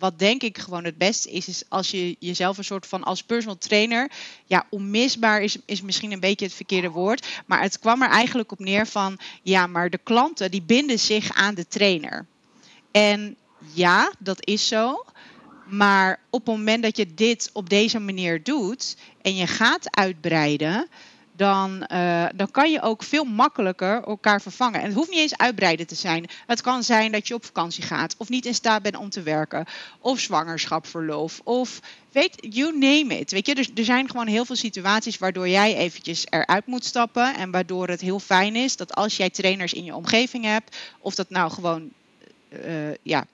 wat 0.00 0.18
denk 0.18 0.42
ik 0.42 0.58
gewoon 0.58 0.84
het 0.84 0.98
beste 0.98 1.30
is, 1.30 1.48
is 1.48 1.62
als 1.68 1.90
je 1.90 2.16
jezelf 2.18 2.58
een 2.58 2.64
soort 2.64 2.86
van 2.86 3.02
als 3.02 3.22
personal 3.22 3.58
trainer, 3.58 4.10
ja, 4.46 4.66
onmisbaar 4.70 5.42
is, 5.42 5.56
is 5.64 5.82
misschien 5.82 6.12
een 6.12 6.20
beetje 6.20 6.44
het 6.44 6.54
verkeerde 6.54 6.90
woord, 6.90 7.26
maar 7.46 7.62
het 7.62 7.78
kwam 7.78 8.02
er 8.02 8.08
eigenlijk 8.08 8.52
op 8.52 8.58
neer 8.58 8.86
van, 8.86 9.18
ja, 9.42 9.66
maar 9.66 9.90
de 9.90 10.00
klanten 10.02 10.50
die 10.50 10.62
binden 10.62 10.98
zich 10.98 11.32
aan 11.32 11.54
de 11.54 11.68
trainer. 11.68 12.26
En 12.90 13.36
ja, 13.72 14.12
dat 14.18 14.46
is 14.46 14.68
zo. 14.68 15.04
Maar 15.66 16.20
op 16.30 16.46
het 16.46 16.56
moment 16.56 16.82
dat 16.82 16.96
je 16.96 17.14
dit 17.14 17.50
op 17.52 17.68
deze 17.68 17.98
manier 17.98 18.42
doet 18.42 18.96
en 19.22 19.36
je 19.36 19.46
gaat 19.46 19.96
uitbreiden, 19.96 20.88
dan, 21.40 21.86
uh, 21.92 22.26
dan 22.34 22.50
kan 22.50 22.70
je 22.70 22.80
ook 22.82 23.02
veel 23.02 23.24
makkelijker 23.24 24.02
elkaar 24.02 24.42
vervangen. 24.42 24.80
En 24.80 24.86
het 24.86 24.94
hoeft 24.94 25.10
niet 25.10 25.18
eens 25.18 25.36
uitbreiden 25.36 25.86
te 25.86 25.94
zijn. 25.94 26.26
Het 26.46 26.60
kan 26.60 26.82
zijn 26.82 27.12
dat 27.12 27.28
je 27.28 27.34
op 27.34 27.44
vakantie 27.44 27.82
gaat, 27.82 28.14
of 28.18 28.28
niet 28.28 28.46
in 28.46 28.54
staat 28.54 28.82
bent 28.82 28.96
om 28.96 29.10
te 29.10 29.22
werken, 29.22 29.66
of 30.00 30.18
zwangerschapverlof, 30.18 31.40
of 31.44 31.80
weet, 32.12 32.36
you 32.40 32.78
name 32.78 33.18
it. 33.18 33.30
Weet 33.30 33.46
je, 33.46 33.54
dus 33.54 33.70
er 33.74 33.84
zijn 33.84 34.10
gewoon 34.10 34.26
heel 34.26 34.44
veel 34.44 34.56
situaties 34.56 35.18
waardoor 35.18 35.48
jij 35.48 35.76
eventjes 35.76 36.26
eruit 36.30 36.66
moet 36.66 36.84
stappen 36.84 37.34
en 37.34 37.50
waardoor 37.50 37.88
het 37.88 38.00
heel 38.00 38.20
fijn 38.20 38.56
is 38.56 38.76
dat 38.76 38.94
als 38.94 39.16
jij 39.16 39.30
trainers 39.30 39.72
in 39.72 39.84
je 39.84 39.94
omgeving 39.94 40.44
hebt, 40.44 40.76
of 40.98 41.14
dat 41.14 41.30
nou 41.30 41.50
gewoon 41.50 41.90
uh, 42.66 42.94
ja, 43.02 43.26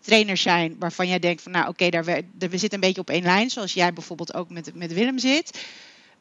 trainers 0.00 0.42
zijn 0.42 0.76
waarvan 0.78 1.08
jij 1.08 1.18
denkt 1.18 1.42
van 1.42 1.52
nou 1.52 1.68
oké, 1.68 1.88
daar 1.88 2.04
we, 2.04 2.24
we 2.38 2.58
zitten 2.58 2.72
een 2.72 2.80
beetje 2.80 3.00
op 3.00 3.10
één 3.10 3.22
lijn, 3.22 3.50
zoals 3.50 3.74
jij 3.74 3.92
bijvoorbeeld 3.92 4.34
ook 4.34 4.50
met, 4.50 4.74
met 4.74 4.92
Willem 4.92 5.18
zit. 5.18 5.58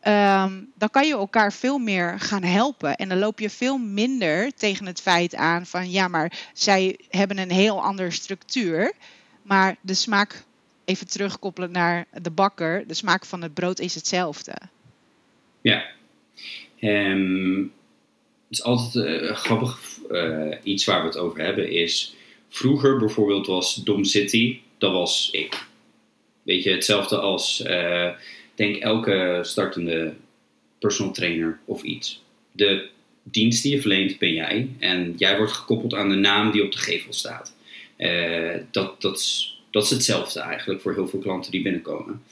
Um, 0.07 0.71
dan 0.75 0.89
kan 0.91 1.07
je 1.07 1.13
elkaar 1.13 1.53
veel 1.53 1.77
meer 1.77 2.19
gaan 2.19 2.43
helpen. 2.43 2.95
En 2.95 3.09
dan 3.09 3.19
loop 3.19 3.39
je 3.39 3.49
veel 3.49 3.77
minder 3.77 4.53
tegen 4.53 4.85
het 4.85 5.01
feit 5.01 5.35
aan 5.35 5.65
van 5.65 5.91
ja, 5.91 6.07
maar 6.07 6.49
zij 6.53 6.99
hebben 7.09 7.37
een 7.37 7.51
heel 7.51 7.83
andere 7.83 8.11
structuur. 8.11 8.93
Maar 9.41 9.75
de 9.81 9.93
smaak, 9.93 10.43
even 10.85 11.07
terugkoppelen 11.07 11.71
naar 11.71 12.05
de 12.21 12.31
bakker, 12.31 12.87
de 12.87 12.93
smaak 12.93 13.25
van 13.25 13.41
het 13.41 13.53
brood 13.53 13.79
is 13.79 13.95
hetzelfde. 13.95 14.53
Ja. 15.61 15.85
Um, 16.79 17.73
het 18.47 18.59
is 18.59 18.63
altijd 18.63 19.05
uh, 19.05 19.35
grappig 19.35 19.79
uh, 20.09 20.55
iets 20.63 20.85
waar 20.85 21.01
we 21.01 21.07
het 21.07 21.17
over 21.17 21.41
hebben 21.41 21.71
is 21.71 22.15
Vroeger 22.53 22.97
bijvoorbeeld 22.97 23.47
was 23.47 23.75
Dom 23.75 24.03
City, 24.03 24.59
dat 24.77 24.91
was 24.91 25.29
ik. 25.31 25.65
Weet 26.43 26.63
je, 26.63 26.71
hetzelfde 26.71 27.17
als, 27.19 27.63
uh, 27.67 28.09
denk 28.55 28.75
elke 28.75 29.39
startende 29.41 30.13
personal 30.79 31.13
trainer 31.13 31.59
of 31.65 31.83
iets. 31.83 32.23
De 32.51 32.89
dienst 33.23 33.63
die 33.63 33.71
je 33.71 33.81
verleent 33.81 34.19
ben 34.19 34.33
jij 34.33 34.69
en 34.79 35.13
jij 35.17 35.37
wordt 35.37 35.51
gekoppeld 35.51 35.93
aan 35.93 36.09
de 36.09 36.15
naam 36.15 36.51
die 36.51 36.63
op 36.63 36.71
de 36.71 36.77
gevel 36.77 37.13
staat. 37.13 37.55
Uh, 37.97 38.55
dat, 38.71 39.01
dat, 39.01 39.17
is, 39.17 39.59
dat 39.71 39.83
is 39.83 39.89
hetzelfde 39.89 40.39
eigenlijk 40.39 40.81
voor 40.81 40.93
heel 40.93 41.07
veel 41.07 41.19
klanten 41.19 41.51
die 41.51 41.61
binnenkomen. 41.61 42.23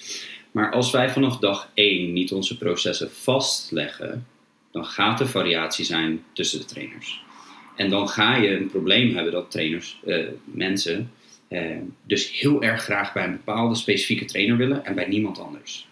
Maar 0.51 0.71
als 0.71 0.91
wij 0.91 1.09
vanaf 1.09 1.37
dag 1.37 1.71
1 1.73 2.13
niet 2.13 2.31
onze 2.31 2.57
processen 2.57 3.11
vastleggen, 3.11 4.27
dan 4.71 4.85
gaat 4.85 5.19
er 5.19 5.27
variatie 5.27 5.85
zijn 5.85 6.23
tussen 6.33 6.59
de 6.59 6.65
trainers. 6.65 7.21
En 7.75 7.89
dan 7.89 8.09
ga 8.09 8.35
je 8.35 8.55
een 8.55 8.69
probleem 8.69 9.15
hebben 9.15 9.33
dat 9.33 9.51
trainers, 9.51 9.99
uh, 10.05 10.27
mensen, 10.43 11.11
Ehm, 11.49 11.83
dus 12.03 12.39
heel 12.39 12.63
erg 12.63 12.83
graag 12.83 13.13
bij 13.13 13.23
een 13.23 13.31
bepaalde 13.31 13.75
specifieke 13.75 14.25
trainer 14.25 14.57
willen 14.57 14.85
en 14.85 14.95
bij 14.95 15.07
niemand 15.07 15.39
anders. 15.39 15.87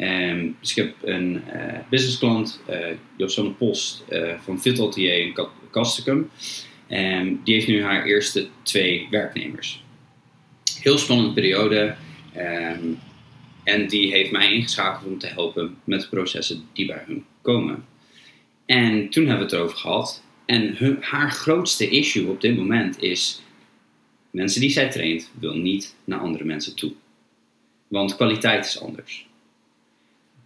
Um, 0.00 0.56
dus 0.60 0.70
ik 0.70 0.76
heb 0.76 0.94
een 1.02 1.42
uh, 1.54 1.78
businessklant, 1.90 2.62
uh, 2.70 2.86
Josanne 3.16 3.50
Post 3.50 4.04
uh, 4.10 4.34
van 4.40 4.60
Vitaltier 4.60 5.20
in 5.20 5.48
Castricum. 5.70 6.30
Um, 6.90 7.40
die 7.44 7.54
heeft 7.54 7.66
nu 7.66 7.82
haar 7.82 8.04
eerste 8.04 8.48
twee 8.62 9.06
werknemers. 9.10 9.82
Heel 10.80 10.98
spannende 10.98 11.32
periode. 11.32 11.96
Um, 12.36 12.98
en 13.64 13.88
die 13.88 14.10
heeft 14.12 14.30
mij 14.30 14.52
ingeschakeld 14.52 15.12
om 15.12 15.18
te 15.18 15.26
helpen 15.26 15.76
met 15.84 16.00
de 16.00 16.08
processen 16.08 16.64
die 16.72 16.86
bij 16.86 17.02
hun 17.06 17.24
komen. 17.42 17.84
En 18.66 19.08
toen 19.08 19.26
hebben 19.26 19.46
we 19.46 19.50
het 19.50 19.60
erover 19.60 19.78
gehad. 19.78 20.22
En 20.46 20.76
hun, 20.76 20.96
haar 21.00 21.30
grootste 21.30 21.88
issue 21.88 22.28
op 22.28 22.40
dit 22.40 22.56
moment 22.56 23.02
is: 23.02 23.42
mensen 24.30 24.60
die 24.60 24.70
zij 24.70 24.90
traint, 24.90 25.30
wil 25.38 25.54
niet 25.54 25.94
naar 26.04 26.18
andere 26.18 26.44
mensen 26.44 26.76
toe. 26.76 26.92
Want 27.88 28.16
kwaliteit 28.16 28.66
is 28.66 28.80
anders. 28.80 29.27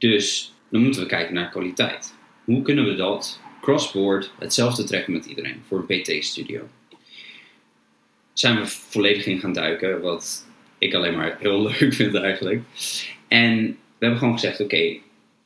Dus 0.03 0.53
dan 0.69 0.83
moeten 0.83 1.01
we 1.01 1.07
kijken 1.07 1.35
naar 1.35 1.49
kwaliteit. 1.49 2.15
Hoe 2.45 2.63
kunnen 2.63 2.85
we 2.85 2.95
dat 2.95 3.41
crossboard 3.61 4.33
hetzelfde 4.39 4.85
trekken 4.85 5.13
met 5.13 5.27
iedereen 5.27 5.63
voor 5.67 5.85
een 5.87 6.03
PT-studio? 6.03 6.69
Zijn 8.33 8.57
we 8.57 8.67
volledig 8.67 9.27
in 9.27 9.39
gaan 9.39 9.53
duiken, 9.53 10.01
wat 10.01 10.47
ik 10.79 10.95
alleen 10.95 11.17
maar 11.17 11.37
heel 11.41 11.63
leuk 11.69 11.95
vind 11.95 12.15
eigenlijk. 12.15 12.63
En 13.29 13.67
we 13.67 13.75
hebben 13.99 14.19
gewoon 14.19 14.35
gezegd: 14.35 14.61
oké, 14.61 14.97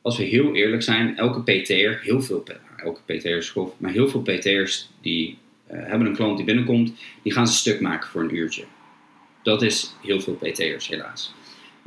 als 0.01 0.17
we 0.17 0.23
heel 0.23 0.55
eerlijk 0.55 0.83
zijn, 0.83 1.17
elke 1.17 1.41
PT'er, 1.41 1.99
heel 2.01 2.21
veel, 2.21 2.43
elke 2.77 3.01
PT'er 3.01 3.37
is 3.37 3.49
grof, 3.49 3.73
maar 3.77 3.91
heel 3.91 4.09
veel 4.09 4.21
PT'ers 4.21 4.89
die 5.01 5.37
uh, 5.71 5.79
hebben 5.83 6.07
een 6.07 6.15
klant 6.15 6.37
die 6.37 6.45
binnenkomt, 6.45 6.93
die 7.23 7.33
gaan 7.33 7.47
ze 7.47 7.53
stuk 7.53 7.81
maken 7.81 8.09
voor 8.09 8.21
een 8.21 8.35
uurtje. 8.35 8.63
Dat 9.43 9.61
is 9.61 9.95
heel 10.01 10.21
veel 10.21 10.33
PT'ers 10.33 10.87
helaas. 10.87 11.33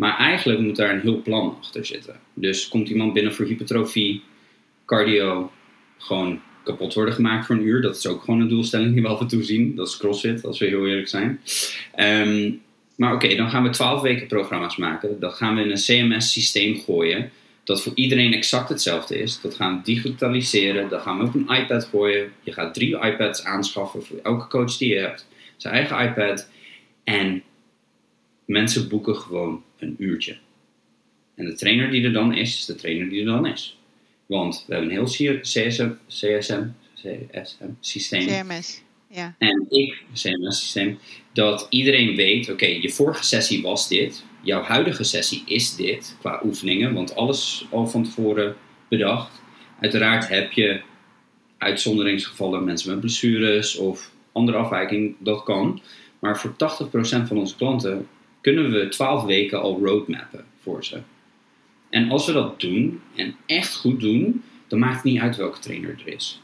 Maar 0.01 0.17
eigenlijk 0.17 0.61
moet 0.61 0.77
daar 0.77 0.91
een 0.91 1.01
heel 1.01 1.23
plan 1.23 1.57
achter 1.59 1.87
zitten. 1.87 2.21
Dus 2.35 2.69
komt 2.69 2.89
iemand 2.89 3.13
binnen 3.13 3.35
voor 3.35 3.47
hypertrofie, 3.47 4.23
cardio, 4.87 5.51
gewoon 5.99 6.41
kapot 6.65 6.95
worden 6.95 7.15
gemaakt 7.15 7.47
voor 7.47 7.55
een 7.55 7.67
uur. 7.67 7.83
Dat 7.83 7.97
is 7.97 8.07
ook 8.07 8.23
gewoon 8.23 8.41
een 8.41 8.49
doelstelling 8.49 8.93
die 8.93 9.03
we 9.03 9.09
af 9.09 9.21
en 9.21 9.27
toe 9.27 9.43
zien. 9.43 9.75
Dat 9.75 9.89
is 9.89 9.97
CrossFit, 9.97 10.45
als 10.45 10.59
we 10.59 10.67
heel 10.67 10.87
eerlijk 10.87 11.09
zijn. 11.09 11.41
Um, 11.97 12.63
maar 12.97 13.15
oké, 13.15 13.37
dan 13.37 13.51
gaan 13.51 13.63
we 13.63 13.71
12 13.71 14.03
weken 14.03 14.27
programma's 14.27 14.77
maken. 14.77 15.21
Dat 15.21 15.35
gaan 15.35 15.55
we 15.55 15.63
in 15.63 15.71
een 15.71 15.77
CMS-systeem 15.77 16.77
gooien. 16.77 17.31
Dat 17.65 17.83
voor 17.83 17.93
iedereen 17.95 18.33
exact 18.33 18.69
hetzelfde 18.69 19.19
is. 19.19 19.41
Dat 19.41 19.55
gaan 19.55 19.77
we 19.77 19.83
digitaliseren. 19.83 20.89
Dat 20.89 21.03
gaan 21.03 21.19
we 21.19 21.25
op 21.25 21.35
een 21.35 21.57
iPad 21.57 21.85
gooien. 21.85 22.33
Je 22.43 22.53
gaat 22.53 22.75
drie 22.75 22.99
iPads 22.99 23.45
aanschaffen 23.45 24.05
voor 24.05 24.19
elke 24.23 24.47
coach 24.47 24.77
die 24.77 24.89
je 24.95 24.99
hebt. 24.99 25.29
Zijn 25.57 25.75
eigen 25.75 26.01
iPad. 26.01 26.49
En 27.05 27.43
mensen 28.45 28.89
boeken 28.89 29.17
gewoon 29.17 29.63
een 29.83 29.97
uurtje. 29.99 30.37
En 31.35 31.45
de 31.45 31.55
trainer 31.55 31.91
die 31.91 32.05
er 32.05 32.13
dan 32.13 32.35
is, 32.35 32.59
is 32.59 32.65
de 32.65 32.75
trainer 32.75 33.09
die 33.09 33.21
er 33.21 33.27
dan 33.27 33.47
is. 33.47 33.79
Want 34.27 34.65
we 34.67 34.75
hebben 34.75 34.91
een 34.91 34.97
heel 34.97 35.41
CSM, 35.41 35.91
CSM, 36.09 36.65
CSM 36.95 37.71
systeem. 37.81 38.27
CMS. 38.27 38.83
Ja. 39.09 39.35
En 39.39 39.67
ik, 39.69 40.03
CMS-systeem, 40.15 40.99
dat 41.33 41.67
iedereen 41.71 42.17
weet: 42.17 42.51
oké, 42.51 42.67
je 42.67 42.91
vorige 42.91 43.25
sessie 43.25 43.63
was 43.63 43.89
dit, 43.89 44.25
jouw 44.43 44.63
huidige 44.63 45.05
sessie 45.05 45.43
is 45.47 45.77
dit 45.77 46.17
qua 46.21 46.41
oefeningen, 46.45 46.95
want 46.95 47.15
alles 47.15 47.67
al 47.71 47.87
van 47.87 48.05
tevoren 48.05 48.57
bedacht. 48.89 49.43
Uiteraard 49.81 50.29
heb 50.29 50.53
je 50.53 50.81
uitzonderingsgevallen, 51.59 52.65
mensen 52.65 52.91
met 52.91 53.01
blessures 53.01 53.77
of 53.77 54.11
andere 54.33 54.59
afwijking, 54.59 55.17
dat 55.19 55.43
kan. 55.43 55.83
Maar 56.19 56.39
voor 56.39 56.53
80% 56.53 56.57
van 57.27 57.39
onze 57.39 57.57
klanten 57.57 58.09
kunnen 58.41 58.71
we 58.71 58.89
12 58.89 59.25
weken 59.25 59.61
al 59.61 59.81
roadmappen 59.85 60.45
voor 60.63 60.85
ze. 60.85 61.01
En 61.91 62.11
als 62.11 62.27
we 62.27 62.33
dat 62.33 62.61
doen 62.61 63.01
en 63.15 63.37
echt 63.47 63.77
goed 63.77 64.01
doen, 64.01 64.43
dan 64.67 64.79
maakt 64.79 64.95
het 64.95 65.05
niet 65.05 65.21
uit 65.21 65.37
welke 65.37 65.59
trainer 65.59 65.91
er 65.91 66.13
is. 66.13 66.41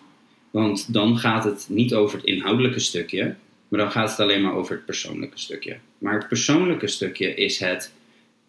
Want 0.50 0.92
dan 0.92 1.18
gaat 1.18 1.44
het 1.44 1.66
niet 1.68 1.94
over 1.94 2.16
het 2.16 2.26
inhoudelijke 2.26 2.78
stukje, 2.78 3.34
maar 3.68 3.80
dan 3.80 3.90
gaat 3.90 4.10
het 4.10 4.20
alleen 4.20 4.42
maar 4.42 4.54
over 4.54 4.74
het 4.74 4.84
persoonlijke 4.84 5.38
stukje. 5.38 5.78
Maar 5.98 6.18
het 6.18 6.28
persoonlijke 6.28 6.86
stukje 6.86 7.34
is 7.34 7.58
het: 7.58 7.92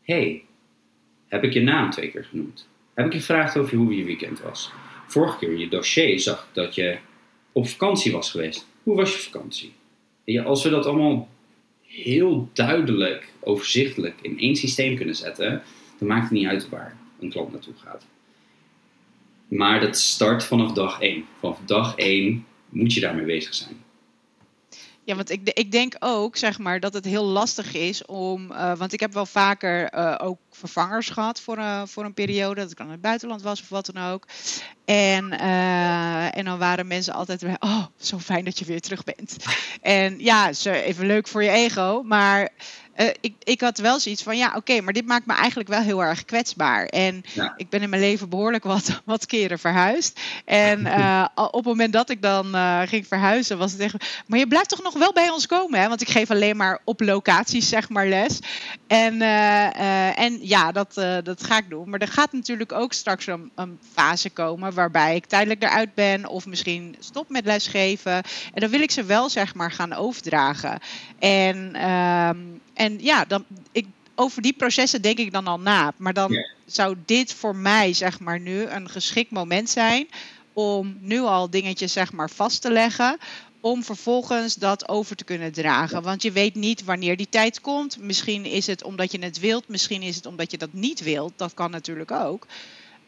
hey, 0.01 0.43
heb 1.27 1.43
ik 1.43 1.53
je 1.53 1.61
naam 1.61 1.89
twee 1.89 2.11
keer 2.11 2.23
genoemd? 2.23 2.67
Heb 2.93 3.05
ik 3.05 3.13
je 3.13 3.19
gevraagd 3.19 3.57
over 3.57 3.77
hoe 3.77 3.95
je 3.95 4.03
weekend 4.03 4.41
was? 4.41 4.71
Vorige 5.07 5.37
keer 5.37 5.51
in 5.51 5.59
je 5.59 5.69
dossier 5.69 6.19
zag 6.19 6.39
ik 6.39 6.53
dat 6.53 6.75
je 6.75 6.97
op 7.51 7.67
vakantie 7.67 8.11
was 8.11 8.31
geweest. 8.31 8.67
Hoe 8.83 8.95
was 8.95 9.13
je 9.13 9.19
vakantie? 9.19 9.73
Als 10.43 10.63
we 10.63 10.69
dat 10.69 10.85
allemaal 10.85 11.29
heel 11.87 12.49
duidelijk, 12.53 13.33
overzichtelijk 13.39 14.15
in 14.21 14.39
één 14.39 14.55
systeem 14.55 14.95
kunnen 14.95 15.15
zetten, 15.15 15.61
dan 15.97 16.07
maakt 16.07 16.23
het 16.23 16.31
niet 16.31 16.47
uit 16.47 16.69
waar 16.69 16.97
een 17.19 17.29
klant 17.29 17.51
naartoe 17.51 17.73
gaat. 17.83 18.05
Maar 19.47 19.79
dat 19.79 19.97
start 19.97 20.43
vanaf 20.43 20.71
dag 20.71 21.01
1. 21.01 21.25
Vanaf 21.39 21.59
dag 21.65 21.95
1 21.95 22.45
moet 22.69 22.93
je 22.93 22.99
daarmee 22.99 23.25
bezig 23.25 23.53
zijn. 23.53 23.85
Ja, 25.07 25.15
want 25.15 25.29
ik, 25.29 25.49
ik 25.53 25.71
denk 25.71 25.95
ook, 25.99 26.37
zeg 26.37 26.57
maar, 26.57 26.79
dat 26.79 26.93
het 26.93 27.05
heel 27.05 27.23
lastig 27.23 27.73
is 27.73 28.05
om. 28.05 28.51
Uh, 28.51 28.77
want 28.77 28.93
ik 28.93 28.99
heb 28.99 29.13
wel 29.13 29.25
vaker 29.25 29.93
uh, 29.93 30.15
ook 30.17 30.39
vervangers 30.51 31.09
gehad 31.09 31.41
voor, 31.41 31.57
uh, 31.57 31.81
voor 31.85 32.05
een 32.05 32.13
periode. 32.13 32.61
Dat 32.61 32.71
ik 32.71 32.77
dan 32.77 32.85
in 32.85 32.91
het 32.91 33.01
buitenland 33.01 33.41
was 33.41 33.61
of 33.61 33.69
wat 33.69 33.89
dan 33.93 34.03
ook. 34.03 34.27
En, 34.85 35.31
en 36.31 36.45
dan 36.45 36.57
waren 36.57 36.87
mensen 36.87 37.13
altijd 37.13 37.41
weer. 37.41 37.55
Oh, 37.59 37.85
zo 37.97 38.19
fijn 38.19 38.45
dat 38.45 38.59
je 38.59 38.65
weer 38.65 38.81
terug 38.81 39.03
bent. 39.03 39.35
En 39.81 40.19
ja, 40.19 40.49
even 40.63 41.05
leuk 41.05 41.27
voor 41.27 41.43
je 41.43 41.49
ego. 41.49 42.01
Maar 42.03 42.49
uh, 42.97 43.07
ik, 43.21 43.33
ik 43.43 43.61
had 43.61 43.77
wel 43.77 43.99
zoiets 43.99 44.23
van, 44.23 44.37
ja, 44.37 44.53
oké, 44.55 44.81
maar 44.81 44.93
dit 44.93 45.05
maakt 45.05 45.25
me 45.25 45.33
eigenlijk 45.33 45.69
wel 45.69 45.81
heel 45.81 46.03
erg 46.03 46.25
kwetsbaar. 46.25 46.85
En 46.85 47.23
ik 47.57 47.69
ben 47.69 47.81
in 47.81 47.89
mijn 47.89 48.01
leven 48.01 48.29
behoorlijk 48.29 48.63
wat, 48.63 49.01
wat 49.05 49.25
keren 49.25 49.59
verhuisd. 49.59 50.19
En 50.45 50.79
uh, 50.79 51.25
op 51.35 51.53
het 51.53 51.65
moment 51.65 51.93
dat 51.93 52.09
ik 52.09 52.21
dan 52.21 52.55
uh, 52.55 52.81
ging 52.85 53.07
verhuizen, 53.07 53.57
was 53.57 53.71
het 53.71 53.81
echt, 53.81 54.23
maar 54.27 54.39
je 54.39 54.47
blijft 54.47 54.69
toch 54.69 54.83
nog 54.83 54.93
wel 54.93 55.13
bij 55.13 55.29
ons 55.29 55.45
komen, 55.45 55.79
hè? 55.79 55.87
Want 55.87 56.01
ik 56.01 56.09
geef 56.09 56.31
alleen 56.31 56.57
maar 56.57 56.79
op 56.83 57.01
locaties, 57.01 57.69
zeg 57.69 57.89
maar, 57.89 58.07
les. 58.07 58.39
En, 58.87 59.21
en 60.15 60.39
ja, 60.41 60.71
dat, 60.71 60.93
dat 61.23 61.43
ga 61.43 61.57
ik 61.57 61.69
doen. 61.69 61.89
Maar 61.89 61.99
er 61.99 62.07
gaat 62.07 62.31
natuurlijk 62.31 62.71
ook 62.71 62.93
straks 62.93 63.27
een, 63.27 63.51
een, 63.55 63.79
fase 63.93 64.29
komen 64.29 64.73
waarbij 64.73 65.15
ik 65.15 65.25
tijdelijk 65.25 65.63
eruit 65.63 65.93
ben 65.93 66.27
of 66.27 66.45
misschien 66.45 66.95
stop 66.99 67.29
met 67.29 67.45
lesgeven. 67.45 68.13
En 68.53 68.61
dan 68.61 68.69
wil 68.69 68.81
ik 68.81 68.91
ze 68.91 69.03
wel, 69.03 69.29
zeg 69.29 69.55
maar, 69.55 69.71
gaan 69.71 69.93
overdragen. 69.93 70.79
En... 71.19 71.75
Ehm, 71.75 72.37
en 72.77 72.97
ja, 72.99 73.25
dan, 73.25 73.45
ik, 73.71 73.85
over 74.15 74.41
die 74.41 74.53
processen 74.53 75.01
denk 75.01 75.17
ik 75.17 75.31
dan 75.31 75.47
al 75.47 75.59
na. 75.59 75.93
Maar 75.97 76.13
dan 76.13 76.45
zou 76.65 76.95
dit 77.05 77.33
voor 77.33 77.55
mij, 77.55 77.93
zeg 77.93 78.19
maar, 78.19 78.39
nu 78.39 78.63
een 78.63 78.89
geschikt 78.89 79.31
moment 79.31 79.69
zijn 79.69 80.07
om 80.53 80.97
nu 81.01 81.19
al 81.19 81.49
dingetjes, 81.49 81.93
zeg 81.93 82.11
maar, 82.13 82.29
vast 82.29 82.61
te 82.61 82.71
leggen. 82.71 83.17
Om 83.59 83.83
vervolgens 83.83 84.55
dat 84.55 84.89
over 84.89 85.15
te 85.15 85.23
kunnen 85.23 85.51
dragen. 85.51 86.01
Want 86.01 86.21
je 86.21 86.31
weet 86.31 86.55
niet 86.55 86.83
wanneer 86.83 87.17
die 87.17 87.29
tijd 87.29 87.61
komt. 87.61 87.99
Misschien 87.99 88.45
is 88.45 88.67
het 88.67 88.83
omdat 88.83 89.11
je 89.11 89.19
het 89.19 89.39
wilt. 89.39 89.67
Misschien 89.67 90.01
is 90.01 90.15
het 90.15 90.25
omdat 90.25 90.51
je 90.51 90.57
dat 90.57 90.73
niet 90.73 91.03
wilt. 91.03 91.33
Dat 91.35 91.53
kan 91.53 91.71
natuurlijk 91.71 92.11
ook. 92.11 92.47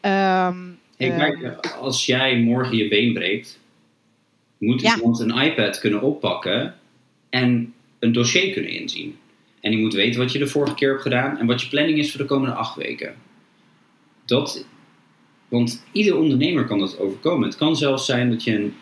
Um, 0.00 0.78
hey, 0.96 1.10
kijk, 1.16 1.66
als 1.66 2.06
jij 2.06 2.38
morgen 2.38 2.76
je 2.76 2.88
been 2.88 3.12
breekt, 3.12 3.58
moet 4.58 4.82
iemand 4.82 5.20
een 5.20 5.38
iPad 5.38 5.78
kunnen 5.78 6.02
oppakken 6.02 6.74
en 7.30 7.74
een 7.98 8.12
dossier 8.12 8.52
kunnen 8.52 8.70
inzien. 8.70 9.18
En 9.60 9.70
je 9.70 9.78
moet 9.78 9.94
weten 9.94 10.20
wat 10.20 10.32
je 10.32 10.38
de 10.38 10.46
vorige 10.46 10.74
keer 10.74 10.90
hebt 10.90 11.02
gedaan 11.02 11.38
en 11.38 11.46
wat 11.46 11.62
je 11.62 11.68
planning 11.68 11.98
is 11.98 12.10
voor 12.10 12.20
de 12.20 12.26
komende 12.26 12.54
acht 12.54 12.76
weken. 12.76 13.14
Dat, 14.24 14.66
want 15.48 15.84
ieder 15.92 16.16
ondernemer 16.16 16.64
kan 16.64 16.78
dat 16.78 16.98
overkomen. 16.98 17.48
Het 17.48 17.56
kan 17.56 17.76
zelfs 17.76 18.06
zijn 18.06 18.30
dat 18.30 18.44
je 18.44 18.54
een 18.54 18.74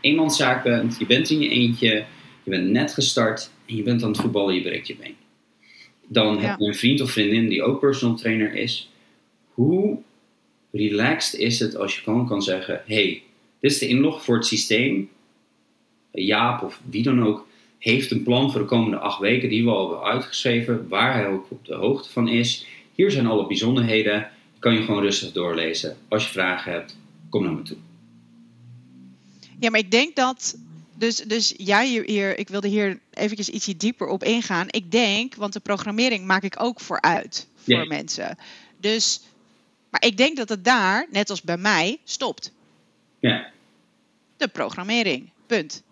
eenmanszaak 0.00 0.62
bent, 0.62 0.96
je 0.98 1.06
bent 1.06 1.30
in 1.30 1.40
je 1.40 1.48
eentje, 1.48 2.04
je 2.42 2.50
bent 2.50 2.68
net 2.68 2.94
gestart 2.94 3.50
en 3.66 3.76
je 3.76 3.82
bent 3.82 4.02
aan 4.02 4.10
het 4.10 4.20
voetballen, 4.20 4.54
je 4.54 4.62
breekt 4.62 4.86
je 4.86 4.96
been. 4.96 5.16
Dan 6.06 6.38
heb 6.38 6.58
je 6.58 6.66
een 6.66 6.74
vriend 6.74 7.00
of 7.00 7.10
vriendin 7.10 7.48
die 7.48 7.62
ook 7.62 7.80
personal 7.80 8.16
trainer 8.16 8.54
is. 8.54 8.90
Hoe 9.54 9.98
relaxed 10.72 11.40
is 11.40 11.58
het 11.58 11.76
als 11.76 11.96
je 11.96 12.02
gewoon 12.02 12.26
kan 12.26 12.42
zeggen: 12.42 12.82
hey, 12.86 13.22
dit 13.60 13.70
is 13.70 13.78
de 13.78 13.88
inlog 13.88 14.24
voor 14.24 14.36
het 14.36 14.46
systeem. 14.46 15.10
Jaap 16.12 16.62
of 16.62 16.80
wie 16.90 17.02
dan 17.02 17.24
ook 17.24 17.47
heeft 17.78 18.10
een 18.10 18.22
plan 18.22 18.50
voor 18.50 18.60
de 18.60 18.66
komende 18.66 18.98
acht 18.98 19.18
weken 19.18 19.48
die 19.48 19.64
we 19.64 19.70
al 19.70 19.88
hebben 19.88 20.08
uitgeschreven, 20.12 20.88
waar 20.88 21.14
hij 21.14 21.26
ook 21.26 21.46
op 21.48 21.66
de 21.66 21.74
hoogte 21.74 22.10
van 22.10 22.28
is. 22.28 22.66
Hier 22.94 23.10
zijn 23.10 23.26
alle 23.26 23.46
bijzonderheden. 23.46 24.30
Kan 24.58 24.74
je 24.74 24.82
gewoon 24.82 25.02
rustig 25.02 25.32
doorlezen. 25.32 25.96
Als 26.08 26.24
je 26.24 26.30
vragen 26.30 26.72
hebt, 26.72 26.96
kom 27.28 27.42
naar 27.42 27.52
me 27.52 27.62
toe. 27.62 27.76
Ja, 29.58 29.70
maar 29.70 29.80
ik 29.80 29.90
denk 29.90 30.16
dat. 30.16 30.56
Dus, 30.94 31.16
dus 31.16 31.54
jij 31.56 31.88
hier, 31.88 32.38
ik 32.38 32.48
wilde 32.48 32.68
hier 32.68 33.00
eventjes 33.10 33.48
ietsje 33.48 33.76
dieper 33.76 34.06
op 34.06 34.24
ingaan. 34.24 34.66
Ik 34.70 34.90
denk, 34.90 35.34
want 35.34 35.52
de 35.52 35.60
programmering 35.60 36.24
maak 36.24 36.42
ik 36.42 36.54
ook 36.62 36.80
vooruit 36.80 37.46
voor 37.64 37.86
mensen. 37.86 38.38
Dus, 38.80 39.20
maar 39.90 40.04
ik 40.04 40.16
denk 40.16 40.36
dat 40.36 40.48
het 40.48 40.64
daar, 40.64 41.06
net 41.10 41.30
als 41.30 41.42
bij 41.42 41.56
mij, 41.56 41.98
stopt. 42.04 42.52
Ja. 43.20 43.50
De 44.36 44.48
programmering. 44.48 45.30
Punt. 45.46 45.82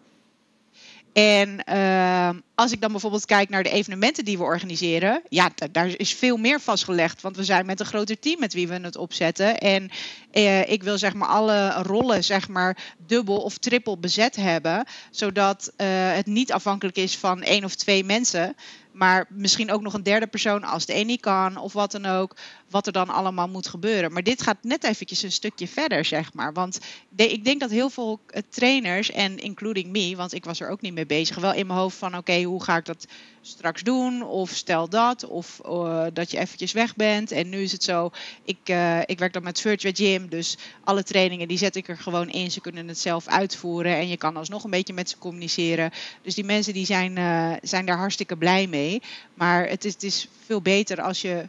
En 1.16 1.62
uh, 1.68 2.30
als 2.54 2.72
ik 2.72 2.80
dan 2.80 2.90
bijvoorbeeld 2.90 3.24
kijk 3.24 3.48
naar 3.48 3.62
de 3.62 3.70
evenementen 3.70 4.24
die 4.24 4.38
we 4.38 4.44
organiseren, 4.44 5.22
ja, 5.28 5.50
daar 5.72 5.94
is 5.96 6.14
veel 6.14 6.36
meer 6.36 6.60
vastgelegd. 6.60 7.22
Want 7.22 7.36
we 7.36 7.44
zijn 7.44 7.66
met 7.66 7.80
een 7.80 7.86
groter 7.86 8.18
team 8.18 8.40
met 8.40 8.52
wie 8.52 8.68
we 8.68 8.74
het 8.74 8.96
opzetten. 8.96 9.58
En 9.58 9.90
uh, 10.32 10.68
ik 10.70 10.82
wil 10.82 10.98
zeg 10.98 11.14
maar 11.14 11.28
alle 11.28 11.82
rollen 11.82 12.24
zeg 12.24 12.48
maar 12.48 12.94
dubbel 13.06 13.36
of 13.36 13.58
triple 13.58 13.98
bezet 13.98 14.36
hebben. 14.36 14.86
Zodat 15.10 15.72
uh, 15.76 15.86
het 15.90 16.26
niet 16.26 16.52
afhankelijk 16.52 16.96
is 16.96 17.16
van 17.16 17.42
één 17.42 17.64
of 17.64 17.74
twee 17.74 18.04
mensen. 18.04 18.56
Maar 18.92 19.26
misschien 19.28 19.72
ook 19.72 19.82
nog 19.82 19.94
een 19.94 20.02
derde 20.02 20.26
persoon 20.26 20.64
als 20.64 20.86
de 20.86 20.92
niet 20.92 21.20
kan 21.20 21.56
of 21.56 21.72
wat 21.72 21.92
dan 21.92 22.06
ook. 22.06 22.36
Wat 22.70 22.86
er 22.86 22.92
dan 22.92 23.08
allemaal 23.08 23.48
moet 23.48 23.68
gebeuren. 23.68 24.12
Maar 24.12 24.22
dit 24.22 24.42
gaat 24.42 24.56
net 24.62 24.84
eventjes 24.84 25.22
een 25.22 25.32
stukje 25.32 25.68
verder, 25.68 26.04
zeg 26.04 26.32
maar. 26.32 26.52
Want 26.52 26.80
ik 27.16 27.44
denk 27.44 27.60
dat 27.60 27.70
heel 27.70 27.90
veel 27.90 28.20
eh, 28.26 28.42
trainers, 28.48 29.10
en 29.10 29.38
including 29.38 29.90
me, 29.90 30.16
want 30.16 30.32
ik 30.32 30.44
was 30.44 30.60
er 30.60 30.68
ook 30.68 30.80
niet 30.80 30.94
mee 30.94 31.06
bezig, 31.06 31.36
wel 31.36 31.52
in 31.52 31.66
mijn 31.66 31.78
hoofd 31.78 31.96
van 31.96 32.16
oké, 32.16 32.42
hoe 32.42 32.62
ga 32.62 32.76
ik 32.76 32.84
dat 32.84 33.06
straks 33.40 33.82
doen? 33.82 34.22
Of 34.22 34.50
stel 34.50 34.88
dat, 34.88 35.24
of 35.24 35.60
uh, 35.66 36.04
dat 36.12 36.30
je 36.30 36.38
eventjes 36.38 36.72
weg 36.72 36.96
bent. 36.96 37.30
En 37.30 37.48
nu 37.48 37.58
is 37.58 37.72
het 37.72 37.82
zo, 37.82 38.10
ik, 38.44 38.58
uh, 38.64 39.00
ik 39.06 39.18
werk 39.18 39.32
dan 39.32 39.42
met 39.42 39.60
Virtual 39.60 39.94
Gym, 39.94 40.28
dus 40.28 40.56
alle 40.84 41.02
trainingen 41.02 41.48
die 41.48 41.58
zet 41.58 41.76
ik 41.76 41.88
er 41.88 41.98
gewoon 41.98 42.28
in. 42.28 42.50
Ze 42.50 42.60
kunnen 42.60 42.88
het 42.88 42.98
zelf 42.98 43.26
uitvoeren 43.26 43.96
en 43.96 44.08
je 44.08 44.16
kan 44.16 44.36
alsnog 44.36 44.64
een 44.64 44.70
beetje 44.70 44.92
met 44.92 45.10
ze 45.10 45.18
communiceren. 45.18 45.90
Dus 46.22 46.34
die 46.34 46.44
mensen 46.44 46.72
die 46.72 46.86
zijn, 46.86 47.18
zijn 47.62 47.86
daar 47.86 47.98
hartstikke 47.98 48.36
blij 48.36 48.66
mee. 48.66 49.02
Maar 49.34 49.68
het 49.68 49.84
is, 49.84 49.92
het 49.92 50.02
is 50.02 50.28
veel 50.46 50.60
beter 50.60 51.02
als 51.02 51.20
je 51.20 51.48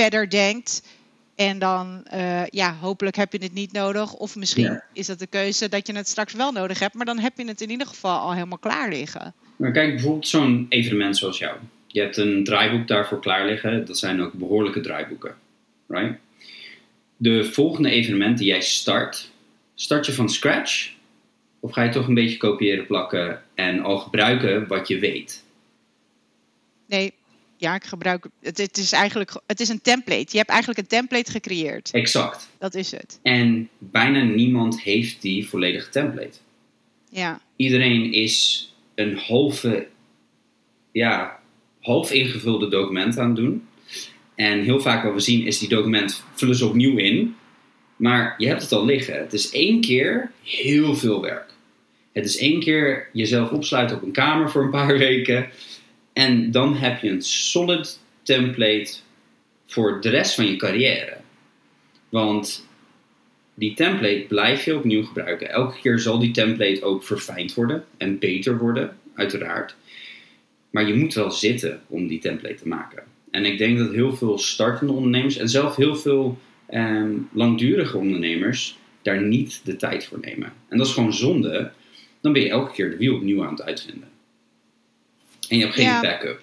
verder 0.00 0.30
denkt. 0.30 0.82
En 1.34 1.58
dan, 1.58 2.06
uh, 2.14 2.46
ja, 2.46 2.76
hopelijk 2.80 3.16
heb 3.16 3.32
je 3.32 3.38
het 3.38 3.52
niet 3.52 3.72
nodig. 3.72 4.14
Of 4.14 4.36
misschien 4.36 4.64
ja. 4.64 4.84
is 4.92 5.06
dat 5.06 5.18
de 5.18 5.26
keuze 5.26 5.68
dat 5.68 5.86
je 5.86 5.92
het 5.96 6.08
straks 6.08 6.32
wel 6.32 6.52
nodig 6.52 6.78
hebt. 6.78 6.94
Maar 6.94 7.06
dan 7.06 7.18
heb 7.18 7.32
je 7.36 7.44
het 7.44 7.60
in 7.60 7.70
ieder 7.70 7.86
geval 7.86 8.18
al 8.18 8.32
helemaal 8.32 8.58
klaar 8.58 8.88
liggen. 8.88 9.34
Maar 9.56 9.72
kijk, 9.72 9.90
bijvoorbeeld 9.94 10.28
zo'n 10.28 10.66
evenement 10.68 11.16
zoals 11.16 11.38
jou. 11.38 11.56
Je 11.86 12.00
hebt 12.00 12.16
een 12.16 12.44
draaiboek 12.44 12.88
daarvoor 12.88 13.20
klaar 13.20 13.46
liggen. 13.46 13.86
Dat 13.86 13.98
zijn 13.98 14.22
ook 14.22 14.32
behoorlijke 14.32 14.80
draaiboeken. 14.80 15.34
Right? 15.86 16.18
De 17.16 17.44
volgende 17.44 17.90
evenement 17.90 18.38
die 18.38 18.46
jij 18.46 18.60
start, 18.60 19.30
start 19.74 20.06
je 20.06 20.12
van 20.12 20.28
scratch? 20.28 20.92
Of 21.60 21.72
ga 21.72 21.82
je 21.82 21.90
toch 21.90 22.08
een 22.08 22.14
beetje 22.14 22.36
kopiëren, 22.36 22.86
plakken 22.86 23.42
en 23.54 23.80
al 23.80 23.98
gebruiken 23.98 24.66
wat 24.66 24.88
je 24.88 24.98
weet? 24.98 25.44
Nee, 26.86 27.12
ja, 27.58 27.74
ik 27.74 27.84
gebruik 27.84 28.26
het. 28.40 28.58
Het 28.58 28.76
is 28.76 28.92
eigenlijk 28.92 29.40
het 29.46 29.60
is 29.60 29.68
een 29.68 29.80
template. 29.80 30.26
Je 30.30 30.36
hebt 30.36 30.50
eigenlijk 30.50 30.80
een 30.80 30.86
template 30.86 31.30
gecreëerd. 31.30 31.90
Exact. 31.90 32.48
Dat 32.58 32.74
is 32.74 32.90
het. 32.90 33.18
En 33.22 33.68
bijna 33.78 34.22
niemand 34.22 34.82
heeft 34.82 35.22
die 35.22 35.48
volledige 35.48 35.88
template. 35.88 36.38
Ja. 37.10 37.40
Iedereen 37.56 38.12
is 38.12 38.66
een 38.94 39.18
halve, 39.18 39.86
ja, 40.92 41.40
half 41.80 42.12
ingevulde 42.12 42.68
document 42.68 43.18
aan 43.18 43.26
het 43.26 43.36
doen. 43.36 43.66
En 44.34 44.62
heel 44.62 44.80
vaak 44.80 45.04
wat 45.04 45.14
we 45.14 45.20
zien 45.20 45.46
is 45.46 45.58
die 45.58 45.68
document 45.68 46.24
vullen 46.34 46.56
ze 46.56 46.66
opnieuw 46.66 46.96
in. 46.96 47.36
Maar 47.96 48.34
je 48.38 48.46
hebt 48.46 48.62
het 48.62 48.72
al 48.72 48.84
liggen. 48.84 49.18
Het 49.18 49.32
is 49.32 49.50
één 49.50 49.80
keer 49.80 50.30
heel 50.42 50.94
veel 50.94 51.20
werk. 51.20 51.52
Het 52.12 52.24
is 52.24 52.38
één 52.38 52.60
keer 52.60 53.08
jezelf 53.12 53.50
opsluiten 53.50 53.96
op 53.96 54.02
een 54.02 54.12
kamer 54.12 54.50
voor 54.50 54.62
een 54.62 54.70
paar 54.70 54.98
weken. 55.08 55.50
En 56.18 56.50
dan 56.50 56.74
heb 56.76 57.02
je 57.02 57.10
een 57.10 57.22
solid 57.22 58.00
template 58.22 58.94
voor 59.66 60.00
de 60.00 60.08
rest 60.08 60.34
van 60.34 60.46
je 60.46 60.56
carrière. 60.56 61.16
Want 62.08 62.68
die 63.54 63.74
template 63.74 64.24
blijf 64.28 64.64
je 64.64 64.76
opnieuw 64.76 65.04
gebruiken. 65.04 65.50
Elke 65.50 65.80
keer 65.80 65.98
zal 65.98 66.18
die 66.18 66.30
template 66.30 66.82
ook 66.82 67.04
verfijnd 67.04 67.54
worden 67.54 67.84
en 67.96 68.18
beter 68.18 68.58
worden, 68.58 68.96
uiteraard. 69.14 69.76
Maar 70.70 70.86
je 70.86 70.94
moet 70.94 71.14
wel 71.14 71.30
zitten 71.30 71.82
om 71.86 72.06
die 72.06 72.18
template 72.18 72.54
te 72.54 72.68
maken. 72.68 73.02
En 73.30 73.44
ik 73.44 73.58
denk 73.58 73.78
dat 73.78 73.92
heel 73.92 74.16
veel 74.16 74.38
startende 74.38 74.92
ondernemers 74.92 75.36
en 75.36 75.48
zelf 75.48 75.76
heel 75.76 75.96
veel 75.96 76.38
eh, 76.66 77.04
langdurige 77.32 77.96
ondernemers 77.96 78.78
daar 79.02 79.22
niet 79.22 79.60
de 79.64 79.76
tijd 79.76 80.06
voor 80.06 80.18
nemen. 80.20 80.52
En 80.68 80.78
dat 80.78 80.86
is 80.86 80.92
gewoon 80.92 81.14
zonde. 81.14 81.72
Dan 82.20 82.32
ben 82.32 82.42
je 82.42 82.48
elke 82.48 82.72
keer 82.72 82.90
de 82.90 82.96
wiel 82.96 83.14
opnieuw 83.14 83.44
aan 83.44 83.52
het 83.52 83.62
uitvinden. 83.62 84.17
En 85.48 85.56
je 85.56 85.62
hebt 85.62 85.74
geen 85.74 85.84
ja. 85.84 86.00
backup. 86.00 86.40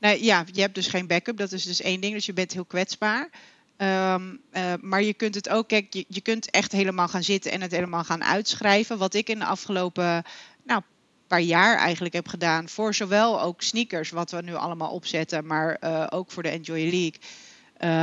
Nou 0.00 0.22
ja, 0.22 0.44
je 0.52 0.60
hebt 0.60 0.74
dus 0.74 0.86
geen 0.86 1.06
backup. 1.06 1.36
Dat 1.36 1.52
is 1.52 1.64
dus 1.64 1.80
één 1.80 2.00
ding. 2.00 2.14
Dus 2.14 2.26
je 2.26 2.32
bent 2.32 2.52
heel 2.52 2.64
kwetsbaar. 2.64 3.30
Um, 3.78 4.40
uh, 4.52 4.72
maar 4.80 5.02
je 5.02 5.14
kunt 5.14 5.34
het 5.34 5.48
ook, 5.48 5.68
kijk, 5.68 5.94
je, 5.94 6.04
je 6.08 6.20
kunt 6.20 6.50
echt 6.50 6.72
helemaal 6.72 7.08
gaan 7.08 7.22
zitten 7.22 7.52
en 7.52 7.60
het 7.60 7.70
helemaal 7.70 8.04
gaan 8.04 8.24
uitschrijven. 8.24 8.98
Wat 8.98 9.14
ik 9.14 9.28
in 9.28 9.38
de 9.38 9.44
afgelopen 9.44 10.22
nou, 10.64 10.82
paar 11.26 11.40
jaar 11.40 11.78
eigenlijk 11.78 12.14
heb 12.14 12.28
gedaan. 12.28 12.68
Voor 12.68 12.94
zowel 12.94 13.40
ook 13.40 13.62
sneakers, 13.62 14.10
wat 14.10 14.30
we 14.30 14.42
nu 14.42 14.54
allemaal 14.54 14.90
opzetten, 14.90 15.46
maar 15.46 15.76
uh, 15.80 16.06
ook 16.10 16.30
voor 16.30 16.42
de 16.42 16.48
Enjoy 16.48 16.80
League. 16.80 17.18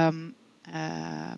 Um, 0.07 0.35
uh, 0.73 1.31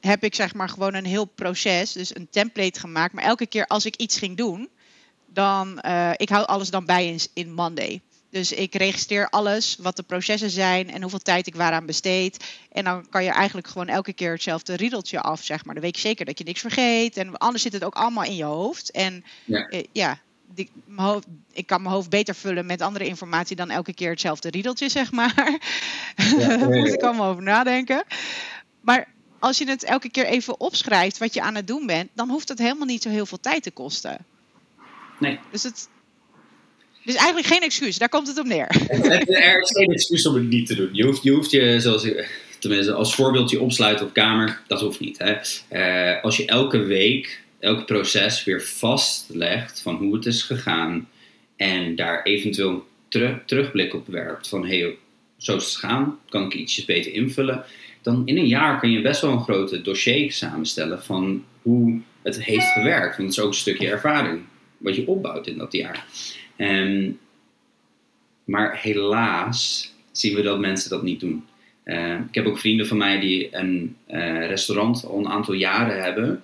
heb 0.00 0.24
ik 0.24 0.34
zeg 0.34 0.54
maar 0.54 0.68
gewoon 0.68 0.94
een 0.94 1.04
heel 1.04 1.24
proces, 1.24 1.92
dus 1.92 2.16
een 2.16 2.28
template 2.30 2.80
gemaakt. 2.80 3.12
Maar 3.12 3.24
elke 3.24 3.46
keer 3.46 3.66
als 3.66 3.86
ik 3.86 3.96
iets 3.96 4.18
ging 4.18 4.36
doen, 4.36 4.68
dan, 5.36 5.78
uh, 5.86 6.10
ik 6.16 6.28
hou 6.28 6.46
alles 6.46 6.70
dan 6.70 6.84
bij 6.84 7.06
in, 7.06 7.20
in 7.32 7.52
Monday. 7.52 8.00
Dus 8.30 8.52
ik 8.52 8.74
registreer 8.74 9.28
alles, 9.28 9.76
wat 9.80 9.96
de 9.96 10.02
processen 10.02 10.50
zijn 10.50 10.90
en 10.90 11.00
hoeveel 11.00 11.18
tijd 11.18 11.46
ik 11.46 11.54
waaraan 11.54 11.86
besteed. 11.86 12.44
En 12.72 12.84
dan 12.84 13.08
kan 13.08 13.24
je 13.24 13.30
eigenlijk 13.30 13.66
gewoon 13.66 13.88
elke 13.88 14.12
keer 14.12 14.32
hetzelfde 14.32 14.76
riedeltje 14.76 15.20
af, 15.20 15.44
zeg 15.44 15.64
maar. 15.64 15.74
Dan 15.74 15.82
weet 15.82 15.94
je 15.94 16.08
zeker 16.08 16.24
dat 16.24 16.38
je 16.38 16.44
niks 16.44 16.60
vergeet. 16.60 17.16
En 17.16 17.36
anders 17.36 17.62
zit 17.62 17.72
het 17.72 17.84
ook 17.84 17.94
allemaal 17.94 18.24
in 18.24 18.36
je 18.36 18.44
hoofd. 18.44 18.90
En 18.90 19.24
ja, 19.44 19.68
eh, 19.68 19.84
ja 19.92 20.18
die, 20.54 20.70
hoofd, 20.96 21.26
ik 21.52 21.66
kan 21.66 21.82
mijn 21.82 21.94
hoofd 21.94 22.10
beter 22.10 22.34
vullen 22.34 22.66
met 22.66 22.82
andere 22.82 23.06
informatie 23.06 23.56
dan 23.56 23.70
elke 23.70 23.94
keer 23.94 24.10
hetzelfde 24.10 24.50
riedeltje, 24.50 24.88
zeg 24.88 25.12
maar. 25.12 25.34
Ja, 26.38 26.56
Daar 26.56 26.68
moet 26.68 26.92
ik 26.92 27.02
allemaal 27.02 27.30
over 27.30 27.42
nadenken. 27.42 28.04
Maar 28.80 29.08
als 29.38 29.58
je 29.58 29.68
het 29.68 29.84
elke 29.84 30.10
keer 30.10 30.26
even 30.26 30.60
opschrijft 30.60 31.18
wat 31.18 31.34
je 31.34 31.42
aan 31.42 31.54
het 31.54 31.66
doen 31.66 31.86
bent, 31.86 32.10
dan 32.14 32.28
hoeft 32.28 32.48
het 32.48 32.58
helemaal 32.58 32.86
niet 32.86 33.02
zo 33.02 33.08
heel 33.08 33.26
veel 33.26 33.40
tijd 33.40 33.62
te 33.62 33.70
kosten. 33.70 34.26
Nee. 35.18 35.38
Dus 35.50 35.62
het, 35.62 35.88
dus 37.04 37.14
eigenlijk 37.14 37.46
geen 37.46 37.60
excuus, 37.60 37.98
daar 37.98 38.08
komt 38.08 38.28
het 38.28 38.38
op 38.38 38.46
neer. 38.46 38.66
er 39.28 39.62
is 39.62 39.70
geen 39.70 39.92
excuus 39.92 40.26
om 40.26 40.34
het 40.34 40.48
niet 40.48 40.66
te 40.66 40.74
doen. 40.74 40.88
Je 40.92 41.04
hoeft 41.04 41.22
je, 41.22 41.30
hoeft 41.30 41.50
je 41.50 41.80
zoals 41.80 42.08
tenminste 42.58 42.92
als 42.92 43.14
voorbeeld 43.14 43.50
je 43.50 43.60
opsluiten 43.60 44.06
op 44.06 44.12
kamer, 44.12 44.60
dat 44.66 44.80
hoeft 44.80 45.00
niet. 45.00 45.18
Hè? 45.18 45.34
Uh, 46.16 46.22
als 46.22 46.36
je 46.36 46.46
elke 46.46 46.78
week, 46.78 47.42
elk 47.58 47.86
proces 47.86 48.44
weer 48.44 48.62
vastlegt 48.62 49.80
van 49.80 49.94
hoe 49.94 50.14
het 50.14 50.26
is 50.26 50.42
gegaan 50.42 51.08
en 51.56 51.96
daar 51.96 52.22
eventueel 52.22 52.86
ter, 53.08 53.42
terugblik 53.46 53.94
op 53.94 54.06
werpt 54.06 54.48
van 54.48 54.66
hey, 54.66 54.96
zo 55.36 55.56
is 55.56 55.64
het 55.64 55.74
gegaan, 55.74 56.18
kan 56.28 56.44
ik 56.44 56.54
ietsjes 56.54 56.84
beter 56.84 57.12
invullen, 57.12 57.64
dan 58.02 58.22
in 58.24 58.36
een 58.36 58.48
jaar 58.48 58.80
kan 58.80 58.90
je 58.90 59.00
best 59.00 59.20
wel 59.20 59.30
een 59.30 59.42
grote 59.42 59.82
dossier 59.82 60.32
samenstellen 60.32 61.02
van 61.02 61.44
hoe 61.62 62.00
het 62.22 62.44
heeft 62.44 62.72
gewerkt. 62.72 63.16
Want 63.16 63.28
het 63.28 63.38
is 63.38 63.44
ook 63.44 63.48
een 63.48 63.58
stukje 63.58 63.88
ervaring 63.88 64.40
wat 64.78 64.96
je 64.96 65.06
opbouwt 65.06 65.46
in 65.46 65.58
dat 65.58 65.72
jaar. 65.72 66.06
Um, 66.56 67.18
maar 68.44 68.78
helaas 68.82 69.92
zien 70.12 70.34
we 70.34 70.42
dat 70.42 70.58
mensen 70.58 70.90
dat 70.90 71.02
niet 71.02 71.20
doen. 71.20 71.44
Uh, 71.84 72.18
ik 72.28 72.34
heb 72.34 72.46
ook 72.46 72.58
vrienden 72.58 72.86
van 72.86 72.96
mij 72.96 73.20
die 73.20 73.48
een 73.56 73.96
uh, 74.08 74.46
restaurant 74.46 75.04
al 75.04 75.18
een 75.18 75.28
aantal 75.28 75.54
jaren 75.54 76.02
hebben. 76.02 76.42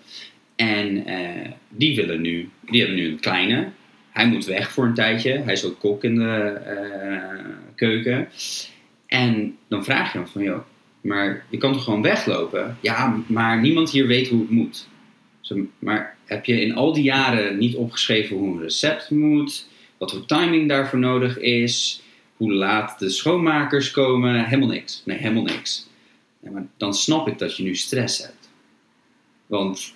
En 0.56 1.10
uh, 1.10 1.50
die 1.68 1.96
willen 1.96 2.20
nu, 2.20 2.48
die 2.70 2.80
hebben 2.80 2.98
nu 2.98 3.08
een 3.08 3.20
kleine. 3.20 3.68
Hij 4.10 4.28
moet 4.28 4.44
weg 4.44 4.72
voor 4.72 4.84
een 4.84 4.94
tijdje. 4.94 5.38
Hij 5.38 5.52
is 5.52 5.64
ook 5.64 5.78
kok 5.78 6.04
in 6.04 6.14
de 6.14 6.60
keuken. 7.74 8.28
En 9.06 9.56
dan 9.68 9.84
vraag 9.84 10.12
je 10.12 10.18
hem 10.18 10.26
van, 10.26 10.42
joh, 10.42 10.64
maar 11.00 11.44
je 11.50 11.58
kan 11.58 11.72
toch 11.72 11.84
gewoon 11.84 12.02
weglopen? 12.02 12.78
Ja, 12.80 13.20
maar 13.26 13.60
niemand 13.60 13.90
hier 13.90 14.06
weet 14.06 14.28
hoe 14.28 14.40
het 14.40 14.50
moet. 14.50 14.88
Maar 15.78 16.16
heb 16.24 16.44
je 16.44 16.60
in 16.60 16.74
al 16.74 16.92
die 16.92 17.02
jaren 17.02 17.58
niet 17.58 17.74
opgeschreven 17.74 18.36
hoe 18.36 18.48
een 18.48 18.62
recept 18.62 19.10
moet? 19.10 19.70
wat 20.02 20.10
voor 20.10 20.26
timing 20.26 20.68
daarvoor 20.68 20.98
nodig 20.98 21.38
is, 21.38 22.02
hoe 22.36 22.52
laat 22.52 22.98
de 22.98 23.10
schoonmakers 23.10 23.90
komen, 23.90 24.44
helemaal 24.44 24.68
niks. 24.68 25.02
Nee, 25.04 25.18
helemaal 25.18 25.42
niks. 25.42 25.88
Dan 26.76 26.94
snap 26.94 27.28
ik 27.28 27.38
dat 27.38 27.56
je 27.56 27.62
nu 27.62 27.74
stress 27.74 28.22
hebt. 28.22 28.50
Want 29.46 29.94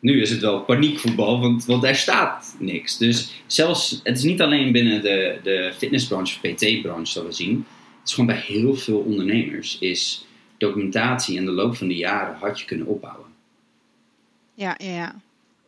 nu 0.00 0.20
is 0.20 0.30
het 0.30 0.40
wel 0.40 0.60
paniekvoetbal, 0.60 1.40
want, 1.66 1.84
er 1.84 1.96
staat 1.96 2.56
niks. 2.58 2.98
Dus 2.98 3.42
zelfs, 3.46 4.00
het 4.02 4.16
is 4.16 4.22
niet 4.22 4.40
alleen 4.40 4.72
binnen 4.72 5.02
de, 5.02 5.38
de 5.42 5.72
fitnessbranche, 5.76 6.38
PT-branche 6.38 7.14
dat 7.14 7.24
we 7.26 7.32
zien. 7.32 7.66
Het 7.98 8.08
is 8.08 8.14
gewoon 8.14 8.34
bij 8.34 8.42
heel 8.46 8.74
veel 8.74 8.98
ondernemers, 8.98 9.78
is 9.80 10.26
documentatie 10.58 11.36
in 11.36 11.44
de 11.44 11.50
loop 11.50 11.76
van 11.76 11.88
de 11.88 11.96
jaren 11.96 12.36
had 12.40 12.60
je 12.60 12.66
kunnen 12.66 12.86
opbouwen. 12.86 13.26
Ja, 14.58 14.74
ja, 14.78 15.14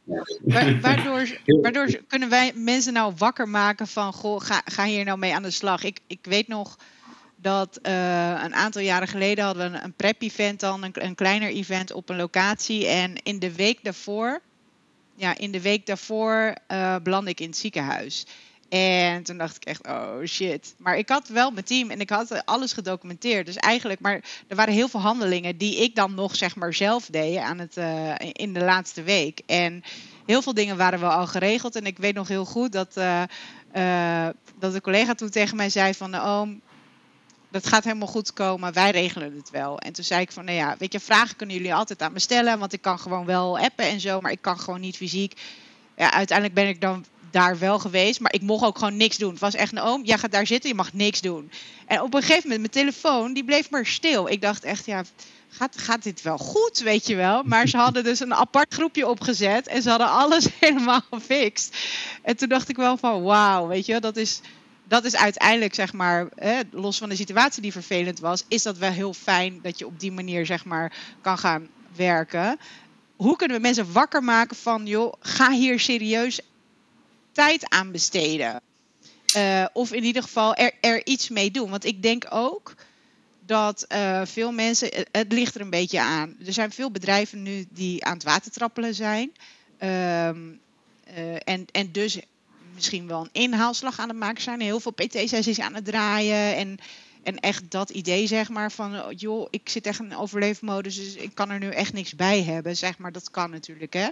ja. 0.05 0.25
Waardoor, 0.81 1.39
waardoor 1.45 2.01
kunnen 2.07 2.29
wij 2.29 2.53
mensen 2.55 2.93
nou 2.93 3.13
wakker 3.17 3.49
maken 3.49 3.87
van, 3.87 4.13
goh, 4.13 4.41
ga, 4.41 4.63
ga 4.65 4.85
hier 4.85 5.05
nou 5.05 5.19
mee 5.19 5.35
aan 5.35 5.43
de 5.43 5.51
slag. 5.51 5.83
Ik, 5.83 6.01
ik 6.07 6.19
weet 6.23 6.49
nog 6.49 6.79
dat 7.37 7.79
uh, 7.83 8.43
een 8.43 8.55
aantal 8.55 8.83
jaren 8.83 9.09
geleden 9.09 9.45
hadden 9.45 9.71
we 9.71 9.77
een, 9.77 9.85
een 9.85 9.93
prep-event 9.93 10.61
dan, 10.61 10.83
een, 10.83 10.93
een 10.93 11.15
kleiner 11.15 11.49
event 11.49 11.93
op 11.93 12.09
een 12.09 12.17
locatie. 12.17 12.87
En 12.87 13.23
in 13.23 13.39
de 13.39 13.55
week 13.55 13.85
daarvoor, 13.85 14.41
ja, 15.15 15.39
in 15.39 15.51
de 15.51 15.61
week 15.61 15.87
daarvoor 15.87 16.55
uh, 16.69 16.97
belandde 17.03 17.31
ik 17.31 17.41
in 17.41 17.49
het 17.49 17.57
ziekenhuis. 17.57 18.27
En 18.71 19.23
toen 19.23 19.39
dacht 19.39 19.57
ik 19.57 19.65
echt, 19.65 19.87
oh 19.87 20.25
shit. 20.25 20.75
Maar 20.79 20.99
ik 20.99 21.09
had 21.09 21.29
wel 21.29 21.51
mijn 21.51 21.65
team 21.65 21.91
en 21.91 22.01
ik 22.01 22.11
had 22.11 22.47
alles 22.47 22.73
gedocumenteerd. 22.73 23.47
Dus 23.47 23.57
eigenlijk, 23.57 24.01
maar 24.01 24.21
er 24.49 24.57
waren 24.57 24.75
heel 24.75 24.89
veel 24.89 25.01
handelingen 25.01 25.57
die 25.57 25.83
ik 25.83 25.95
dan 25.95 26.15
nog 26.15 26.37
zeg 26.37 26.57
maar 26.57 26.75
zelf 26.75 27.07
deed 27.07 27.37
aan 27.37 27.59
het, 27.59 27.77
uh, 27.77 28.15
in 28.33 28.53
de 28.53 28.65
laatste 28.65 29.03
week. 29.03 29.41
En 29.47 29.83
heel 30.27 30.43
veel 30.43 30.55
dingen 30.55 30.77
waren 30.77 31.01
wel 31.01 31.11
al 31.11 31.27
geregeld. 31.27 31.77
En 31.77 31.87
ik 31.87 31.99
weet 31.99 32.15
nog 32.15 32.29
heel 32.29 32.45
goed 32.45 32.73
dat, 32.73 32.97
uh, 32.97 33.23
uh, 33.77 34.29
dat 34.59 34.73
de 34.73 34.81
collega 34.81 35.15
toen 35.15 35.31
tegen 35.31 35.57
mij 35.57 35.71
zei 35.71 35.95
van, 35.95 36.15
oh, 36.15 36.49
dat 37.51 37.67
gaat 37.67 37.85
helemaal 37.85 38.09
goed 38.09 38.33
komen, 38.33 38.73
wij 38.73 38.91
regelen 38.91 39.37
het 39.37 39.51
wel. 39.51 39.79
En 39.79 39.93
toen 39.93 40.05
zei 40.05 40.21
ik 40.21 40.33
van, 40.33 40.45
nou 40.45 40.57
ja, 40.57 40.77
weet 40.79 40.93
je, 40.93 41.01
vragen 41.01 41.37
kunnen 41.37 41.57
jullie 41.57 41.75
altijd 41.75 42.03
aan 42.03 42.13
me 42.13 42.19
stellen, 42.19 42.59
want 42.59 42.73
ik 42.73 42.83
kan 42.83 42.99
gewoon 42.99 43.27
wel 43.27 43.59
appen 43.59 43.85
en 43.85 44.01
zo, 44.01 44.21
maar 44.21 44.33
ik 44.33 44.43
kan 44.43 44.59
gewoon 44.59 44.81
niet 44.81 44.97
fysiek. 44.97 45.41
Ja, 45.97 46.13
uiteindelijk 46.13 46.59
ben 46.59 46.69
ik 46.69 46.81
dan 46.81 47.05
daar 47.31 47.59
wel 47.59 47.79
geweest, 47.79 48.21
maar 48.21 48.33
ik 48.33 48.43
mocht 48.43 48.65
ook 48.65 48.79
gewoon 48.79 48.97
niks 48.97 49.19
doen. 49.19 49.31
Het 49.31 49.41
was 49.41 49.55
echt 49.55 49.73
een 49.73 49.81
oom, 49.81 50.05
jij 50.05 50.19
gaat 50.19 50.33
daar 50.33 50.47
zitten, 50.47 50.71
je 50.71 50.77
mag 50.77 50.93
niks 50.93 51.21
doen. 51.21 51.51
En 51.87 52.03
op 52.03 52.15
een 52.15 52.21
gegeven 52.21 52.49
moment, 52.49 52.61
mijn 52.61 52.85
telefoon, 52.85 53.33
die 53.33 53.45
bleef 53.45 53.71
maar 53.71 53.87
stil. 53.87 54.29
Ik 54.29 54.41
dacht 54.41 54.65
echt, 54.65 54.87
ja, 54.87 55.05
gaat, 55.49 55.79
gaat 55.79 56.03
dit 56.03 56.23
wel 56.23 56.39
goed, 56.39 56.79
weet 56.79 57.07
je 57.07 57.15
wel? 57.15 57.43
Maar 57.43 57.69
ze 57.69 57.77
hadden 57.77 58.05
dus 58.05 58.21
een 58.21 58.35
apart 58.35 58.75
groepje 58.75 59.09
opgezet 59.09 59.67
en 59.67 59.83
ze 59.83 59.89
hadden 59.89 60.11
alles 60.11 60.49
helemaal 60.61 61.03
gefixt. 61.11 61.77
En 62.23 62.37
toen 62.37 62.49
dacht 62.49 62.69
ik 62.69 62.77
wel 62.77 62.97
van, 62.97 63.23
wauw, 63.23 63.67
weet 63.67 63.87
je, 63.87 64.01
dat 64.01 64.17
is 64.17 64.41
dat 64.91 65.05
is 65.05 65.17
uiteindelijk, 65.17 65.75
zeg 65.75 65.93
maar, 65.93 66.29
los 66.71 66.99
van 66.99 67.09
de 67.09 67.17
situatie 67.17 67.63
die 67.63 67.73
vervelend 67.73 68.21
was, 68.21 68.45
is 68.49 68.63
dat 68.63 68.79
wel 68.79 68.91
heel 68.91 69.15
fijn 69.15 69.59
dat 69.63 69.79
je 69.79 69.87
op 69.87 70.01
die 70.01 70.13
manier, 70.13 70.47
zeg 70.47 70.65
maar, 70.65 70.93
kan 71.21 71.39
gaan 71.39 71.69
werken. 71.97 72.59
Hoe 73.17 73.37
kunnen 73.37 73.57
we 73.57 73.63
mensen 73.63 73.93
wakker 73.93 74.23
maken 74.23 74.57
van, 74.57 74.87
joh, 74.87 75.13
ga 75.21 75.51
hier 75.51 75.81
serieus 75.81 76.41
tijd 77.33 77.69
aan 77.69 77.93
besteden? 77.93 78.61
Uh, 79.37 79.67
of 79.73 79.93
in 79.93 80.05
ieder 80.05 80.23
geval 80.23 80.55
er, 80.81 81.07
iets 81.07 81.29
mee 81.29 81.51
doen. 81.51 81.71
Want 81.71 81.85
ik 81.85 82.03
denk 82.03 82.27
ook 82.31 82.75
dat 83.47 83.87
uh, 83.89 84.23
veel 84.25 84.53
mensen, 84.53 84.91
het 85.13 85.33
ligt 85.33 85.55
er 85.55 85.61
een 85.61 85.71
beetje 85.71 86.01
aan. 86.01 86.37
Er 86.47 86.53
zijn 86.53 86.73
veel 86.73 86.91
bedrijven 86.91 87.43
nu 87.43 87.67
die 87.71 88.05
aan 88.05 88.15
het 88.15 88.23
watertrappelen 88.23 88.95
zijn. 88.95 89.33
Um, 89.79 90.61
uh, 91.17 91.35
en, 91.45 91.65
en 91.73 91.93
dus 91.93 92.19
misschien 92.75 93.07
wel 93.07 93.21
een 93.21 93.43
inhaalslag 93.43 93.99
aan 93.99 94.09
het 94.09 94.19
maken 94.19 94.43
zijn. 94.43 94.61
Heel 94.61 94.81
veel 94.81 94.93
PT-sessies 94.93 95.61
aan 95.61 95.75
het 95.75 95.85
draaien. 95.85 96.57
En, 96.57 96.79
en 97.23 97.39
echt 97.39 97.71
dat 97.71 97.91
idee, 97.91 98.27
zeg 98.27 98.49
maar, 98.49 98.73
van 98.73 99.15
joh, 99.17 99.47
ik 99.51 99.69
zit 99.69 99.87
echt 99.87 100.01
in 100.01 100.17
overleefmodus, 100.17 100.97
dus 100.97 101.15
ik 101.15 101.35
kan 101.35 101.51
er 101.51 101.59
nu 101.59 101.69
echt 101.69 101.93
niks 101.93 102.15
bij 102.15 102.43
hebben. 102.43 102.77
Zeg 102.77 102.99
maar, 102.99 103.13
dat 103.13 103.31
kan 103.31 103.51
natuurlijk. 103.51 103.93
Hè. 103.93 104.09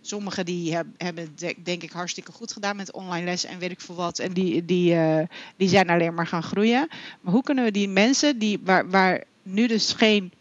Sommigen 0.00 0.44
die 0.44 0.78
hebben, 0.96 1.36
denk 1.62 1.82
ik, 1.82 1.90
hartstikke 1.90 2.32
goed 2.32 2.52
gedaan 2.52 2.76
met 2.76 2.92
online 2.92 3.24
les 3.24 3.44
en 3.44 3.58
weet 3.58 3.70
ik 3.70 3.80
veel 3.80 3.94
wat. 3.94 4.18
En 4.18 4.32
die, 4.32 4.64
die, 4.64 4.94
uh, 4.94 5.22
die 5.56 5.68
zijn 5.68 5.90
alleen 5.90 6.14
maar 6.14 6.26
gaan 6.26 6.42
groeien. 6.42 6.88
Maar 7.20 7.32
hoe 7.32 7.42
kunnen 7.42 7.64
we 7.64 7.70
die 7.70 7.88
mensen 7.88 8.38
die, 8.38 8.58
waar, 8.64 8.90
waar 8.90 9.24
nu 9.42 9.66
dus 9.66 9.92
geen. 9.92 10.32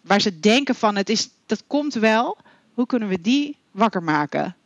waar 0.00 0.20
ze 0.20 0.40
denken 0.40 0.74
van 0.74 0.96
het 0.96 1.08
is, 1.08 1.28
dat 1.46 1.64
komt 1.66 1.94
wel, 1.94 2.36
hoe 2.74 2.86
kunnen 2.86 3.08
we 3.08 3.20
die 3.20 3.56
wakker 3.70 4.02
maken? 4.02 4.56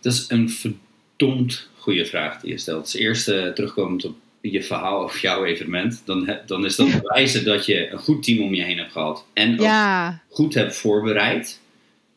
Dat 0.00 0.12
is 0.12 0.24
een 0.28 0.50
verdomd 0.50 1.68
goede 1.76 2.06
vraag 2.06 2.40
die 2.40 2.50
je 2.50 2.58
stelt. 2.58 2.80
Als 2.80 2.94
eerste 2.94 3.52
terugkomend 3.54 4.04
op 4.04 4.16
je 4.40 4.62
verhaal 4.62 5.04
of 5.04 5.18
jouw 5.18 5.44
evenement, 5.44 6.02
dan, 6.04 6.38
dan 6.46 6.64
is 6.64 6.76
dat 6.76 6.90
bewijzen 7.02 7.44
dat 7.44 7.66
je 7.66 7.90
een 7.90 7.98
goed 7.98 8.22
team 8.22 8.42
om 8.44 8.54
je 8.54 8.62
heen 8.62 8.78
hebt 8.78 8.92
gehad. 8.92 9.26
En 9.32 9.52
ook 9.52 9.66
ja. 9.66 10.22
goed 10.28 10.54
hebt 10.54 10.76
voorbereid. 10.76 11.60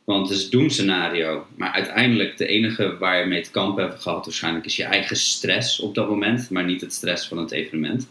Want 0.03 0.29
het 0.29 0.37
is 0.37 0.49
doemscenario. 0.49 1.45
Maar 1.55 1.71
uiteindelijk 1.71 2.37
de 2.37 2.47
enige 2.47 2.97
waar 2.97 3.19
je 3.19 3.25
mee 3.25 3.41
te 3.41 3.51
kampen 3.51 3.83
hebt 3.83 4.01
gehad 4.01 4.25
waarschijnlijk 4.25 4.65
is 4.65 4.75
je 4.75 4.83
eigen 4.83 5.15
stress 5.15 5.79
op 5.79 5.95
dat 5.95 6.09
moment. 6.09 6.49
Maar 6.49 6.63
niet 6.63 6.81
het 6.81 6.93
stress 6.93 7.27
van 7.27 7.37
het 7.37 7.51
evenement. 7.51 8.07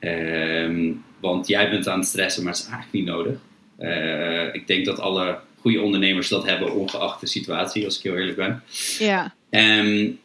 Um, 0.00 1.04
want 1.20 1.46
jij 1.48 1.70
bent 1.70 1.88
aan 1.88 1.98
het 1.98 2.08
stressen, 2.08 2.42
maar 2.42 2.52
het 2.52 2.62
is 2.62 2.68
eigenlijk 2.68 3.04
niet 3.04 3.14
nodig. 3.14 3.38
Uh, 3.78 4.54
ik 4.54 4.66
denk 4.66 4.84
dat 4.84 5.00
alle 5.00 5.38
goede 5.60 5.80
ondernemers 5.80 6.28
dat 6.28 6.44
hebben, 6.44 6.74
ongeacht 6.74 7.20
de 7.20 7.26
situatie, 7.26 7.84
als 7.84 7.96
ik 7.96 8.02
heel 8.02 8.16
eerlijk 8.16 8.36
ben. 8.36 8.62
Ja. 8.98 9.34
Um, 9.50 10.18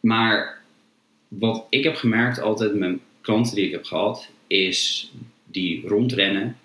maar 0.00 0.60
wat 1.28 1.66
ik 1.68 1.84
heb 1.84 1.96
gemerkt 1.96 2.40
altijd 2.40 2.74
met 2.74 2.98
klanten 3.20 3.54
die 3.54 3.66
ik 3.66 3.72
heb 3.72 3.84
gehad, 3.84 4.28
is 4.46 5.10
die 5.44 5.88
rondrennen 5.88 6.58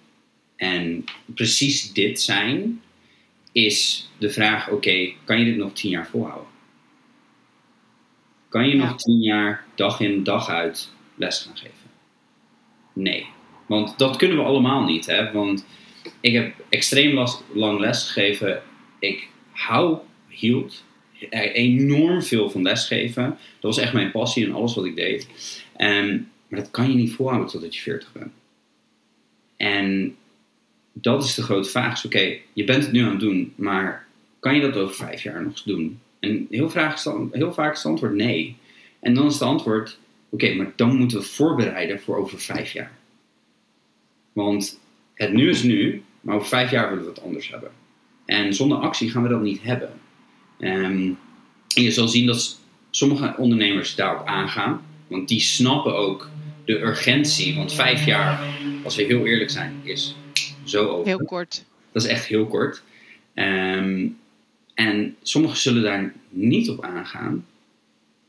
en 0.55 1.03
precies 1.25 1.93
dit 1.93 2.21
zijn, 2.21 2.81
is 3.51 4.09
de 4.17 4.29
vraag: 4.29 4.69
oké, 4.69 5.13
kan 5.23 5.39
je 5.39 5.45
dit 5.45 5.57
nog 5.57 5.73
tien 5.73 5.89
jaar 5.89 6.07
volhouden? 6.07 6.49
Kan 8.49 8.67
je 8.67 8.75
nog 8.75 8.95
tien 8.97 9.21
jaar 9.21 9.65
dag 9.75 9.99
in 9.99 10.23
dag 10.23 10.49
uit 10.49 10.93
les 11.15 11.39
gaan 11.39 11.57
geven? 11.57 11.89
Nee. 12.93 13.25
Want 13.65 13.97
dat 13.97 14.15
kunnen 14.15 14.37
we 14.37 14.43
allemaal 14.43 14.83
niet, 14.83 15.05
hè? 15.05 15.31
Want 15.31 15.65
ik 16.19 16.33
heb 16.33 16.53
extreem 16.69 17.13
last, 17.13 17.43
lang 17.53 17.79
les 17.79 18.03
gegeven. 18.03 18.61
Ik 18.99 19.27
hou, 19.51 19.97
hield 20.27 20.83
enorm 21.29 22.23
veel 22.23 22.49
van 22.49 22.61
lesgeven. 22.61 23.23
Dat 23.59 23.75
was 23.75 23.77
echt 23.77 23.93
mijn 23.93 24.11
passie 24.11 24.45
en 24.45 24.53
alles 24.53 24.75
wat 24.75 24.85
ik 24.85 24.95
deed. 24.95 25.27
En, 25.75 26.29
maar 26.47 26.59
dat 26.59 26.71
kan 26.71 26.89
je 26.89 26.95
niet 26.95 27.13
volhouden 27.13 27.49
totdat 27.49 27.75
je 27.75 27.81
40 27.81 28.11
bent. 28.11 28.31
En 29.57 30.15
dat 30.93 31.23
is 31.23 31.35
de 31.35 31.41
grote 31.41 31.69
vraag. 31.69 32.05
Oké, 32.05 32.37
je 32.53 32.63
bent 32.63 32.83
het 32.83 32.91
nu 32.91 33.01
aan 33.03 33.09
het 33.09 33.19
doen, 33.19 33.53
maar 33.55 34.07
kan 34.39 34.55
je 34.55 34.61
dat 34.61 34.75
over 34.75 34.95
vijf 34.95 35.23
jaar 35.23 35.43
nog 35.43 35.63
doen? 35.63 35.99
En 36.19 36.47
heel, 36.49 36.69
vraag, 36.69 37.03
heel 37.31 37.53
vaak 37.53 37.71
is 37.71 37.77
het 37.77 37.91
antwoord 37.91 38.13
nee. 38.13 38.55
En 38.99 39.13
dan 39.13 39.25
is 39.25 39.33
het 39.33 39.41
antwoord: 39.41 39.99
oké, 40.29 40.53
maar 40.53 40.71
dan 40.75 40.95
moeten 40.95 41.17
we 41.17 41.23
voorbereiden 41.23 42.01
voor 42.01 42.17
over 42.17 42.39
vijf 42.39 42.73
jaar. 42.73 42.91
Want 44.33 44.79
het 45.13 45.33
nu 45.33 45.49
is 45.49 45.63
nu, 45.63 46.03
maar 46.21 46.35
over 46.35 46.47
vijf 46.47 46.71
jaar 46.71 46.89
willen 46.89 47.03
we 47.03 47.09
het 47.09 47.21
anders 47.21 47.49
hebben. 47.49 47.71
En 48.25 48.53
zonder 48.53 48.77
actie 48.77 49.09
gaan 49.09 49.23
we 49.23 49.29
dat 49.29 49.41
niet 49.41 49.61
hebben. 49.61 49.89
Um, 50.61 51.17
en 51.75 51.83
je 51.83 51.91
zal 51.91 52.07
zien 52.07 52.25
dat 52.25 52.59
sommige 52.89 53.33
ondernemers 53.37 53.95
daarop 53.95 54.27
aangaan, 54.27 54.85
want 55.07 55.27
die 55.27 55.39
snappen 55.39 55.95
ook 55.95 56.29
de 56.65 56.79
urgentie. 56.79 57.55
Want 57.55 57.73
vijf 57.73 58.05
jaar, 58.05 58.43
als 58.83 58.95
we 58.95 59.03
heel 59.03 59.25
eerlijk 59.25 59.49
zijn, 59.49 59.79
is 59.83 60.15
zo 60.63 60.87
over. 60.87 61.07
Heel 61.07 61.25
kort. 61.25 61.65
Dat 61.91 62.03
is 62.03 62.09
echt 62.09 62.25
heel 62.25 62.45
kort. 62.45 62.81
Um, 63.35 64.17
en 64.73 65.15
sommigen 65.21 65.57
zullen 65.57 65.83
daar 65.83 66.13
niet 66.29 66.69
op 66.69 66.83
aangaan. 66.83 67.45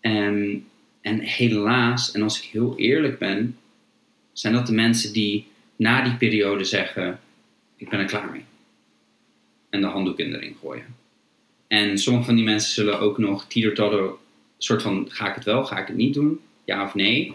Um, 0.00 0.66
en 1.00 1.20
helaas, 1.20 2.12
en 2.12 2.22
als 2.22 2.42
ik 2.42 2.48
heel 2.48 2.78
eerlijk 2.78 3.18
ben, 3.18 3.56
zijn 4.32 4.54
dat 4.54 4.66
de 4.66 4.72
mensen 4.72 5.12
die 5.12 5.46
na 5.76 6.02
die 6.02 6.16
periode 6.16 6.64
zeggen: 6.64 7.20
Ik 7.76 7.88
ben 7.88 7.98
er 7.98 8.06
klaar 8.06 8.30
mee. 8.30 8.44
En 9.70 9.80
de 9.80 9.86
handdoek 9.86 10.18
in 10.18 10.30
de 10.30 10.38
ring 10.38 10.56
gooien. 10.60 11.01
En 11.72 11.98
sommige 11.98 12.24
van 12.24 12.34
die 12.34 12.44
mensen 12.44 12.72
zullen 12.72 13.00
ook 13.00 13.18
nog 13.18 13.44
teeter 13.44 14.10
soort 14.58 14.82
van, 14.82 15.06
ga 15.08 15.28
ik 15.28 15.34
het 15.34 15.44
wel, 15.44 15.64
ga 15.64 15.78
ik 15.78 15.86
het 15.86 15.96
niet 15.96 16.14
doen? 16.14 16.40
Ja 16.64 16.84
of 16.84 16.94
nee? 16.94 17.32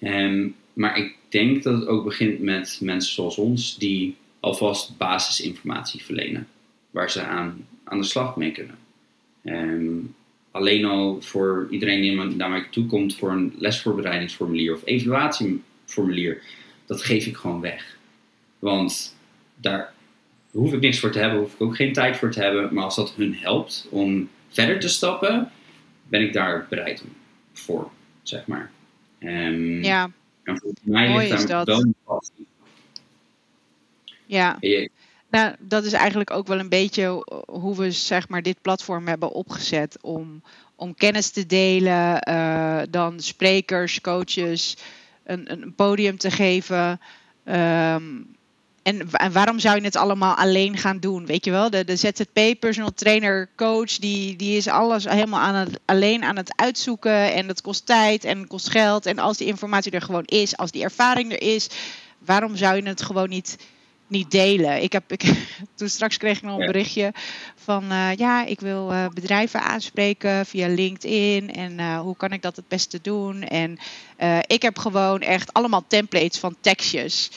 Um, 0.00 0.54
maar 0.72 0.98
ik 0.98 1.16
denk 1.28 1.62
dat 1.62 1.74
het 1.74 1.86
ook 1.86 2.04
begint 2.04 2.40
met 2.40 2.78
mensen 2.82 3.14
zoals 3.14 3.36
ons 3.36 3.76
die 3.78 4.16
alvast 4.40 4.96
basisinformatie 4.96 6.04
verlenen. 6.04 6.48
Waar 6.90 7.10
ze 7.10 7.22
aan, 7.22 7.66
aan 7.84 8.00
de 8.00 8.06
slag 8.06 8.36
mee 8.36 8.52
kunnen. 8.52 8.78
Um, 9.44 10.14
alleen 10.50 10.84
al 10.84 11.20
voor 11.20 11.66
iedereen 11.70 12.00
die 12.00 12.36
naar 12.36 12.50
mij 12.50 12.66
toe 12.70 12.86
komt 12.86 13.16
voor 13.16 13.30
een 13.30 13.54
lesvoorbereidingsformulier 13.58 14.74
of 14.74 14.82
evaluatieformulier, 14.84 16.42
dat 16.86 17.02
geef 17.02 17.26
ik 17.26 17.36
gewoon 17.36 17.60
weg. 17.60 17.96
Want 18.58 19.16
daar 19.54 19.91
hoef 20.52 20.72
ik 20.72 20.80
niks 20.80 21.00
voor 21.00 21.10
te 21.10 21.18
hebben, 21.18 21.38
hoef 21.38 21.54
ik 21.54 21.60
ook 21.60 21.76
geen 21.76 21.92
tijd 21.92 22.16
voor 22.16 22.30
te 22.30 22.40
hebben. 22.40 22.74
Maar 22.74 22.84
als 22.84 22.96
dat 22.96 23.14
hun 23.14 23.34
helpt 23.34 23.86
om 23.90 24.30
verder 24.48 24.80
te 24.80 24.88
stappen, 24.88 25.50
ben 26.08 26.20
ik 26.20 26.32
daar 26.32 26.66
bereid 26.68 27.04
voor, 27.52 27.90
zeg 28.22 28.46
maar. 28.46 28.70
Um, 29.20 29.82
ja. 29.82 30.10
En 30.42 30.58
voor 30.58 30.72
mij 30.82 31.08
Mooi 31.08 31.28
ligt 31.28 31.48
daar 31.48 31.64
wel 31.64 31.80
een 31.80 31.94
passie. 32.04 32.46
Ja. 34.26 34.58
Nou, 35.30 35.54
dat 35.58 35.84
is 35.84 35.92
eigenlijk 35.92 36.30
ook 36.30 36.46
wel 36.46 36.58
een 36.58 36.68
beetje 36.68 37.24
hoe 37.46 37.76
we 37.76 37.90
zeg 37.90 38.28
maar, 38.28 38.42
dit 38.42 38.62
platform 38.62 39.06
hebben 39.06 39.32
opgezet. 39.32 39.98
Om, 40.00 40.42
om 40.74 40.94
kennis 40.94 41.30
te 41.30 41.46
delen, 41.46 42.28
uh, 42.28 42.82
dan 42.90 43.20
sprekers, 43.20 44.00
coaches 44.00 44.76
een, 45.24 45.52
een 45.52 45.74
podium 45.74 46.18
te 46.18 46.30
geven. 46.30 47.00
Um, 47.44 48.36
en, 48.82 49.08
waarom 49.32 49.58
zou 49.58 49.76
je 49.76 49.84
het 49.84 49.96
allemaal 49.96 50.34
alleen 50.34 50.76
gaan 50.76 50.98
doen? 50.98 51.26
Weet 51.26 51.44
je 51.44 51.50
wel, 51.50 51.70
de, 51.70 51.84
de 51.84 51.96
ZZP, 51.96 52.60
personal 52.60 52.94
trainer, 52.94 53.48
coach, 53.56 53.96
die, 53.96 54.36
die 54.36 54.56
is 54.56 54.68
alles 54.68 55.04
helemaal 55.04 55.40
aan 55.40 55.54
het, 55.54 55.80
alleen 55.84 56.24
aan 56.24 56.36
het 56.36 56.52
uitzoeken. 56.56 57.32
En 57.32 57.46
dat 57.46 57.60
kost 57.60 57.86
tijd 57.86 58.24
en 58.24 58.46
kost 58.46 58.70
geld. 58.70 59.06
En 59.06 59.18
als 59.18 59.36
die 59.36 59.46
informatie 59.46 59.92
er 59.92 60.02
gewoon 60.02 60.24
is, 60.24 60.56
als 60.56 60.70
die 60.70 60.82
ervaring 60.82 61.32
er 61.32 61.42
is, 61.42 61.68
waarom 62.18 62.56
zou 62.56 62.76
je 62.76 62.82
het 62.82 63.02
gewoon 63.02 63.28
niet 63.28 63.56
niet 64.06 64.30
delen. 64.30 64.82
Ik 64.82 64.92
heb, 64.92 65.12
ik, 65.12 65.22
toen 65.74 65.88
straks 65.88 66.16
kreeg 66.16 66.36
ik 66.36 66.42
nog 66.42 66.58
een 66.58 66.66
berichtje 66.66 67.12
van 67.54 67.92
uh, 67.92 68.14
ja, 68.14 68.44
ik 68.44 68.60
wil 68.60 68.92
uh, 68.92 69.08
bedrijven 69.14 69.62
aanspreken 69.62 70.46
via 70.46 70.68
LinkedIn 70.68 71.54
en 71.54 71.78
uh, 71.78 72.00
hoe 72.00 72.16
kan 72.16 72.32
ik 72.32 72.42
dat 72.42 72.56
het 72.56 72.68
beste 72.68 72.98
doen? 73.02 73.42
En 73.42 73.78
ik 74.46 74.62
heb 74.62 74.78
gewoon 74.78 75.20
echt 75.20 75.52
allemaal 75.52 75.84
templates 75.86 76.38
van 76.38 76.56
tekstjes 76.60 77.30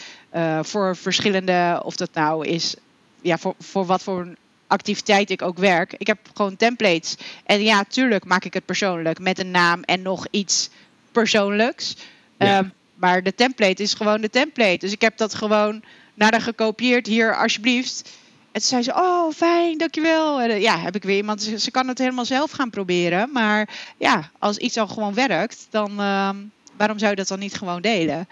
voor 0.62 0.96
verschillende, 0.96 1.82
of 1.84 1.96
dat 1.96 2.10
nou 2.14 2.48
is, 2.48 2.76
ja, 3.22 3.38
voor, 3.38 3.56
voor 3.60 3.86
wat 3.86 4.04
voor 4.04 4.28
activiteit 4.68 5.30
ik 5.30 5.42
ook 5.42 5.58
werk. 5.58 5.94
Ik 5.98 6.08
heb 6.08 6.18
gewoon 6.34 6.56
templates. 6.56 7.18
En 7.46 7.64
ja, 7.64 7.84
tuurlijk 7.84 8.26
maak 8.26 8.46
ik 8.46 8.54
het 8.54 8.66
persoonlijk 8.66 9.20
met 9.20 9.40
een 9.40 9.52
naam 9.52 9.82
en 9.84 10.02
nog 10.02 10.28
iets 10.32 10.70
persoonlijks. 11.12 11.96
Ja. 12.38 12.58
Um, 12.58 12.74
maar 12.96 13.24
de 13.24 13.36
template 13.36 13.84
is 13.84 13.94
gewoon 13.94 14.22
de 14.22 14.30
template. 14.30 14.78
Dus 14.78 14.92
ik 14.92 15.02
heb 15.02 15.18
dat 15.18 15.34
gewoon 15.34 15.84
naar 16.14 16.32
haar 16.32 16.42
gekopieerd. 16.42 17.08
Hier, 17.08 17.36
alsjeblieft. 17.36 18.10
En 18.52 18.62
toen 18.62 18.70
zei 18.70 18.84
ze, 18.84 18.94
oh 18.94 19.32
fijn, 19.32 19.78
dankjewel. 19.78 20.42
En, 20.42 20.62
ja, 20.62 20.80
heb 20.80 20.96
ik 20.96 21.04
weer 21.04 21.18
iemand. 21.18 21.42
Ze, 21.42 21.60
ze, 21.60 21.72
kan 21.72 21.88
het 21.88 21.98
helemaal 21.98 22.26
zelf 22.26 22.52
gaan 22.52 22.70
proberen. 22.70 23.30
Maar 23.32 23.70
ja, 23.98 24.30
als 24.40 24.58
iets 24.58 24.78
al 24.78 24.88
gewoon 24.88 25.14
werkt, 25.14 25.68
dan 25.70 25.92
uh, 25.92 26.30
waarom 26.78 26.98
zou 26.98 27.10
je 27.10 27.16
dat 27.16 27.28
dan 27.28 27.40
niet 27.40 27.54
gewoon 27.54 27.82
delen? 27.82 28.28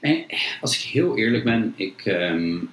En 0.00 0.24
als 0.60 0.76
ik 0.78 0.90
heel 0.90 1.18
eerlijk 1.18 1.44
ben, 1.44 1.72
ik, 1.76 2.06
um, 2.06 2.70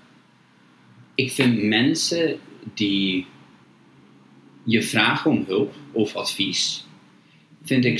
ik 1.15 1.31
vind 1.31 1.63
mensen 1.63 2.39
die 2.73 3.25
je 4.63 4.83
vragen 4.83 5.31
om 5.31 5.43
hulp 5.47 5.73
of 5.91 6.15
advies, 6.15 6.85
vind 7.63 7.85
ik, 7.85 7.99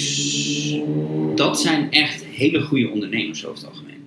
dat 1.38 1.62
zijn 1.62 1.92
echt 1.92 2.26
hele 2.26 2.62
goede 2.62 2.90
ondernemers 2.90 3.46
over 3.46 3.64
het 3.64 3.74
algemeen. 3.74 4.06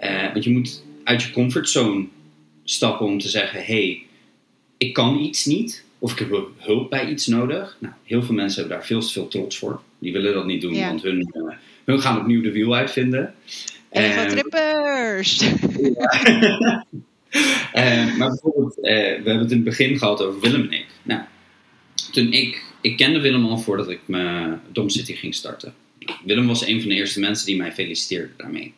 Uh, 0.00 0.32
want 0.32 0.44
je 0.44 0.50
moet 0.50 0.84
uit 1.04 1.22
je 1.22 1.30
comfortzone 1.30 2.06
stappen 2.64 3.06
om 3.06 3.18
te 3.18 3.28
zeggen: 3.28 3.64
hey, 3.64 4.02
ik 4.76 4.92
kan 4.92 5.18
iets 5.18 5.44
niet, 5.44 5.84
of 5.98 6.12
ik 6.12 6.18
heb 6.18 6.48
hulp 6.56 6.90
bij 6.90 7.10
iets 7.10 7.26
nodig. 7.26 7.76
Nou, 7.80 7.94
heel 8.04 8.22
veel 8.22 8.34
mensen 8.34 8.60
hebben 8.60 8.78
daar 8.78 8.86
veel 8.86 9.00
te 9.00 9.12
veel 9.12 9.28
trots 9.28 9.58
voor. 9.58 9.82
Die 9.98 10.12
willen 10.12 10.34
dat 10.34 10.46
niet 10.46 10.60
doen, 10.60 10.80
want 10.80 11.02
hun, 11.02 11.30
uh, 11.32 11.52
hun 11.84 12.00
gaan 12.00 12.20
opnieuw 12.20 12.42
de 12.42 12.52
wiel 12.52 12.74
uitvinden. 12.74 13.34
En 13.90 14.10
uh, 14.10 14.30
trippers! 14.30 15.38
Ja. 16.00 16.86
uh, 17.72 18.16
maar 18.18 18.28
bijvoorbeeld, 18.28 18.74
we 18.74 18.88
hebben 18.88 19.38
het 19.38 19.50
in 19.50 19.56
het 19.56 19.64
begin 19.64 19.98
gehad 19.98 20.22
over 20.22 20.40
Willem 20.40 20.62
en 20.62 20.72
ik. 20.72 20.86
Nou, 21.02 21.20
toen 22.12 22.32
ik, 22.32 22.62
ik 22.80 22.96
kende 22.96 23.20
Willem 23.20 23.46
al 23.46 23.58
voordat 23.58 23.88
ik 23.88 24.00
mijn 24.04 24.60
Dom 24.72 24.88
City 24.88 25.14
ging 25.14 25.34
starten. 25.34 25.74
Willem 26.24 26.46
was 26.46 26.66
een 26.66 26.80
van 26.80 26.88
de 26.88 26.94
eerste 26.94 27.20
mensen 27.20 27.46
die 27.46 27.56
mij 27.56 27.72
feliciteerde 27.72 28.30
daarmee. 28.36 28.74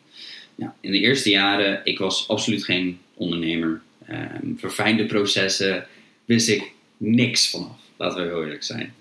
Nou, 0.55 0.71
in 0.81 0.91
de 0.91 0.99
eerste 0.99 1.29
jaren, 1.29 1.81
ik 1.83 1.99
was 1.99 2.27
absoluut 2.27 2.63
geen 2.63 2.99
ondernemer. 3.13 3.81
Um, 4.09 4.55
verfijnde 4.59 5.05
processen 5.05 5.87
wist 6.25 6.49
ik 6.49 6.71
niks 6.97 7.49
vanaf. 7.49 7.79
Laten 7.97 8.21
we 8.21 8.27
heel 8.27 8.43
eerlijk 8.43 8.63
zijn. 8.63 8.93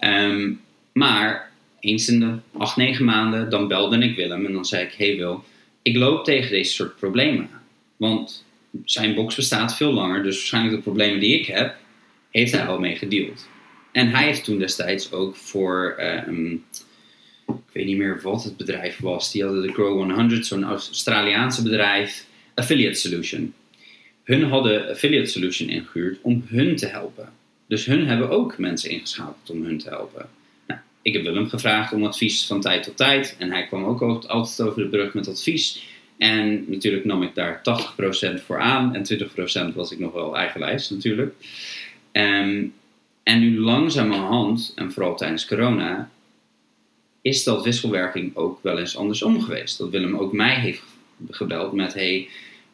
Um, 0.00 0.60
maar 0.92 1.50
eens 1.80 2.08
in 2.08 2.20
de 2.20 2.36
acht, 2.58 2.76
negen 2.76 3.04
maanden, 3.04 3.50
dan 3.50 3.68
belde 3.68 3.98
ik 3.98 4.16
Willem 4.16 4.46
en 4.46 4.52
dan 4.52 4.64
zei 4.64 4.84
ik: 4.84 4.92
Hey 4.92 5.16
Wil, 5.16 5.44
ik 5.88 5.96
loop 5.96 6.24
tegen 6.24 6.50
deze 6.50 6.72
soort 6.72 6.96
problemen. 6.96 7.48
Want 7.96 8.44
zijn 8.84 9.14
box 9.14 9.34
bestaat 9.34 9.76
veel 9.76 9.92
langer, 9.92 10.22
dus 10.22 10.36
waarschijnlijk 10.36 10.76
de 10.76 10.82
problemen 10.82 11.20
die 11.20 11.38
ik 11.38 11.46
heb, 11.46 11.76
heeft 12.30 12.52
hij 12.52 12.66
al 12.66 12.78
mee 12.78 12.96
gedeeld. 12.96 13.48
En 13.92 14.08
hij 14.08 14.24
heeft 14.24 14.44
toen 14.44 14.58
destijds 14.58 15.12
ook 15.12 15.36
voor 15.36 15.96
um, 16.26 16.64
ik 17.48 17.72
weet 17.72 17.86
niet 17.86 17.96
meer 17.96 18.20
wat 18.22 18.44
het 18.44 18.56
bedrijf 18.56 18.98
was. 18.98 19.32
Die 19.32 19.44
hadden 19.44 19.62
de 19.62 19.72
Grow 19.72 20.12
100, 20.12 20.46
zo'n 20.46 20.64
Australiaanse 20.64 21.62
bedrijf, 21.62 22.26
Affiliate 22.54 22.98
Solution. 22.98 23.54
Hun 24.24 24.42
hadden 24.42 24.88
Affiliate 24.88 25.30
Solution 25.30 25.68
ingehuurd 25.68 26.18
om 26.22 26.44
hun 26.48 26.76
te 26.76 26.86
helpen. 26.86 27.32
Dus 27.66 27.84
hun 27.84 28.06
hebben 28.06 28.30
ook 28.30 28.58
mensen 28.58 28.90
ingeschakeld 28.90 29.50
om 29.50 29.64
hun 29.64 29.78
te 29.78 29.88
helpen. 29.88 30.28
Ik 31.08 31.14
heb 31.14 31.22
Willem 31.22 31.48
gevraagd 31.48 31.92
om 31.92 32.04
advies 32.04 32.46
van 32.46 32.60
tijd 32.60 32.82
tot 32.82 32.96
tijd. 32.96 33.36
En 33.38 33.50
hij 33.50 33.66
kwam 33.66 33.84
ook 33.84 34.02
altijd 34.02 34.68
over 34.68 34.82
de 34.82 34.88
brug 34.88 35.14
met 35.14 35.28
advies. 35.28 35.86
En 36.18 36.64
natuurlijk 36.70 37.04
nam 37.04 37.22
ik 37.22 37.34
daar 37.34 37.62
80% 38.40 38.44
voor 38.44 38.60
aan. 38.60 38.94
En 38.94 39.70
20% 39.70 39.74
was 39.74 39.90
ik 39.90 39.98
nog 39.98 40.12
wel 40.12 40.36
eigenwijs 40.36 40.90
natuurlijk. 40.90 41.34
Um, 42.12 42.74
en 43.22 43.40
nu 43.40 43.58
langzamerhand, 43.58 44.72
en 44.76 44.92
vooral 44.92 45.16
tijdens 45.16 45.46
corona, 45.46 46.10
is 47.22 47.44
dat 47.44 47.64
wisselwerking 47.64 48.36
ook 48.36 48.58
wel 48.62 48.78
eens 48.78 48.96
andersom 48.96 49.40
geweest. 49.40 49.78
Dat 49.78 49.90
Willem 49.90 50.16
ook 50.16 50.32
mij 50.32 50.60
heeft 50.60 50.82
gebeld 51.30 51.72
met: 51.72 51.94
hey, 51.94 52.28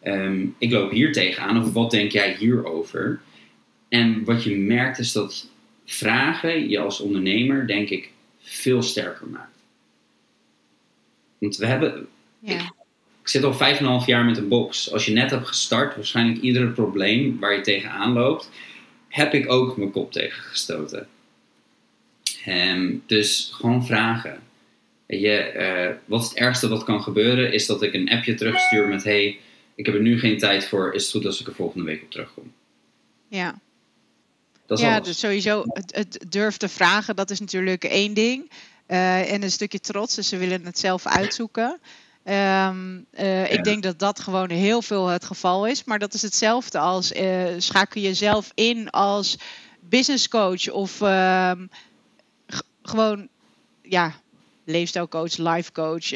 um, 0.05 0.55
ik 0.59 0.71
loop 0.71 0.91
hier 0.91 1.13
tegenaan, 1.13 1.63
of 1.63 1.73
wat 1.73 1.91
denk 1.91 2.13
jij 2.13 2.37
hierover? 2.39 3.21
En 3.89 4.25
wat 4.25 4.43
je 4.45 4.57
merkt 4.57 4.99
is 4.99 5.13
dat 5.13 5.51
vragen 5.85 6.69
je 6.69 6.79
als 6.79 7.01
ondernemer, 7.01 7.67
denk 7.67 7.89
ik, 7.89 8.13
veel 8.45 8.83
sterker 8.83 9.27
maakt. 9.27 9.59
Want 11.39 11.57
we 11.57 11.67
hebben. 11.67 12.09
Ja. 12.39 12.55
Ik, 12.55 12.61
ik 13.23 13.29
zit 13.29 13.45
al 13.45 13.55
vijf 13.55 13.79
en 13.79 13.85
een 13.85 13.91
half 13.91 14.07
jaar 14.07 14.25
met 14.25 14.37
een 14.37 14.49
box. 14.49 14.93
Als 14.93 15.07
je 15.07 15.13
net 15.13 15.31
hebt 15.31 15.47
gestart, 15.47 15.95
waarschijnlijk 15.95 16.41
ieder 16.41 16.71
probleem 16.71 17.39
waar 17.39 17.55
je 17.55 17.61
tegenaan 17.61 18.13
loopt, 18.13 18.51
heb 19.09 19.35
ik 19.35 19.51
ook 19.51 19.77
mijn 19.77 19.91
kop 19.91 20.13
tegen 20.13 20.43
gestoten. 20.43 21.09
Um, 22.47 23.03
dus 23.07 23.51
gewoon 23.53 23.87
vragen. 23.87 24.43
Je, 25.07 25.53
uh, 25.57 25.97
wat 26.05 26.23
is 26.23 26.29
het 26.29 26.39
ergste 26.39 26.69
wat 26.69 26.85
kan 26.85 27.03
gebeuren, 27.03 27.53
is 27.53 27.67
dat 27.67 27.83
ik 27.83 27.95
een 27.95 28.11
appje 28.11 28.35
terugstuur 28.35 28.89
met: 28.89 29.05
Hey, 29.05 29.39
ik 29.75 29.87
heb 29.87 29.95
er 29.95 30.01
nu 30.01 30.19
geen 30.19 30.39
tijd 30.39 30.69
voor. 30.69 30.95
Is 30.95 31.03
het 31.03 31.13
goed 31.13 31.27
als 31.27 31.41
ik 31.41 31.47
er 31.47 31.55
volgende 31.55 31.85
week 31.85 32.03
op 32.03 32.11
terugkom? 32.11 32.53
Ja. 33.29 33.61
Dat 34.67 34.79
is 34.79 34.85
ja, 34.85 35.01
dus 35.01 35.19
sowieso 35.19 35.63
het, 35.67 35.95
het 35.95 36.25
durf 36.29 36.57
te 36.57 36.69
vragen, 36.69 37.17
dat 37.17 37.31
is 37.31 37.41
natuurlijk 37.41 37.85
één 37.85 38.15
ding. 38.15 38.51
Uh, 38.89 39.33
en 39.33 39.43
een 39.43 39.51
stukje 39.51 39.81
trots, 39.81 40.15
dus 40.15 40.29
ze 40.29 40.37
willen 40.37 40.65
het 40.65 40.79
zelf 40.79 41.07
uitzoeken. 41.07 41.81
Um, 42.25 43.07
uh, 43.13 43.53
Ik 43.53 43.65
denk 43.65 43.83
dat 43.83 43.99
dat 43.99 44.21
gewoon 44.21 44.51
heel 44.51 44.83
veel 44.83 45.07
het 45.07 45.25
geval 45.25 45.67
is. 45.67 45.85
Maar 45.85 45.99
dat 45.99 46.15
is 46.15 46.23
hetzelfde 46.23 46.79
als 46.79 47.13
uh, 47.13 47.47
schakel 47.59 48.01
jezelf 48.01 48.51
in 48.55 48.91
als 48.91 49.39
business 49.81 50.29
coach 50.29 50.71
of 50.71 51.01
um, 51.01 51.71
gewoon 52.83 53.29
ja, 53.83 54.15
leefstijlcoach, 54.65 55.37
life 55.37 55.73
coach. 55.73 56.13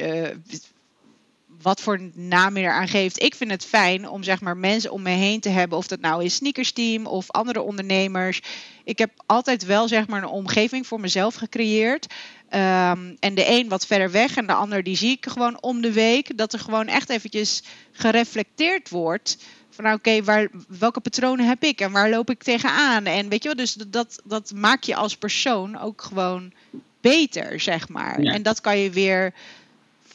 Wat 1.62 1.80
voor 1.80 2.00
naam 2.14 2.56
je 2.56 2.62
eraan 2.62 2.88
geeft. 2.88 3.22
Ik 3.22 3.34
vind 3.34 3.50
het 3.50 3.64
fijn 3.64 4.08
om 4.08 4.22
zeg 4.22 4.40
maar 4.40 4.56
mensen 4.56 4.92
om 4.92 5.02
me 5.02 5.10
heen 5.10 5.40
te 5.40 5.48
hebben. 5.48 5.78
Of 5.78 5.86
dat 5.86 6.00
nou 6.00 6.24
is 6.24 6.34
sneakersteam 6.34 7.06
of 7.06 7.30
andere 7.30 7.60
ondernemers. 7.60 8.40
Ik 8.84 8.98
heb 8.98 9.10
altijd 9.26 9.64
wel 9.64 9.88
zeg 9.88 10.06
maar 10.06 10.22
een 10.22 10.28
omgeving 10.28 10.86
voor 10.86 11.00
mezelf 11.00 11.34
gecreëerd. 11.34 12.06
Um, 12.50 13.16
en 13.20 13.34
de 13.34 13.48
een 13.48 13.68
wat 13.68 13.86
verder 13.86 14.10
weg 14.10 14.36
en 14.36 14.46
de 14.46 14.52
ander 14.52 14.82
die 14.82 14.96
zie 14.96 15.10
ik 15.10 15.26
gewoon 15.26 15.62
om 15.62 15.80
de 15.80 15.92
week. 15.92 16.36
Dat 16.36 16.52
er 16.52 16.58
gewoon 16.58 16.86
echt 16.86 17.08
eventjes 17.08 17.62
gereflecteerd 17.92 18.88
wordt. 18.88 19.38
Van 19.70 19.84
nou, 19.84 19.96
oké, 19.96 20.10
okay, 20.10 20.48
welke 20.68 21.00
patronen 21.00 21.46
heb 21.46 21.62
ik 21.62 21.80
en 21.80 21.92
waar 21.92 22.10
loop 22.10 22.30
ik 22.30 22.42
tegenaan? 22.42 23.04
En 23.04 23.28
weet 23.28 23.42
je 23.42 23.48
wel, 23.48 23.56
dus 23.56 23.74
dat, 23.74 24.20
dat 24.24 24.52
maak 24.54 24.82
je 24.82 24.94
als 24.94 25.16
persoon 25.16 25.78
ook 25.78 26.02
gewoon 26.02 26.52
beter, 27.00 27.60
zeg 27.60 27.88
maar. 27.88 28.18
En 28.18 28.42
dat 28.42 28.60
kan 28.60 28.78
je 28.78 28.90
weer 28.90 29.34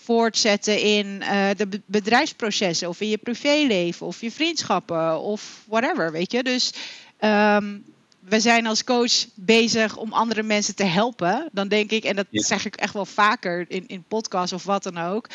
voortzetten 0.04 0.82
in 0.82 1.06
uh, 1.06 1.49
de 1.58 1.82
bedrijfsprocessen 1.86 2.89
of 2.89 3.01
in 3.01 3.10
je 3.10 3.18
privéleven 3.18 4.08
of 4.08 4.22
je 4.22 4.32
vriendschappen 4.32 5.20
of 5.20 5.64
whatever, 5.68 6.12
weet 6.12 6.32
je. 6.32 6.43
Dus 6.43 6.74
um, 7.20 7.84
we 8.20 8.39
zijn 8.39 8.68
als 8.68 8.84
coach 8.84 9.26
bezig 9.34 9.97
om 9.97 10.14
andere 10.14 10.43
mensen 10.43 10.76
te 10.76 10.84
helpen. 10.84 11.49
Dan 11.51 11.68
denk 11.68 11.91
ik, 11.91 12.04
en 12.04 12.16
dat 12.16 12.28
zeg 12.32 12.66
ik 12.66 12.76
echt 12.76 12.93
wel 12.93 13.06
vaker 13.06 13.66
in, 13.68 13.88
in 13.88 14.04
podcasts 14.08 14.54
of 14.54 14.64
wat 14.64 14.84
dan 14.84 14.97
ook. 14.97 15.28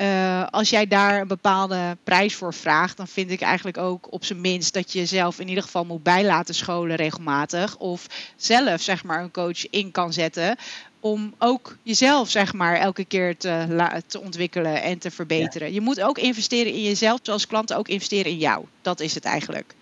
Uh, 0.00 0.46
als 0.50 0.70
jij 0.70 0.86
daar 0.86 1.20
een 1.20 1.28
bepaalde 1.28 1.96
prijs 2.04 2.34
voor 2.34 2.54
vraagt, 2.54 2.96
dan 2.96 3.08
vind 3.08 3.30
ik 3.30 3.40
eigenlijk 3.40 3.78
ook 3.78 4.12
op 4.12 4.24
zijn 4.24 4.40
minst 4.40 4.74
dat 4.74 4.92
je 4.92 4.98
jezelf 4.98 5.40
in 5.40 5.48
ieder 5.48 5.62
geval 5.62 5.84
moet 5.84 6.02
bijlaten 6.02 6.54
scholen 6.54 6.96
regelmatig. 6.96 7.76
Of 7.76 8.06
zelf 8.36 8.80
zeg 8.80 9.04
maar 9.04 9.22
een 9.22 9.30
coach 9.30 9.70
in 9.70 9.90
kan 9.90 10.12
zetten 10.12 10.56
om 11.00 11.34
ook 11.38 11.76
jezelf, 11.82 12.30
zeg 12.30 12.52
maar, 12.52 12.76
elke 12.76 13.04
keer 13.04 13.36
te, 13.36 14.02
te 14.06 14.20
ontwikkelen 14.20 14.82
en 14.82 14.98
te 14.98 15.10
verbeteren. 15.10 15.72
Je 15.72 15.80
moet 15.80 16.00
ook 16.00 16.18
investeren 16.18 16.72
in 16.72 16.82
jezelf, 16.82 17.18
zoals 17.22 17.46
klanten 17.46 17.76
ook 17.76 17.88
investeren 17.88 18.32
in 18.32 18.38
jou. 18.38 18.64
Dat 18.82 19.00
is 19.00 19.14
het 19.14 19.24
eigenlijk. 19.24 19.74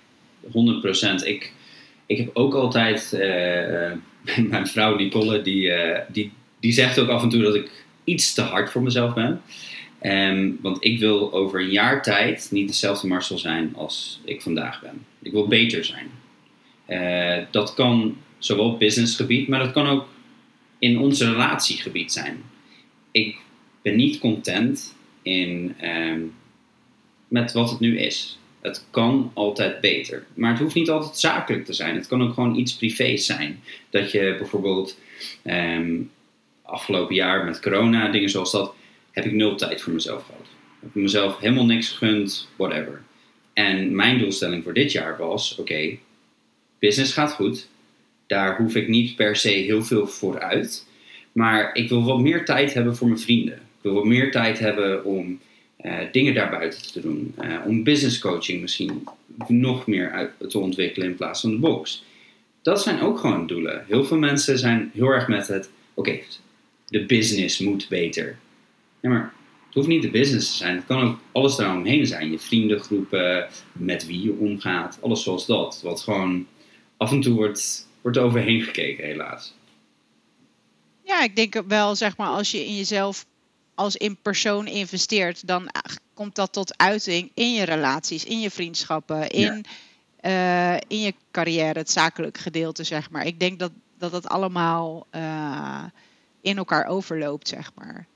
100 0.53 0.81
procent. 0.81 1.27
Ik, 1.27 1.53
ik 2.07 2.17
heb 2.17 2.31
ook 2.33 2.55
altijd, 2.55 3.13
uh, 3.15 3.21
mijn 4.51 4.67
vrouw 4.67 4.97
Nicole, 4.97 5.43
die, 5.43 5.63
uh, 5.63 5.99
die, 6.09 6.33
die 6.61 6.73
zegt 6.73 6.99
ook 6.99 7.09
af 7.09 7.23
en 7.23 7.29
toe 7.29 7.43
dat 7.43 7.55
ik 7.55 7.85
iets 8.05 8.35
te 8.35 8.43
hard 8.43 8.71
voor 8.71 8.83
mezelf 8.83 9.15
ben. 9.15 9.43
Um, 10.03 10.59
want 10.63 10.85
ik 10.85 10.99
wil 10.99 11.33
over 11.33 11.61
een 11.61 11.71
jaar 11.71 12.03
tijd 12.03 12.49
niet 12.51 12.69
dezelfde 12.69 13.07
Marcel 13.07 13.39
zijn 13.39 13.73
als 13.77 14.21
ik 14.25 14.43
vandaag 14.43 14.81
ben. 14.81 15.05
Ik 15.23 15.33
wil 15.33 15.47
beter 15.47 15.85
zijn. 15.85 16.11
Uh, 16.89 17.45
dat 17.51 17.75
kan 17.75 18.17
zowel 18.39 18.65
op 18.65 18.79
businessgebied, 18.79 19.49
maar 19.49 19.59
dat 19.59 19.73
kan 19.73 19.87
ook 19.89 20.07
in 20.79 20.99
onze 20.99 21.31
relatiegebied 21.31 22.13
zijn. 22.13 22.43
Ik 23.11 23.39
ben 23.83 23.97
niet 23.97 24.19
content 24.19 24.97
in, 25.23 25.77
um, 25.83 26.35
met 27.29 27.53
wat 27.53 27.71
het 27.71 27.81
nu 27.81 27.99
is. 27.99 28.39
Het 28.61 28.87
kan 28.91 29.31
altijd 29.35 29.81
beter. 29.81 30.27
Maar 30.35 30.51
het 30.51 30.61
hoeft 30.61 30.75
niet 30.75 30.91
altijd 30.91 31.19
zakelijk 31.19 31.65
te 31.65 31.73
zijn. 31.73 31.95
Het 31.95 32.07
kan 32.07 32.23
ook 32.23 32.35
gewoon 32.35 32.57
iets 32.57 32.77
privés 32.77 33.27
zijn. 33.27 33.61
Dat 33.91 34.11
je 34.11 34.37
bijvoorbeeld 34.39 34.99
ehm, 35.43 36.01
afgelopen 36.63 37.15
jaar 37.15 37.45
met 37.45 37.61
corona, 37.61 38.09
dingen 38.09 38.31
zoals 38.31 38.53
dat, 38.53 38.75
heb 39.11 39.25
ik 39.25 39.33
nul 39.33 39.57
tijd 39.57 39.81
voor 39.81 39.93
mezelf 39.93 40.25
gehad. 40.25 40.47
Heb 40.81 40.89
ik 40.89 41.03
mezelf 41.03 41.39
helemaal 41.39 41.65
niks 41.65 41.89
gegund, 41.89 42.49
whatever. 42.57 43.03
En 43.53 43.95
mijn 43.95 44.19
doelstelling 44.19 44.63
voor 44.65 44.75
dit 44.75 44.93
jaar 44.93 45.17
was: 45.19 45.57
oké, 45.59 45.99
business 46.79 47.13
gaat 47.13 47.33
goed. 47.33 47.69
Daar 48.29 48.57
hoef 48.57 48.75
ik 48.75 48.89
niet 48.89 49.17
per 49.17 49.37
se 49.37 49.49
heel 49.49 49.85
veel 49.85 50.07
voor 50.07 50.41
uit. 50.41 50.87
Maar 51.33 51.75
ik 51.75 51.89
wil 51.89 52.05
wat 52.05 52.21
meer 52.21 52.45
tijd 52.45 52.75
hebben 52.75 52.97
voor 52.97 53.07
mijn 53.07 53.21
vrienden. 53.21 53.55
Ik 53.55 53.83
wil 53.83 53.93
wat 53.93 54.05
meer 54.05 54.31
tijd 54.31 54.59
hebben 54.59 55.05
om 55.05 55.41
uh, 55.81 55.99
dingen 56.13 56.35
daarbuiten 56.35 56.93
te 56.93 57.01
doen. 57.01 57.35
Uh, 57.41 57.57
om 57.67 57.83
business 57.83 58.19
coaching 58.19 58.61
misschien 58.61 59.05
nog 59.47 59.87
meer 59.87 60.11
uit, 60.11 60.31
te 60.49 60.59
ontwikkelen 60.59 61.09
in 61.09 61.15
plaats 61.15 61.41
van 61.41 61.51
de 61.51 61.57
box. 61.57 62.05
Dat 62.63 62.83
zijn 62.83 63.01
ook 63.01 63.19
gewoon 63.19 63.47
doelen. 63.47 63.85
Heel 63.89 64.05
veel 64.05 64.19
mensen 64.19 64.59
zijn 64.59 64.91
heel 64.95 65.09
erg 65.09 65.29
met 65.29 65.49
het: 65.49 65.71
oké, 65.95 66.19
de 66.87 67.07
business 67.07 67.59
moet 67.59 67.87
beter. 67.89 68.39
Ja, 69.01 69.09
maar 69.09 69.33
het 69.67 69.75
hoeft 69.75 69.89
niet 69.89 70.03
de 70.03 70.11
business 70.11 70.51
te 70.51 70.57
zijn. 70.57 70.77
Het 70.77 70.87
kan 70.87 71.03
ook 71.03 71.19
alles 71.33 71.57
daaromheen 71.57 72.07
zijn. 72.07 72.31
Je 72.31 72.39
vriendengroepen, 72.39 73.47
met 73.73 74.07
wie 74.07 74.23
je 74.23 74.33
omgaat, 74.39 74.99
alles 75.01 75.23
zoals 75.23 75.47
dat. 75.47 75.81
Wat 75.83 76.01
gewoon 76.01 76.47
af 76.97 77.13
en 77.13 77.21
toe 77.21 77.35
wordt, 77.35 77.88
wordt 78.03 78.19
overheen 78.19 78.63
gekeken, 78.63 79.05
helaas. 79.05 79.55
Ja, 81.03 81.23
ik 81.23 81.37
denk 81.37 81.63
wel, 81.69 81.97
zeg 81.97 82.17
maar, 82.17 82.29
als 82.29 82.51
je 82.51 82.67
in 82.67 82.77
jezelf 82.77 83.27
als 83.75 83.97
in 83.97 84.17
persoon 84.23 84.67
investeert, 84.67 85.47
dan 85.47 85.71
komt 86.15 86.35
dat 86.35 86.53
tot 86.53 86.79
uiting 86.79 87.31
in 87.35 87.53
je 87.53 87.65
relaties, 87.65 88.25
in 88.25 88.41
je 88.41 88.51
vriendschappen, 88.51 89.29
in, 89.29 89.65
ja. 90.21 90.75
uh, 90.75 90.81
in 90.89 91.01
je 91.01 91.15
carrière, 91.31 91.79
het 91.79 91.91
zakelijke 91.91 92.41
gedeelte, 92.41 92.85
zeg 92.85 93.11
maar. 93.11 93.27
Ik 93.27 93.41
denk 93.41 93.59
dat 93.59 93.73
dat, 93.99 94.11
dat 94.11 94.29
allemaal 94.29 95.07
uh, 95.13 95.85
in 96.41 96.57
elkaar 96.57 96.87
overloopt, 96.87 97.49
zeg 97.49 97.71
maar. 97.75 98.07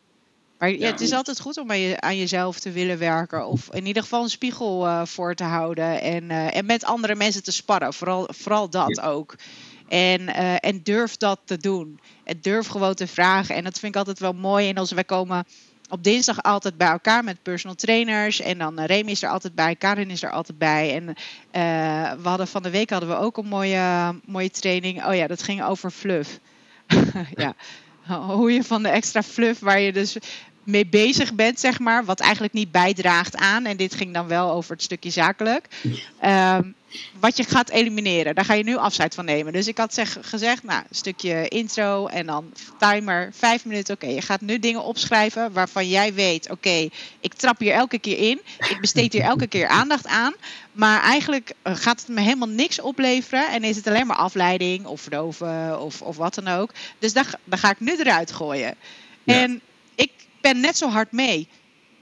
Maar 0.59 0.71
ja, 0.71 0.87
het 0.87 1.01
is 1.01 1.13
altijd 1.13 1.41
goed 1.41 1.59
om 1.59 1.71
aan 1.97 2.17
jezelf 2.17 2.61
te 2.61 2.71
willen 2.71 2.99
werken. 2.99 3.47
Of 3.47 3.69
in 3.75 3.87
ieder 3.87 4.03
geval 4.03 4.23
een 4.23 4.29
spiegel 4.29 4.87
uh, 4.87 5.05
voor 5.05 5.35
te 5.35 5.45
houden. 5.45 6.01
En, 6.01 6.25
uh, 6.25 6.57
en 6.57 6.67
met 6.67 6.85
andere 6.85 7.15
mensen 7.15 7.43
te 7.43 7.53
sparren. 7.53 7.95
Vooral, 7.95 8.29
vooral 8.33 8.71
dat 8.71 8.97
ja. 8.97 9.03
ook. 9.03 9.35
En, 9.89 10.21
uh, 10.21 10.55
en 10.61 10.83
durf 10.83 11.17
dat 11.17 11.41
te 11.45 11.57
doen. 11.57 12.01
En 12.25 12.39
durf 12.41 12.67
gewoon 12.67 12.95
te 12.95 13.07
vragen. 13.07 13.55
En 13.55 13.65
dat 13.65 13.79
vind 13.79 13.93
ik 13.95 13.99
altijd 13.99 14.19
wel 14.19 14.33
mooi. 14.33 14.69
En 14.69 14.77
als 14.77 14.93
wij 14.93 15.05
komen 15.05 15.45
op 15.93 16.05
dinsdag 16.05 16.43
altijd 16.43 16.77
bij 16.77 16.89
elkaar 16.89 17.25
met 17.25 17.43
personal 17.43 17.77
trainers. 17.77 18.41
En 18.41 18.59
dan 18.59 18.81
uh, 18.81 18.87
Remy 18.87 19.11
is 19.11 19.23
er 19.23 19.29
altijd 19.29 19.55
bij, 19.55 19.77
Karin 19.77 20.11
is 20.11 20.23
er 20.23 20.31
altijd 20.31 20.59
bij. 20.59 20.95
En 20.95 21.09
uh, 21.09 22.23
we 22.23 22.29
hadden 22.29 22.49
van 22.49 22.63
de 22.63 22.71
week 22.71 22.91
hadden 22.91 23.09
we 23.09 23.17
ook 23.17 23.37
een 23.37 23.47
mooie, 23.47 24.15
mooie 24.25 24.51
training. 24.51 25.05
Oh 25.05 25.15
ja, 25.15 25.27
dat 25.27 25.43
ging 25.43 25.63
over 25.63 25.91
fluff. 25.91 26.39
ja. 27.35 27.55
Hoe 28.07 28.53
je 28.53 28.65
van 28.65 28.83
de 28.83 28.89
extra 28.89 29.23
fluff, 29.23 29.61
waar 29.61 29.81
je 29.81 29.93
dus 29.93 30.17
mee 30.65 30.87
bezig 30.87 31.35
bent, 31.35 31.61
zeg 31.61 31.79
maar, 31.79 32.05
wat 32.05 32.21
eigenlijk 32.21 32.53
niet 32.53 32.71
bijdraagt 32.71 33.37
aan, 33.37 33.65
en 33.65 33.77
dit 33.77 33.95
ging 33.95 34.15
dan 34.15 34.27
wel 34.27 34.51
over 34.51 34.73
het 34.73 34.83
stukje 34.83 35.11
zakelijk, 35.11 35.69
um, 36.25 36.75
wat 37.21 37.37
je 37.37 37.45
gaat 37.45 37.71
elimineren. 37.71 38.35
Daar 38.35 38.45
ga 38.45 38.55
je 38.55 38.65
nu 38.65 38.77
afscheid 38.77 39.15
van 39.15 39.25
nemen. 39.25 39.53
Dus 39.53 39.67
ik 39.67 39.79
had 39.79 39.95
zeg, 39.95 40.17
gezegd, 40.21 40.63
nou, 40.63 40.83
een 40.89 40.97
stukje 40.97 41.49
intro 41.49 42.07
en 42.07 42.27
dan 42.27 42.53
timer, 42.79 43.31
vijf 43.33 43.65
minuten. 43.65 43.95
Oké, 43.95 44.05
okay, 44.05 44.17
je 44.17 44.23
gaat 44.23 44.41
nu 44.41 44.59
dingen 44.59 44.83
opschrijven 44.83 45.53
waarvan 45.53 45.89
jij 45.89 46.15
weet, 46.15 46.45
oké, 46.45 46.53
okay, 46.53 46.91
ik 47.21 47.35
trap 47.35 47.59
hier 47.59 47.73
elke 47.73 47.99
keer 47.99 48.19
in, 48.19 48.41
ik 48.59 48.79
besteed 48.81 49.13
hier 49.13 49.23
elke 49.23 49.47
keer 49.47 49.69
aandacht 49.69 50.07
aan, 50.07 50.35
maar 50.73 51.03
eigenlijk 51.03 51.53
gaat 51.63 52.01
het 52.01 52.09
me 52.09 52.21
helemaal 52.21 52.49
niks 52.49 52.81
opleveren 52.81 53.51
en 53.51 53.65
is 53.65 53.77
het 53.77 53.87
alleen 53.87 54.07
maar 54.07 54.17
afleiding 54.17 54.87
of 54.87 55.01
verdoven 55.01 55.81
of, 55.81 56.03
of 56.03 56.17
wat 56.17 56.35
dan 56.35 56.49
ook. 56.49 56.71
Dus 56.99 57.13
daar, 57.13 57.35
daar 57.45 57.59
ga 57.59 57.71
ik 57.71 57.81
nu 57.81 57.97
eruit 57.97 58.33
gooien. 58.33 58.75
Ja. 59.23 59.35
En 59.35 59.61
ik 59.95 60.11
ben 60.41 60.61
net 60.61 60.77
zo 60.77 60.89
hard 60.89 61.13
mee. 61.13 61.49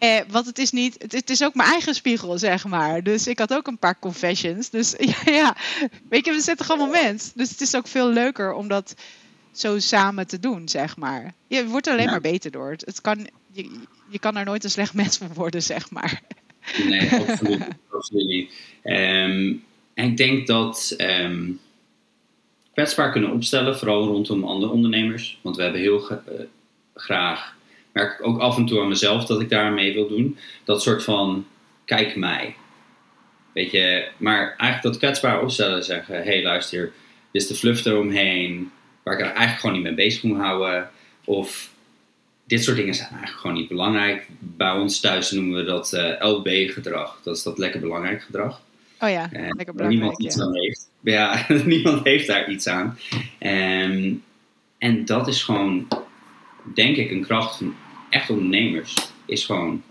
Eh, 0.00 0.20
want 0.28 0.46
het 0.46 0.58
is 0.58 0.70
niet, 0.70 0.96
het, 0.98 1.12
het, 1.12 1.30
is 1.30 1.44
ook 1.44 1.54
mijn 1.54 1.68
eigen 1.68 1.94
spiegel, 1.94 2.38
zeg 2.38 2.66
maar. 2.66 3.02
Dus 3.02 3.26
ik 3.26 3.38
had 3.38 3.54
ook 3.54 3.66
een 3.66 3.78
paar 3.78 3.98
confessions. 3.98 4.70
Dus 4.70 4.94
ja, 5.24 5.32
ja. 5.32 5.56
weet 6.08 6.24
je, 6.24 6.32
we 6.32 6.40
zitten 6.40 6.66
gewoon 6.66 6.86
moment. 6.86 7.32
Dus 7.34 7.50
het 7.50 7.60
is 7.60 7.76
ook 7.76 7.88
veel 7.88 8.08
leuker 8.08 8.52
om 8.52 8.68
dat 8.68 8.94
zo 9.52 9.78
samen 9.78 10.26
te 10.26 10.38
doen, 10.38 10.68
zeg 10.68 10.96
maar. 10.96 11.34
Je 11.46 11.66
wordt 11.66 11.88
alleen 11.88 12.04
ja. 12.04 12.10
maar 12.10 12.20
beter 12.20 12.50
door. 12.50 12.70
Het 12.70 13.00
kan, 13.00 13.28
je, 13.52 13.70
je 14.08 14.18
kan 14.18 14.36
er 14.36 14.44
nooit 14.44 14.64
een 14.64 14.70
slecht 14.70 14.94
mens 14.94 15.16
van 15.16 15.32
worden, 15.34 15.62
zeg 15.62 15.90
maar. 15.90 16.22
Nee, 16.88 17.10
absoluut, 17.28 17.62
absoluut 17.90 18.26
niet. 18.26 18.52
Um, 18.84 19.64
en 19.94 20.10
ik 20.10 20.16
denk 20.16 20.46
dat 20.46 20.94
um, 20.98 21.60
kwetsbaar 22.72 23.12
kunnen 23.12 23.32
opstellen, 23.32 23.78
vooral 23.78 24.06
rondom 24.06 24.44
andere 24.44 24.72
ondernemers. 24.72 25.38
Want 25.42 25.56
we 25.56 25.62
hebben 25.62 25.80
heel 25.80 26.10
uh, 26.10 26.18
graag 26.94 27.58
merk 27.92 28.12
ik 28.18 28.26
ook 28.26 28.40
af 28.40 28.56
en 28.56 28.66
toe 28.66 28.80
aan 28.80 28.88
mezelf 28.88 29.24
dat 29.24 29.40
ik 29.40 29.48
daar 29.48 29.72
mee 29.72 29.94
wil 29.94 30.08
doen. 30.08 30.38
Dat 30.64 30.82
soort 30.82 31.04
van, 31.04 31.46
kijk 31.84 32.16
mij. 32.16 32.54
Weet 33.52 33.70
je, 33.70 34.08
maar 34.16 34.54
eigenlijk 34.56 34.82
dat 34.82 34.96
kwetsbaar 34.96 35.42
opstellen 35.42 35.84
zeggen, 35.84 36.14
hé 36.14 36.22
hey, 36.22 36.42
luister, 36.42 36.92
dit 37.30 37.42
is 37.42 37.48
de 37.48 37.54
fluff 37.54 37.84
eromheen, 37.84 38.70
waar 39.02 39.14
ik 39.14 39.20
er 39.20 39.26
eigenlijk 39.26 39.60
gewoon 39.60 39.74
niet 39.74 39.84
mee 39.84 39.94
bezig 39.94 40.22
moet 40.22 40.38
houden. 40.38 40.90
Of 41.24 41.72
dit 42.44 42.64
soort 42.64 42.76
dingen 42.76 42.94
zijn 42.94 43.08
eigenlijk 43.08 43.40
gewoon 43.40 43.56
niet 43.56 43.68
belangrijk. 43.68 44.26
Bij 44.38 44.70
ons 44.70 45.00
thuis 45.00 45.30
noemen 45.30 45.56
we 45.56 45.64
dat 45.64 45.92
uh, 45.92 46.14
LB-gedrag. 46.18 47.20
Dat 47.22 47.36
is 47.36 47.42
dat 47.42 47.58
lekker 47.58 47.80
belangrijk 47.80 48.22
gedrag. 48.22 48.62
Oh 49.00 49.10
ja, 49.10 49.32
en 49.32 49.54
lekker 49.56 49.74
belangrijk. 49.74 49.90
Niemand 49.90 50.22
iets 50.22 50.36
ja. 50.36 50.42
aan 50.42 50.54
heeft. 50.56 50.88
Ja, 51.00 51.46
niemand 51.64 52.04
heeft 52.04 52.26
daar 52.26 52.50
iets 52.50 52.68
aan. 52.68 52.98
En, 53.38 54.22
en 54.78 55.04
dat 55.04 55.28
is 55.28 55.42
gewoon 55.42 55.88
denk 56.74 56.96
ik, 56.96 57.10
een 57.10 57.24
kracht 57.24 57.56
van 57.56 57.74
echt 58.10 58.30
ondernemers. 58.30 58.96
Is 59.24 59.44
gewoon, 59.44 59.82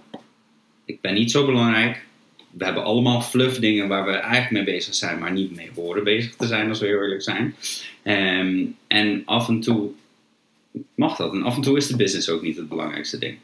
ik 0.85 1.01
ben 1.01 1.13
niet 1.13 1.31
zo 1.31 1.45
belangrijk. 1.45 2.05
We 2.51 2.65
hebben 2.65 2.83
allemaal 2.83 3.21
fluff 3.21 3.59
dingen 3.59 3.87
waar 3.87 4.05
we 4.05 4.11
eigenlijk 4.11 4.51
mee 4.51 4.75
bezig 4.75 4.95
zijn, 4.95 5.19
maar 5.19 5.31
niet 5.31 5.55
mee 5.55 5.71
horen 5.75 6.03
bezig 6.03 6.35
te 6.35 6.47
zijn, 6.47 6.69
als 6.69 6.79
we 6.79 6.85
heel 6.85 7.01
eerlijk 7.01 7.21
zijn. 7.21 7.55
Um, 8.03 8.77
en 8.87 9.21
af 9.25 9.47
en 9.47 9.59
toe 9.59 9.91
mag 10.95 11.15
dat. 11.15 11.33
En 11.33 11.43
af 11.43 11.55
en 11.55 11.61
toe 11.61 11.77
is 11.77 11.87
de 11.87 11.95
business 11.95 12.29
ook 12.29 12.41
niet 12.41 12.57
het 12.57 12.69
belangrijkste 12.69 13.17
ding. 13.17 13.37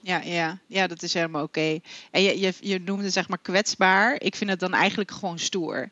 Ja, 0.00 0.20
ja, 0.24 0.58
ja, 0.66 0.86
dat 0.86 1.02
is 1.02 1.14
helemaal 1.14 1.42
oké. 1.42 1.58
Okay. 1.58 1.80
En 2.10 2.22
je, 2.22 2.40
je, 2.40 2.52
je 2.60 2.80
noemde 2.84 3.10
zeg 3.10 3.28
maar 3.28 3.38
kwetsbaar. 3.42 4.16
Ik 4.18 4.34
vind 4.34 4.50
het 4.50 4.60
dan 4.60 4.72
eigenlijk 4.72 5.10
gewoon 5.10 5.38
stoer. 5.38 5.90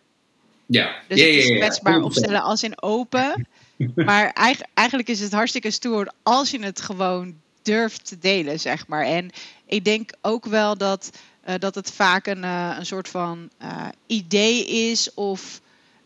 Ja, 0.67 1.03
dus 1.09 1.21
ja, 1.21 1.27
het 1.27 1.35
is 1.35 1.49
ja, 1.49 1.57
kwetsbaar 1.57 1.99
ja. 1.99 2.03
opstellen 2.03 2.43
als 2.43 2.63
in 2.63 2.83
open. 2.83 3.47
Maar 3.95 4.57
eigenlijk 4.75 5.09
is 5.09 5.21
het 5.21 5.33
hartstikke 5.33 5.71
stoer 5.71 6.13
als 6.23 6.51
je 6.51 6.65
het 6.65 6.81
gewoon 6.81 7.35
durft 7.63 8.07
te 8.07 8.19
delen, 8.19 8.61
zeg 8.61 8.87
maar. 8.87 9.05
En 9.05 9.31
ik 9.67 9.85
denk 9.85 10.11
ook 10.21 10.45
wel 10.45 10.77
dat, 10.77 11.11
uh, 11.49 11.55
dat 11.59 11.75
het 11.75 11.91
vaak 11.91 12.27
een, 12.27 12.43
uh, 12.43 12.75
een 12.79 12.87
soort 12.87 13.09
van 13.09 13.51
uh, 13.63 13.89
idee 14.07 14.67
is 14.67 15.15
of 15.15 15.61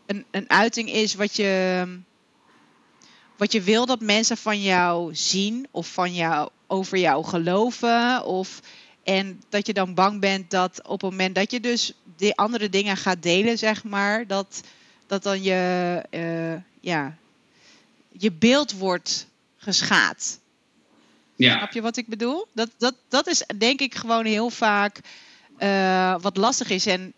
een, 0.05 0.25
een 0.31 0.49
uiting 0.49 0.91
is 0.91 1.13
wat 1.15 1.35
je, 1.35 1.85
wat 3.37 3.51
je 3.51 3.61
wil 3.61 3.85
dat 3.85 4.01
mensen 4.01 4.37
van 4.37 4.61
jou 4.61 5.15
zien 5.15 5.67
of 5.71 5.87
van 5.87 6.13
jou, 6.13 6.49
over 6.67 6.97
jou 6.97 7.25
geloven. 7.25 8.25
Of, 8.25 8.59
en 9.03 9.41
dat 9.49 9.67
je 9.67 9.73
dan 9.73 9.93
bang 9.93 10.19
bent 10.19 10.51
dat 10.51 10.87
op 10.87 11.01
het 11.01 11.11
moment 11.11 11.35
dat 11.35 11.51
je 11.51 11.59
dus 11.59 11.93
die 12.15 12.35
andere 12.35 12.69
dingen 12.69 12.97
gaat 12.97 13.23
delen, 13.23 13.57
zeg 13.57 13.83
maar, 13.83 14.27
dat, 14.27 14.61
dat 15.07 15.23
dan 15.23 15.43
je, 15.43 16.01
ja, 16.79 17.17
je 18.21 18.31
beeld 18.31 18.71
wordt 18.71 19.27
geschaad. 19.57 20.39
Ja. 21.35 21.57
Snap 21.57 21.71
je 21.71 21.81
wat 21.81 21.97
ik 21.97 22.07
bedoel? 22.07 22.47
Dat, 22.53 22.69
dat, 22.77 22.95
dat 23.07 23.27
is 23.27 23.43
denk 23.57 23.79
ik 23.79 23.95
gewoon 23.95 24.25
heel 24.25 24.49
vaak 24.49 24.99
uh, 25.59 26.15
wat 26.21 26.37
lastig 26.37 26.69
is. 26.69 26.85
En 26.85 27.13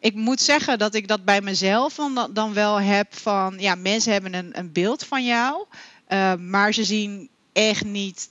ik 0.00 0.14
moet 0.14 0.40
zeggen 0.40 0.78
dat 0.78 0.94
ik 0.94 1.08
dat 1.08 1.24
bij 1.24 1.40
mezelf 1.40 1.94
dan, 1.94 2.30
dan 2.32 2.52
wel 2.52 2.80
heb 2.80 3.16
van... 3.16 3.58
Ja, 3.58 3.74
mensen 3.74 4.12
hebben 4.12 4.34
een, 4.34 4.58
een 4.58 4.72
beeld 4.72 5.04
van 5.04 5.24
jou. 5.24 5.64
Uh, 6.08 6.34
maar 6.34 6.72
ze 6.72 6.84
zien 6.84 7.28
echt 7.52 7.84
niet 7.84 8.30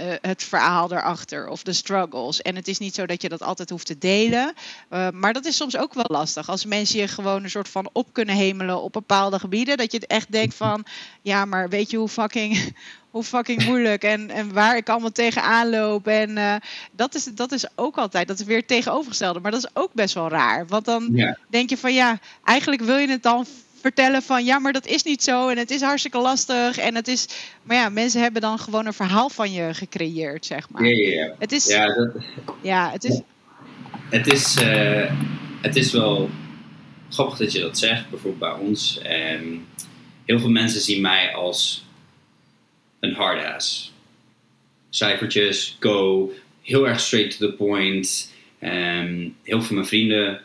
uh, 0.00 0.06
het 0.20 0.42
verhaal 0.44 0.92
erachter 0.92 1.48
of 1.48 1.62
de 1.62 1.72
struggles. 1.72 2.42
En 2.42 2.56
het 2.56 2.68
is 2.68 2.78
niet 2.78 2.94
zo 2.94 3.06
dat 3.06 3.22
je 3.22 3.28
dat 3.28 3.42
altijd 3.42 3.70
hoeft 3.70 3.86
te 3.86 3.98
delen. 3.98 4.52
Uh, 4.90 5.08
maar 5.12 5.32
dat 5.32 5.44
is 5.44 5.56
soms 5.56 5.76
ook 5.76 5.94
wel 5.94 6.04
lastig. 6.08 6.48
Als 6.48 6.64
mensen 6.64 6.98
je 7.00 7.08
gewoon 7.08 7.44
een 7.44 7.50
soort 7.50 7.68
van 7.68 7.88
op 7.92 8.08
kunnen 8.12 8.34
hemelen 8.34 8.82
op 8.82 8.92
bepaalde 8.92 9.38
gebieden. 9.38 9.76
Dat 9.76 9.92
je 9.92 9.98
het 9.98 10.06
echt 10.06 10.32
denkt 10.32 10.54
van, 10.54 10.84
ja, 11.22 11.44
maar 11.44 11.68
weet 11.68 11.90
je 11.90 11.96
hoe 11.96 12.08
fucking, 12.08 12.74
hoe 13.10 13.24
fucking 13.24 13.64
moeilijk 13.64 14.02
en, 14.02 14.30
en 14.30 14.52
waar 14.52 14.76
ik 14.76 14.88
allemaal 14.88 15.12
tegenaan 15.12 15.70
loop. 15.70 16.06
En 16.06 16.30
uh, 16.36 16.54
dat, 16.92 17.14
is, 17.14 17.24
dat 17.24 17.52
is 17.52 17.66
ook 17.74 17.96
altijd, 17.98 18.28
dat 18.28 18.38
is 18.40 18.46
weer 18.46 18.66
tegenovergestelde. 18.66 19.40
Maar 19.40 19.50
dat 19.50 19.64
is 19.64 19.70
ook 19.72 19.92
best 19.92 20.14
wel 20.14 20.28
raar. 20.28 20.66
Want 20.66 20.84
dan 20.84 21.08
Ja. 21.12 21.36
denk 21.48 21.70
je 21.70 21.76
van, 21.78 21.94
ja, 21.94 22.18
eigenlijk 22.44 22.82
wil 22.82 22.96
je 22.96 23.08
het 23.10 23.22
dan 23.22 23.46
vertellen 23.80 24.22
van 24.22 24.44
ja, 24.44 24.58
maar 24.58 24.72
dat 24.72 24.86
is 24.86 25.02
niet 25.02 25.22
zo 25.22 25.48
en 25.48 25.58
het 25.58 25.70
is 25.70 25.80
hartstikke 25.80 26.18
lastig 26.18 26.78
en 26.78 26.94
het 26.94 27.08
is, 27.08 27.26
maar 27.62 27.76
ja, 27.76 27.88
mensen 27.88 28.20
hebben 28.20 28.40
dan 28.40 28.58
gewoon 28.58 28.86
een 28.86 28.92
verhaal 28.92 29.28
van 29.28 29.52
je 29.52 29.74
gecreëerd, 29.74 30.46
zeg 30.46 30.70
maar. 30.70 30.84
Ja, 30.84 31.08
ja, 31.08 31.24
ja. 31.24 31.34
Het 31.38 31.52
is, 31.52 31.66
Ja, 31.66 31.86
dat, 31.94 32.10
ja, 32.62 32.90
het 32.90 33.04
is, 33.04 33.20
het 34.10 34.26
is, 34.26 34.56
eh, 34.56 35.12
het 35.60 35.76
is 35.76 35.92
wel 35.92 36.30
grappig 37.10 37.38
dat 37.38 37.52
je 37.52 37.60
dat 37.60 37.78
zegt, 37.78 38.10
bijvoorbeeld 38.10 38.52
bij 38.52 38.66
ons. 38.66 38.98
Ehm, 39.02 39.56
heel 40.24 40.40
veel 40.40 40.50
mensen 40.50 40.80
zien 40.80 41.00
mij 41.00 41.34
als 41.34 41.86
een 43.00 43.14
hardass. 43.14 43.92
Cijfertjes, 44.90 45.76
go, 45.80 46.32
heel 46.62 46.88
erg 46.88 47.00
straight 47.00 47.38
to 47.38 47.46
the 47.46 47.52
point. 47.52 48.32
Ehm, 48.58 49.28
heel 49.42 49.58
veel 49.58 49.60
van 49.60 49.74
mijn 49.74 49.86
vrienden 49.86 50.40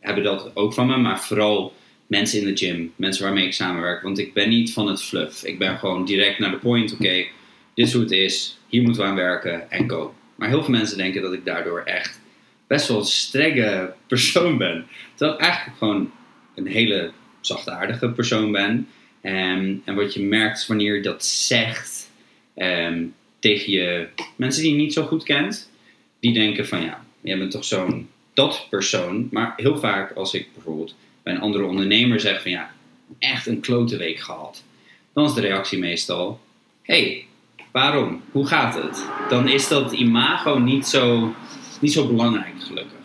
hebben 0.00 0.24
dat 0.24 0.56
ook 0.56 0.74
van 0.74 0.86
me, 0.86 0.96
maar 0.96 1.20
vooral 1.20 1.74
mensen 2.12 2.40
in 2.40 2.46
de 2.46 2.56
gym, 2.56 2.92
mensen 2.96 3.24
waarmee 3.24 3.46
ik 3.46 3.52
samenwerk. 3.52 4.02
Want 4.02 4.18
ik 4.18 4.34
ben 4.34 4.48
niet 4.48 4.72
van 4.72 4.86
het 4.86 5.02
fluff. 5.02 5.44
Ik 5.44 5.58
ben 5.58 5.78
gewoon 5.78 6.04
direct 6.04 6.38
naar 6.38 6.50
de 6.50 6.56
point. 6.56 6.92
Oké, 6.92 7.26
dit 7.74 7.86
is 7.86 7.92
hoe 7.92 8.02
het 8.02 8.10
is. 8.10 8.58
Hier 8.68 8.82
moeten 8.82 9.02
we 9.02 9.08
aan 9.08 9.14
werken 9.14 9.70
en 9.70 9.90
go. 9.90 10.14
Maar 10.34 10.48
heel 10.48 10.62
veel 10.62 10.74
mensen 10.74 10.96
denken 10.96 11.22
dat 11.22 11.32
ik 11.32 11.44
daardoor 11.44 11.82
echt 11.84 12.20
best 12.66 12.88
wel 12.88 12.98
een 12.98 13.04
strenge 13.04 13.92
persoon 14.06 14.58
ben. 14.58 14.86
Terwijl 15.14 15.38
ik 15.38 15.44
eigenlijk 15.44 15.78
gewoon 15.78 16.10
een 16.54 16.66
hele 16.66 17.10
zachtaardige 17.40 18.10
persoon 18.10 18.52
ben. 18.52 18.88
Ehm, 19.20 19.74
en 19.84 19.94
wat 19.94 20.14
je 20.14 20.22
merkt 20.22 20.66
wanneer 20.66 20.94
je 20.94 21.02
dat 21.02 21.24
zegt 21.24 22.10
ehm, 22.54 23.04
tegen 23.38 23.72
je 23.72 24.08
mensen 24.36 24.62
die 24.62 24.72
je 24.72 24.78
niet 24.78 24.92
zo 24.92 25.02
goed 25.02 25.24
kent, 25.24 25.70
die 26.20 26.32
denken 26.32 26.66
van 26.66 26.82
ja, 26.82 27.04
jij 27.20 27.38
bent 27.38 27.50
toch 27.50 27.64
zo'n 27.64 28.08
dat 28.34 28.66
persoon. 28.70 29.28
Maar 29.30 29.52
heel 29.56 29.78
vaak 29.78 30.12
als 30.12 30.34
ik 30.34 30.48
bijvoorbeeld 30.54 30.94
bij 31.22 31.34
een 31.34 31.40
andere 31.40 31.64
ondernemer 31.64 32.20
zeg 32.20 32.42
van 32.42 32.50
ja, 32.50 32.74
echt 33.18 33.46
een 33.46 33.60
klote 33.60 33.96
week 33.96 34.18
gehad. 34.18 34.64
Dan 35.12 35.24
is 35.24 35.34
de 35.34 35.40
reactie 35.40 35.78
meestal, 35.78 36.40
hey, 36.82 37.26
waarom? 37.70 38.22
Hoe 38.30 38.46
gaat 38.46 38.74
het? 38.74 39.06
Dan 39.28 39.48
is 39.48 39.68
dat 39.68 39.92
imago 39.92 40.58
niet 40.58 40.86
zo, 40.86 41.34
niet 41.80 41.92
zo 41.92 42.06
belangrijk 42.06 42.62
gelukkig. 42.62 43.00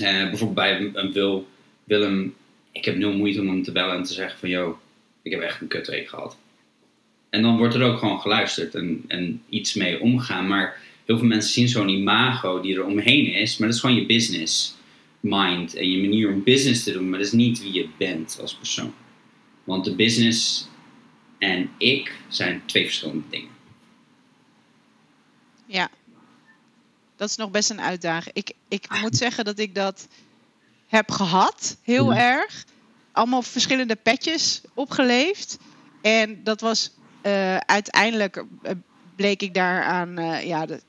Uh, 0.00 0.28
bijvoorbeeld 0.28 0.54
bij 0.54 0.90
een 0.94 1.12
Wil, 1.12 1.48
Willem, 1.84 2.34
ik 2.72 2.84
heb 2.84 2.96
nul 2.96 3.12
moeite 3.12 3.40
om 3.40 3.48
hem 3.48 3.62
te 3.62 3.72
bellen 3.72 3.96
en 3.96 4.02
te 4.02 4.12
zeggen 4.12 4.38
van 4.38 4.48
yo, 4.48 4.78
ik 5.22 5.30
heb 5.32 5.40
echt 5.40 5.60
een 5.60 5.68
kutweek 5.68 6.08
gehad. 6.08 6.36
En 7.30 7.42
dan 7.42 7.56
wordt 7.56 7.74
er 7.74 7.82
ook 7.82 7.98
gewoon 7.98 8.20
geluisterd 8.20 8.74
en, 8.74 9.04
en 9.08 9.42
iets 9.48 9.74
mee 9.74 10.00
omgegaan. 10.00 10.46
Maar 10.46 10.80
heel 11.06 11.18
veel 11.18 11.26
mensen 11.26 11.52
zien 11.52 11.68
zo'n 11.68 11.88
imago 11.88 12.60
die 12.60 12.74
er 12.74 12.84
omheen 12.84 13.32
is, 13.32 13.56
maar 13.56 13.68
dat 13.68 13.76
is 13.76 13.82
gewoon 13.82 13.96
je 13.96 14.06
business 14.06 14.78
mind 15.20 15.74
en 15.74 15.90
je 15.90 16.00
manier 16.00 16.32
om 16.32 16.42
business 16.42 16.84
te 16.84 16.92
doen, 16.92 17.08
maar 17.08 17.18
dat 17.18 17.26
is 17.26 17.32
niet 17.32 17.62
wie 17.62 17.72
je 17.72 17.88
bent 17.98 18.38
als 18.40 18.54
persoon. 18.54 18.94
Want 19.64 19.84
de 19.84 19.94
business 19.94 20.68
en 21.38 21.70
ik 21.78 22.16
zijn 22.28 22.62
twee 22.66 22.84
verschillende 22.84 23.28
dingen. 23.28 23.50
Ja, 25.66 25.90
dat 27.16 27.28
is 27.28 27.36
nog 27.36 27.50
best 27.50 27.70
een 27.70 27.80
uitdaging. 27.80 28.34
Ik, 28.34 28.52
ik 28.68 29.00
moet 29.00 29.16
zeggen 29.16 29.44
dat 29.44 29.58
ik 29.58 29.74
dat 29.74 30.08
heb 30.86 31.10
gehad, 31.10 31.76
heel 31.82 32.04
mhm. 32.04 32.18
erg. 32.18 32.64
Allemaal 33.12 33.42
verschillende 33.42 33.96
petjes 33.96 34.60
opgeleefd. 34.74 35.58
En 36.02 36.44
dat 36.44 36.60
was 36.60 36.90
uh, 37.22 37.56
uiteindelijk 37.56 38.36
uh, 38.36 38.70
bleek 39.16 39.42
ik 39.42 39.54
daaraan, 39.54 40.20
uh, 40.20 40.46
ja, 40.46 40.66
de, 40.66 40.80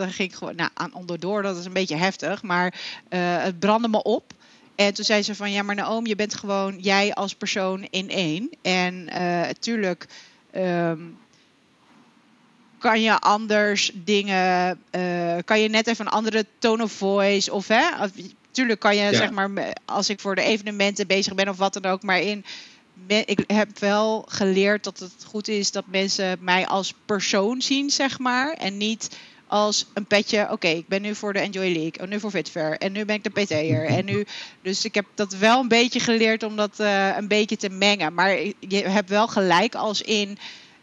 daar 0.00 0.14
ging 0.14 0.30
ik 0.30 0.36
gewoon 0.36 0.56
nou, 0.56 0.70
aan 0.74 0.94
onderdoor. 0.94 1.42
Dat 1.42 1.56
is 1.56 1.64
een 1.64 1.72
beetje 1.72 1.96
heftig, 1.96 2.42
maar 2.42 2.74
het 3.08 3.58
brandde 3.58 3.88
me 3.88 4.02
op. 4.02 4.32
En 4.74 4.94
toen 4.94 5.04
zei 5.04 5.22
ze 5.22 5.34
van 5.34 5.52
ja, 5.52 5.62
maar 5.62 5.74
Naomi, 5.74 6.08
je 6.08 6.16
bent 6.16 6.34
gewoon 6.34 6.78
jij 6.78 7.14
als 7.14 7.34
persoon 7.34 7.86
in 7.90 8.10
één. 8.10 8.50
En 8.62 9.04
natuurlijk 9.04 10.06
um, 10.56 11.18
kan 12.78 13.02
je 13.02 13.18
anders 13.18 13.90
dingen, 13.94 14.80
uh, 14.90 15.36
kan 15.44 15.60
je 15.60 15.68
net 15.68 15.86
even 15.86 16.06
een 16.06 16.12
andere 16.12 16.46
tone 16.58 16.82
of 16.82 16.92
voice 16.92 17.52
of 17.52 17.68
hè. 17.68 17.82
Tuurlijk 18.50 18.80
kan 18.80 18.96
je 18.96 19.14
zeg 19.14 19.30
maar, 19.30 19.50
als 19.84 20.08
ik 20.08 20.20
voor 20.20 20.34
de 20.34 20.42
evenementen 20.42 21.06
bezig 21.06 21.34
ben 21.34 21.48
of 21.48 21.56
wat 21.56 21.72
dan 21.72 21.84
ook, 21.84 22.02
maar 22.02 22.20
in 22.20 22.44
ik 23.06 23.44
heb 23.46 23.78
wel 23.78 24.24
geleerd 24.28 24.84
dat 24.84 24.98
het 24.98 25.24
goed 25.26 25.48
is 25.48 25.70
dat 25.70 25.84
mensen 25.86 26.38
mij 26.40 26.66
als 26.66 26.94
persoon 27.04 27.62
zien, 27.62 27.90
zeg 27.90 28.18
maar. 28.18 28.52
En 28.52 28.76
niet 28.76 29.16
als 29.50 29.86
een 29.94 30.04
petje. 30.04 30.48
Oké, 30.50 30.68
ik 30.68 30.88
ben 30.88 31.02
nu 31.02 31.14
voor 31.14 31.32
de 31.32 31.38
Enjoy 31.38 31.72
League. 31.72 31.92
En 31.92 32.08
nu 32.08 32.20
voor 32.20 32.30
Fitfair. 32.30 32.78
En 32.78 32.92
nu 32.92 33.04
ben 33.04 33.16
ik 33.16 33.24
de 33.24 33.30
PT'er. 33.30 33.84
En 33.84 34.04
nu. 34.04 34.24
Dus 34.62 34.84
ik 34.84 34.94
heb 34.94 35.04
dat 35.14 35.32
wel 35.32 35.60
een 35.60 35.68
beetje 35.68 36.00
geleerd 36.00 36.42
om 36.42 36.56
dat 36.56 36.76
uh, 36.80 37.16
een 37.16 37.28
beetje 37.28 37.56
te 37.56 37.68
mengen. 37.68 38.14
Maar 38.14 38.38
je 38.58 38.76
hebt 38.76 39.08
wel 39.08 39.28
gelijk 39.28 39.74
als 39.74 40.02
in. 40.02 40.38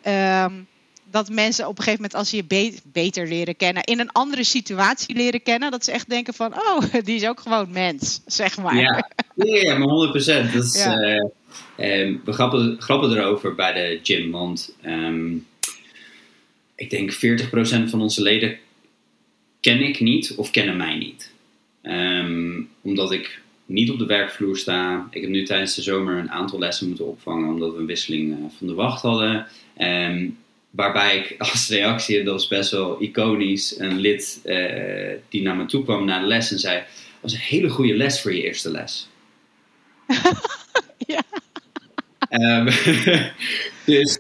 Um, 0.08 0.68
dat 1.12 1.30
mensen 1.30 1.68
op 1.68 1.78
een 1.78 1.84
gegeven 1.84 2.02
moment, 2.02 2.20
als 2.20 2.30
ze 2.30 2.36
je 2.36 2.80
beter 2.92 3.28
leren 3.28 3.56
kennen, 3.56 3.84
in 3.84 4.00
een 4.00 4.12
andere 4.12 4.44
situatie 4.44 5.16
leren 5.16 5.44
kennen, 5.44 5.72
dat 5.72 5.84
ze 5.86 5.92
echt 5.92 6.10
denken 6.10 6.34
van, 6.34 6.54
oh, 6.54 6.82
die 7.04 7.16
is 7.16 7.28
ook 7.28 7.40
gewoon 7.40 7.72
mens, 7.72 8.22
zeg 8.26 8.58
maar. 8.58 8.76
Ja, 8.76 9.10
ja 9.36 9.78
maar 9.78 9.88
100 9.88 10.12
procent. 10.12 10.54
Dat 10.54 10.64
is, 10.64 10.84
ja. 10.84 11.02
uh, 11.02 12.18
we 12.26 12.34
grappen, 12.34 12.76
grappen 12.80 13.12
erover 13.12 13.56
bij 13.56 13.74
de 13.74 14.00
gym, 14.04 14.32
want 14.32 14.76
um, 14.86 15.46
ik 16.78 16.90
denk 16.90 17.14
40% 17.14 17.18
van 17.90 18.02
onze 18.02 18.22
leden 18.22 18.58
ken 19.60 19.82
ik 19.82 20.00
niet 20.00 20.36
of 20.36 20.52
kennen 20.52 20.78
mij 20.78 20.96
niet. 20.98 21.32
Um, 21.84 22.70
omdat 22.82 23.12
ik 23.12 23.42
niet 23.66 23.92
op 23.92 24.00
de 24.00 24.06
werkvloer 24.06 24.58
sta. 24.58 25.08
Ik 25.12 25.22
heb 25.22 25.30
nu 25.30 25.44
tijdens 25.44 25.76
de 25.76 25.82
zomer 25.82 26.18
een 26.18 26.32
aantal 26.32 26.60
lessen 26.60 26.88
moeten 26.88 27.08
opvangen 27.08 27.50
omdat 27.50 27.74
we 27.74 27.80
een 27.80 27.86
wisseling 27.86 28.32
uh, 28.32 28.46
van 28.58 28.68
de 28.68 28.74
wacht 28.74 29.02
hadden. 29.02 29.48
Um, 29.78 30.38
Waarbij 30.70 31.18
ik 31.18 31.36
als 31.52 31.70
reactie, 31.70 32.20
en 32.20 32.26
dat 32.26 32.34
was 32.34 32.48
best 32.48 32.72
wel 32.72 33.02
iconisch, 33.02 33.80
een 33.80 34.00
lid 34.00 34.42
uh, 34.46 35.12
die 35.30 35.42
naar 35.42 35.56
me 35.56 35.66
toe 35.66 35.84
kwam 35.84 36.06
na 36.06 36.20
de 36.20 36.26
les 36.26 36.52
en 36.52 36.60
zei: 36.60 36.76
Dat 36.78 36.86
was 37.22 37.34
een 37.34 37.40
hele 37.40 37.70
goede 37.70 37.96
les 37.96 38.22
voor 38.22 38.34
je 38.34 38.44
eerste 38.44 38.72
les. 38.72 39.10
ja. 40.98 41.24
Um, 42.30 42.66
dus 43.86 44.17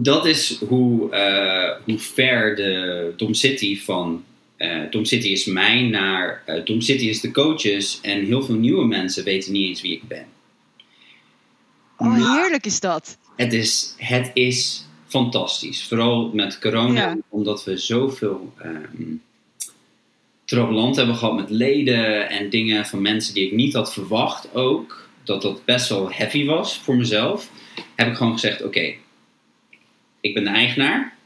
dat 0.00 0.26
is 0.26 0.58
hoe, 0.68 1.10
uh, 1.10 1.84
hoe 1.84 1.98
ver 1.98 2.56
de 2.56 3.12
Dom 3.16 3.34
City 3.34 3.80
van. 3.80 4.24
Uh, 4.58 4.82
Dom 4.90 5.04
City 5.04 5.28
is 5.28 5.44
mij 5.44 5.82
naar. 5.82 6.42
Uh, 6.46 6.64
Dom 6.64 6.80
City 6.80 7.08
is 7.08 7.20
de 7.20 7.30
coaches 7.30 7.98
en 8.02 8.24
heel 8.24 8.42
veel 8.42 8.54
nieuwe 8.54 8.86
mensen 8.86 9.24
weten 9.24 9.52
niet 9.52 9.68
eens 9.68 9.80
wie 9.80 9.92
ik 9.92 10.08
ben. 10.08 10.26
Oh, 11.96 12.34
heerlijk 12.36 12.66
is 12.66 12.80
dat. 12.80 13.18
Het 13.36 13.52
is, 13.52 13.94
het 13.96 14.30
is 14.34 14.86
fantastisch. 15.06 15.84
Vooral 15.84 16.30
met 16.34 16.58
corona, 16.58 17.18
omdat 17.28 17.64
we 17.64 17.76
zoveel 17.76 18.52
um, 18.64 19.22
land 20.46 20.96
hebben 20.96 21.14
gehad 21.14 21.36
met 21.36 21.50
leden 21.50 22.30
en 22.30 22.50
dingen 22.50 22.86
van 22.86 23.02
mensen 23.02 23.34
die 23.34 23.46
ik 23.46 23.52
niet 23.52 23.74
had 23.74 23.92
verwacht 23.92 24.54
ook. 24.54 25.08
Dat 25.24 25.42
dat 25.42 25.64
best 25.64 25.88
wel 25.88 26.12
heavy 26.12 26.44
was 26.44 26.78
voor 26.78 26.96
mezelf. 26.96 27.50
Heb 27.94 28.08
ik 28.08 28.14
gewoon 28.14 28.32
gezegd, 28.32 28.64
oké, 28.64 28.94
ik 30.20 30.34
ben 30.34 30.44
de 30.44 30.50
eigenaar. 30.50 31.16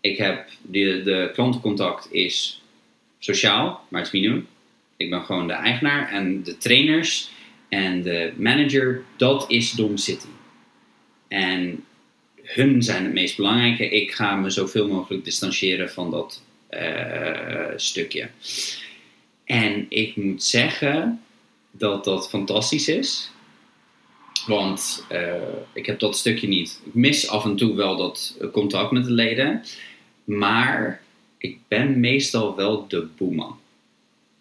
Ik 0.00 0.16
heb, 0.16 0.48
de, 0.62 1.02
de 1.02 1.30
klantencontact 1.34 2.12
is 2.12 2.62
sociaal, 3.18 3.84
maar 3.88 4.00
het 4.00 4.14
is 4.14 4.20
minimum. 4.20 4.46
Ik 4.96 5.10
ben 5.10 5.24
gewoon 5.24 5.46
de 5.46 5.52
eigenaar 5.52 6.12
en 6.12 6.42
de 6.42 6.56
trainers 6.56 7.30
en 7.68 8.02
de 8.02 8.32
manager, 8.36 9.04
dat 9.16 9.44
is 9.48 9.70
Dom 9.70 9.96
City. 9.96 10.26
En 11.28 11.84
hun 12.42 12.82
zijn 12.82 13.04
het 13.04 13.12
meest 13.12 13.36
belangrijke. 13.36 13.88
Ik 13.88 14.12
ga 14.12 14.36
me 14.36 14.50
zoveel 14.50 14.88
mogelijk 14.88 15.24
distancieren 15.24 15.90
van 15.90 16.10
dat 16.10 16.42
uh, 16.70 17.66
stukje. 17.76 18.28
En 19.44 19.86
ik 19.88 20.16
moet 20.16 20.44
zeggen 20.44 21.20
dat 21.70 22.04
dat 22.04 22.28
fantastisch 22.28 22.88
is. 22.88 23.30
Want 24.46 25.06
uh, 25.12 25.34
ik 25.72 25.86
heb 25.86 25.98
dat 25.98 26.16
stukje 26.16 26.48
niet. 26.48 26.80
Ik 26.84 26.94
mis 26.94 27.28
af 27.28 27.44
en 27.44 27.56
toe 27.56 27.74
wel 27.74 27.96
dat 27.96 28.36
contact 28.52 28.90
met 28.90 29.04
de 29.04 29.12
leden. 29.12 29.62
Maar 30.24 31.02
ik 31.38 31.58
ben 31.68 32.00
meestal 32.00 32.56
wel 32.56 32.88
de 32.88 33.06
boeman. 33.16 33.58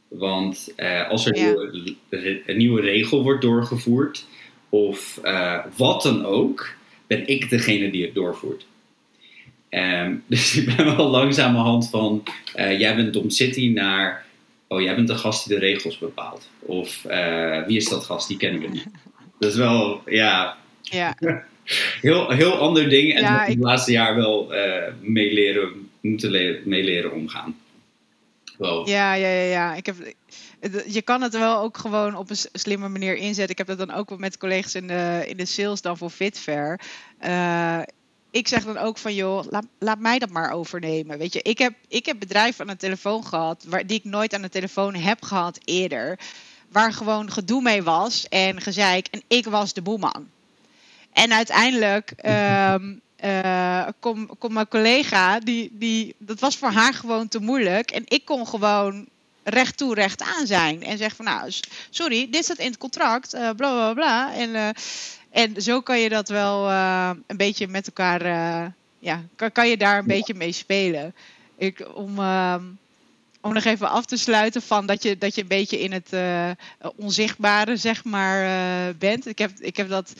Want 0.07 0.73
uh, 0.77 1.09
als 1.09 1.25
er 1.25 1.35
ja. 1.35 1.43
nieuwe, 1.43 2.41
een 2.45 2.57
nieuwe 2.57 2.81
regel 2.81 3.23
wordt 3.23 3.41
doorgevoerd, 3.41 4.25
of 4.69 5.19
uh, 5.23 5.65
wat 5.75 6.01
dan 6.01 6.25
ook, 6.25 6.73
ben 7.07 7.27
ik 7.27 7.49
degene 7.49 7.91
die 7.91 8.05
het 8.05 8.13
doorvoert. 8.13 8.65
Um, 9.69 10.23
dus 10.27 10.55
ik 10.55 10.75
ben 10.75 10.95
wel 10.95 11.09
langzamerhand 11.09 11.89
van, 11.89 12.23
uh, 12.55 12.79
jij 12.79 12.95
bent 12.95 13.13
Dom 13.13 13.29
City 13.29 13.67
naar, 13.67 14.25
oh 14.67 14.81
jij 14.81 14.95
bent 14.95 15.07
de 15.07 15.15
gast 15.15 15.47
die 15.47 15.59
de 15.59 15.65
regels 15.65 15.97
bepaalt. 15.97 16.49
Of 16.59 17.01
wie 17.67 17.77
is 17.77 17.89
dat 17.89 18.05
gast, 18.05 18.27
die 18.27 18.37
kennen 18.37 18.61
we 18.61 18.67
niet. 18.67 18.85
Dat 19.39 19.51
is 19.51 19.57
wel, 19.57 20.01
ja, 20.05 20.57
ja. 20.81 21.15
heel, 22.01 22.31
heel 22.31 22.53
ander 22.57 22.89
ding. 22.89 23.13
En 23.13 23.21
ja, 23.21 23.45
ik 23.45 23.49
het 23.49 23.63
laatste 23.63 23.91
jaar 23.91 24.15
wel 24.15 24.55
uh, 24.55 24.83
meeleren, 25.01 25.89
moeten 26.01 26.31
le 26.31 26.61
meeleren 26.65 27.11
omgaan. 27.11 27.57
Wow. 28.57 28.87
Ja, 28.87 29.13
ja, 29.13 29.27
ja, 29.27 29.43
ja. 29.43 29.75
Ik 29.75 29.85
heb, 29.85 29.95
je 30.87 31.01
kan 31.01 31.21
het 31.21 31.37
wel 31.37 31.59
ook 31.59 31.77
gewoon 31.77 32.15
op 32.15 32.29
een 32.29 32.37
slimme 32.53 32.89
manier 32.89 33.15
inzetten. 33.15 33.49
Ik 33.49 33.57
heb 33.57 33.67
dat 33.67 33.87
dan 33.87 33.91
ook 33.91 34.17
met 34.17 34.37
collega's 34.37 34.75
in 34.75 34.87
de, 34.87 35.23
in 35.27 35.37
de 35.37 35.45
sales 35.45 35.81
dan 35.81 35.97
voor 35.97 36.09
Fitfair. 36.09 36.79
Uh, 37.25 37.81
ik 38.31 38.47
zeg 38.47 38.63
dan 38.63 38.77
ook 38.77 38.97
van 38.97 39.15
joh, 39.15 39.45
laat, 39.49 39.65
laat 39.79 39.99
mij 39.99 40.19
dat 40.19 40.29
maar 40.29 40.51
overnemen. 40.51 41.17
Weet 41.17 41.33
je, 41.33 41.41
ik 41.41 41.57
heb, 41.57 41.73
ik 41.87 42.05
heb 42.05 42.19
bedrijven 42.19 42.61
aan 42.61 42.73
de 42.73 42.79
telefoon 42.79 43.25
gehad 43.25 43.65
waar, 43.67 43.87
die 43.87 43.97
ik 43.97 44.03
nooit 44.03 44.33
aan 44.33 44.41
de 44.41 44.49
telefoon 44.49 44.95
heb 44.95 45.23
gehad 45.23 45.59
eerder. 45.63 46.19
Waar 46.71 46.93
gewoon 46.93 47.31
gedoe 47.31 47.61
mee 47.61 47.83
was 47.83 48.27
en 48.29 48.61
gezeik. 48.61 49.07
En 49.07 49.21
ik 49.27 49.45
was 49.45 49.73
de 49.73 49.81
boeman. 49.81 50.29
En 51.13 51.33
uiteindelijk 51.33 52.13
um, 52.73 53.01
uh, 53.25 53.87
kom, 53.99 54.37
kom 54.37 54.53
mijn 54.53 54.67
collega, 54.67 55.39
die, 55.39 55.69
die, 55.73 56.15
dat 56.17 56.39
was 56.39 56.57
voor 56.57 56.71
haar 56.71 56.93
gewoon 56.93 57.27
te 57.27 57.39
moeilijk. 57.39 57.91
En 57.91 58.03
ik 58.07 58.25
kon 58.25 58.47
gewoon 58.47 59.07
recht 59.43 59.77
toe, 59.77 59.93
recht 59.93 60.21
aan 60.21 60.47
zijn. 60.47 60.83
En 60.83 60.97
zeg 60.97 61.15
van 61.15 61.25
nou, 61.25 61.51
sorry, 61.89 62.27
dit 62.29 62.43
staat 62.43 62.57
in 62.57 62.69
het 62.69 62.77
contract, 62.77 63.33
uh, 63.33 63.41
bla 63.41 63.53
bla 63.53 63.93
bla. 63.93 64.33
En, 64.33 64.49
uh, 64.49 64.69
en 65.29 65.61
zo 65.61 65.81
kan 65.81 65.99
je 65.99 66.09
dat 66.09 66.29
wel 66.29 66.69
uh, 66.69 67.09
een 67.27 67.37
beetje 67.37 67.67
met 67.67 67.87
elkaar, 67.87 68.23
ja, 68.99 69.23
kan, 69.35 69.51
kan 69.51 69.69
je 69.69 69.77
daar 69.77 69.97
een 69.97 70.07
beetje 70.07 70.33
mee 70.33 70.51
spelen. 70.51 71.15
Ik, 71.57 71.87
om, 71.93 72.19
om 73.41 73.53
nog 73.53 73.63
even 73.63 73.89
af 73.89 74.05
te 74.05 74.17
sluiten 74.17 74.61
van 74.61 74.85
dat 74.85 75.03
je, 75.03 75.17
dat 75.17 75.35
je 75.35 75.41
een 75.41 75.47
beetje 75.47 75.79
in 75.79 75.91
het 75.91 76.09
onzichtbare, 76.95 77.77
zeg 77.77 78.03
maar, 78.03 78.95
bent. 78.95 79.27
Ik 79.27 79.37
heb, 79.37 79.51
ik 79.59 79.77
heb 79.77 79.89
dat 79.89 80.13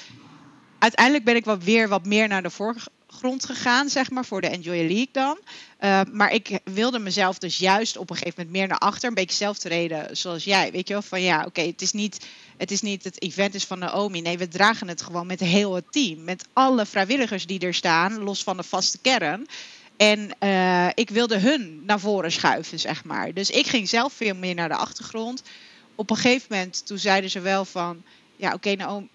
uiteindelijk 0.80 1.26
ben 1.26 1.36
ik 1.36 1.46
wel 1.46 1.58
weer 1.58 1.88
wat 1.88 2.06
meer 2.06 2.28
naar 2.28 2.44
de 2.44 2.50
voorgrond 2.50 3.46
gegaan, 3.46 3.90
zeg 3.90 4.10
maar, 4.10 4.26
voor 4.26 4.42
de 4.42 4.48
Enjoy 4.48 4.78
League 4.78 5.10
dan. 5.12 5.40
Uh, 5.82 6.02
maar 6.12 6.34
ik 6.34 6.60
wilde 6.64 7.00
mezelf 7.00 7.38
dus 7.38 7.58
juist 7.58 7.98
op 7.98 8.10
een 8.10 8.16
gegeven 8.16 8.36
moment 8.38 8.58
meer 8.58 8.68
naar 8.68 8.78
achter, 8.78 9.08
een 9.08 9.14
beetje 9.14 9.36
zelf 9.36 9.64
reden 9.64 10.18
zoals 10.18 10.44
jij. 10.44 10.72
Weet 10.72 10.88
je 10.88 10.94
wel, 10.94 11.04
van 11.04 11.22
ja, 11.22 11.44
oké, 11.46 11.62
het 11.62 11.82
is 11.82 11.92
niet 11.92 12.28
het 12.58 12.72
is 12.72 12.82
niet 12.82 13.04
het 13.04 13.22
event 13.22 13.56
is 13.56 13.66
van 13.66 13.80
Naomi. 13.80 14.22
Nee, 14.22 14.38
we 14.38 14.48
dragen 14.48 14.88
het 14.88 15.02
gewoon 15.02 15.28
met 15.28 15.40
heel 15.40 15.76
het 15.76 15.92
team. 15.92 16.24
Met 16.24 16.48
alle 16.54 16.86
vrijwilligers 16.86 17.46
die 17.46 17.60
er 17.60 17.74
staan, 17.74 18.24
los 18.24 18.44
van 18.44 18.58
de 18.58 18.64
vaste 18.64 18.98
kern. 18.98 19.48
En 20.00 20.30
uh, 20.40 20.88
ik 20.94 21.10
wilde 21.10 21.38
hun 21.38 21.86
naar 21.86 22.00
voren 22.00 22.32
schuiven, 22.32 22.80
zeg 22.80 23.04
maar. 23.04 23.34
Dus 23.34 23.50
ik 23.50 23.68
ging 23.68 23.90
zelf 23.90 24.14
veel 24.14 24.36
meer 24.36 24.56
naar 24.56 24.70
de 24.70 24.76
achtergrond. 24.76 25.44
Op 25.96 26.10
een 26.10 26.16
gegeven 26.16 26.48
moment, 26.50 26.86
toen 26.86 26.98
zeiden 26.98 27.30
ze 27.30 27.40
wel 27.40 27.66
van... 27.66 28.04
Ja, 28.36 28.54
oké, 28.54 28.76
Naomi, 28.76 29.10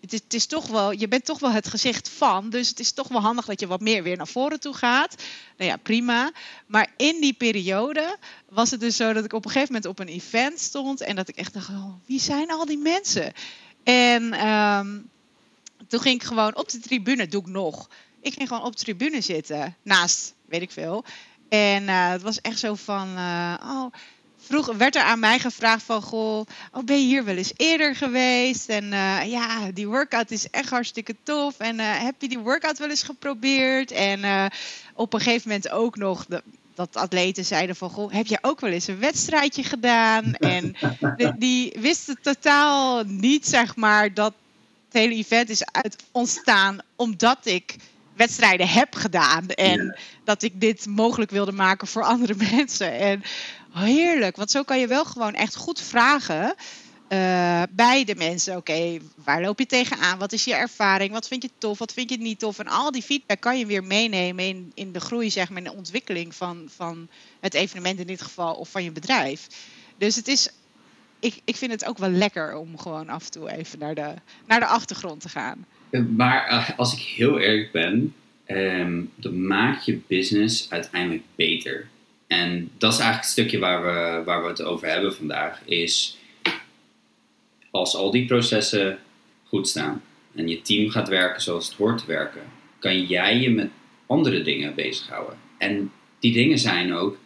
het 0.00 0.34
is, 0.34 0.46
toch 0.46 0.66
wel, 0.66 0.92
je 0.92 1.08
bent 1.08 1.24
toch 1.24 1.38
wel 1.38 1.50
het 1.50 1.68
gezicht 1.68 2.08
van. 2.08 2.50
Dus 2.50 2.68
het 2.68 2.80
is 2.80 2.92
toch 2.92 3.08
wel 3.08 3.20
handig 3.20 3.44
dat 3.44 3.60
je 3.60 3.66
wat 3.66 3.80
meer 3.80 4.02
weer 4.02 4.16
naar 4.16 4.28
voren 4.28 4.60
toe 4.60 4.74
gaat. 4.74 5.22
Nou 5.56 5.70
ja, 5.70 5.76
prima. 5.76 6.32
Maar 6.66 6.92
in 6.96 7.20
die 7.20 7.32
periode 7.32 8.16
was 8.48 8.70
het 8.70 8.80
dus 8.80 8.96
zo 8.96 9.12
dat 9.12 9.24
ik 9.24 9.32
op 9.32 9.44
een 9.44 9.50
gegeven 9.50 9.74
moment 9.74 9.90
op 9.90 9.98
een 9.98 10.14
event 10.14 10.60
stond. 10.60 11.00
En 11.00 11.16
dat 11.16 11.28
ik 11.28 11.36
echt 11.36 11.52
dacht, 11.52 11.68
oh, 11.68 11.94
wie 12.06 12.20
zijn 12.20 12.50
al 12.50 12.66
die 12.66 12.78
mensen? 12.78 13.32
En 13.82 14.48
um, 14.48 15.10
toen 15.88 16.00
ging 16.00 16.20
ik 16.20 16.26
gewoon 16.26 16.56
op 16.56 16.68
de 16.68 16.78
tribune, 16.78 17.26
doe 17.26 17.40
ik 17.40 17.48
nog. 17.48 17.88
Ik 18.24 18.34
ging 18.34 18.48
gewoon 18.48 18.62
op 18.62 18.76
de 18.76 18.84
tribune 18.84 19.20
zitten, 19.20 19.76
naast, 19.82 20.34
weet 20.46 20.62
ik 20.62 20.70
veel. 20.70 21.04
En 21.48 21.82
uh, 21.82 22.10
het 22.10 22.22
was 22.22 22.40
echt 22.40 22.58
zo 22.58 22.74
van, 22.74 23.08
uh, 23.16 23.54
oh, 23.62 23.92
vroeg 24.36 24.76
werd 24.76 24.96
er 24.96 25.02
aan 25.02 25.18
mij 25.18 25.38
gevraagd 25.38 25.82
van, 25.82 26.02
goh, 26.02 26.46
oh, 26.72 26.84
ben 26.84 27.00
je 27.00 27.06
hier 27.06 27.24
wel 27.24 27.36
eens 27.36 27.52
eerder 27.56 27.96
geweest? 27.96 28.68
En 28.68 28.84
uh, 28.84 29.20
ja, 29.26 29.70
die 29.72 29.88
workout 29.88 30.30
is 30.30 30.50
echt 30.50 30.70
hartstikke 30.70 31.16
tof. 31.22 31.58
En 31.58 31.78
heb 31.78 32.14
je 32.18 32.28
die 32.28 32.38
workout 32.38 32.78
wel 32.78 32.90
eens 32.90 33.02
geprobeerd? 33.02 33.90
En 33.90 34.50
op 34.94 35.12
een 35.12 35.20
gegeven 35.20 35.48
moment 35.48 35.70
ook 35.70 35.96
nog 35.96 36.26
de, 36.26 36.42
dat 36.74 36.96
atleten 36.96 37.44
zeiden 37.44 37.76
van, 37.76 37.90
goh, 37.90 38.12
heb 38.12 38.26
je 38.26 38.38
ook 38.40 38.60
wel 38.60 38.70
eens 38.70 38.86
een 38.86 38.98
wedstrijdje 38.98 39.62
gedaan? 39.62 40.34
En 40.38 40.76
de, 41.16 41.34
die 41.38 41.76
wisten 41.78 42.18
totaal 42.20 43.02
niet, 43.04 43.46
zeg 43.46 43.76
maar, 43.76 44.14
dat 44.14 44.34
het 44.84 45.02
hele 45.02 45.14
event 45.14 45.48
is 45.48 45.64
uit 45.64 45.96
ontstaan 46.12 46.78
omdat 46.96 47.38
ik 47.42 47.76
wedstrijden 48.16 48.68
heb 48.68 48.94
gedaan. 48.94 49.48
En 49.48 49.84
ja. 49.84 49.96
dat 50.24 50.42
ik 50.42 50.60
dit 50.60 50.86
mogelijk 50.86 51.30
wilde 51.30 51.52
maken 51.52 51.86
voor 51.86 52.04
andere 52.14 52.34
mensen. 52.50 52.92
En 52.92 53.22
heerlijk, 53.72 54.36
want 54.36 54.50
zo 54.50 54.62
kan 54.62 54.78
je 54.78 54.86
wel 54.86 55.04
gewoon 55.04 55.34
echt 55.34 55.54
goed 55.54 55.80
vragen. 55.80 56.54
Uh, 57.08 57.62
bij 57.70 58.04
de 58.04 58.14
mensen, 58.14 58.56
oké, 58.56 58.72
okay, 58.72 59.00
waar 59.24 59.40
loop 59.40 59.58
je 59.58 59.66
tegenaan? 59.66 60.18
Wat 60.18 60.32
is 60.32 60.44
je 60.44 60.54
ervaring? 60.54 61.12
Wat 61.12 61.28
vind 61.28 61.42
je 61.42 61.50
tof? 61.58 61.78
Wat 61.78 61.92
vind 61.92 62.10
je 62.10 62.16
niet 62.16 62.38
tof? 62.38 62.58
En 62.58 62.68
al 62.68 62.90
die 62.90 63.02
feedback 63.02 63.40
kan 63.40 63.58
je 63.58 63.66
weer 63.66 63.84
meenemen 63.84 64.44
in, 64.44 64.72
in 64.74 64.92
de 64.92 65.00
groei, 65.00 65.30
zeg 65.30 65.48
maar, 65.48 65.58
in 65.58 65.64
de 65.64 65.76
ontwikkeling 65.76 66.34
van, 66.34 66.68
van 66.76 67.08
het 67.40 67.54
evenement 67.54 67.98
in 67.98 68.06
dit 68.06 68.22
geval 68.22 68.54
of 68.54 68.68
van 68.68 68.84
je 68.84 68.92
bedrijf. 68.92 69.46
Dus 69.98 70.16
het 70.16 70.28
is, 70.28 70.48
ik, 71.20 71.40
ik 71.44 71.56
vind 71.56 71.72
het 71.72 71.84
ook 71.84 71.98
wel 71.98 72.10
lekker 72.10 72.56
om 72.56 72.78
gewoon 72.78 73.08
af 73.08 73.24
en 73.24 73.30
toe 73.30 73.50
even 73.50 73.78
naar 73.78 73.94
de, 73.94 74.14
naar 74.46 74.60
de 74.60 74.66
achtergrond 74.66 75.20
te 75.20 75.28
gaan. 75.28 75.66
Maar 76.00 76.50
uh, 76.50 76.78
als 76.78 76.92
ik 76.92 77.02
heel 77.02 77.38
eerlijk 77.38 77.72
ben, 77.72 78.14
um, 78.46 79.10
dan 79.14 79.46
maakt 79.46 79.84
je 79.84 80.00
business 80.06 80.70
uiteindelijk 80.70 81.22
beter. 81.34 81.88
En 82.26 82.70
dat 82.78 82.92
is 82.92 82.98
eigenlijk 82.98 83.16
het 83.16 83.32
stukje 83.32 83.58
waar 83.58 83.82
we, 83.82 84.24
waar 84.24 84.42
we 84.42 84.48
het 84.48 84.62
over 84.62 84.88
hebben 84.88 85.14
vandaag. 85.14 85.60
Is 85.64 86.18
als 87.70 87.96
al 87.96 88.10
die 88.10 88.26
processen 88.26 88.98
goed 89.44 89.68
staan 89.68 90.02
en 90.34 90.48
je 90.48 90.62
team 90.62 90.90
gaat 90.90 91.08
werken 91.08 91.42
zoals 91.42 91.66
het 91.66 91.76
hoort 91.76 91.98
te 91.98 92.06
werken, 92.06 92.42
kan 92.78 93.04
jij 93.04 93.40
je 93.40 93.50
met 93.50 93.68
andere 94.06 94.42
dingen 94.42 94.74
bezighouden. 94.74 95.38
En 95.58 95.92
die 96.18 96.32
dingen 96.32 96.58
zijn 96.58 96.94
ook 96.94 97.16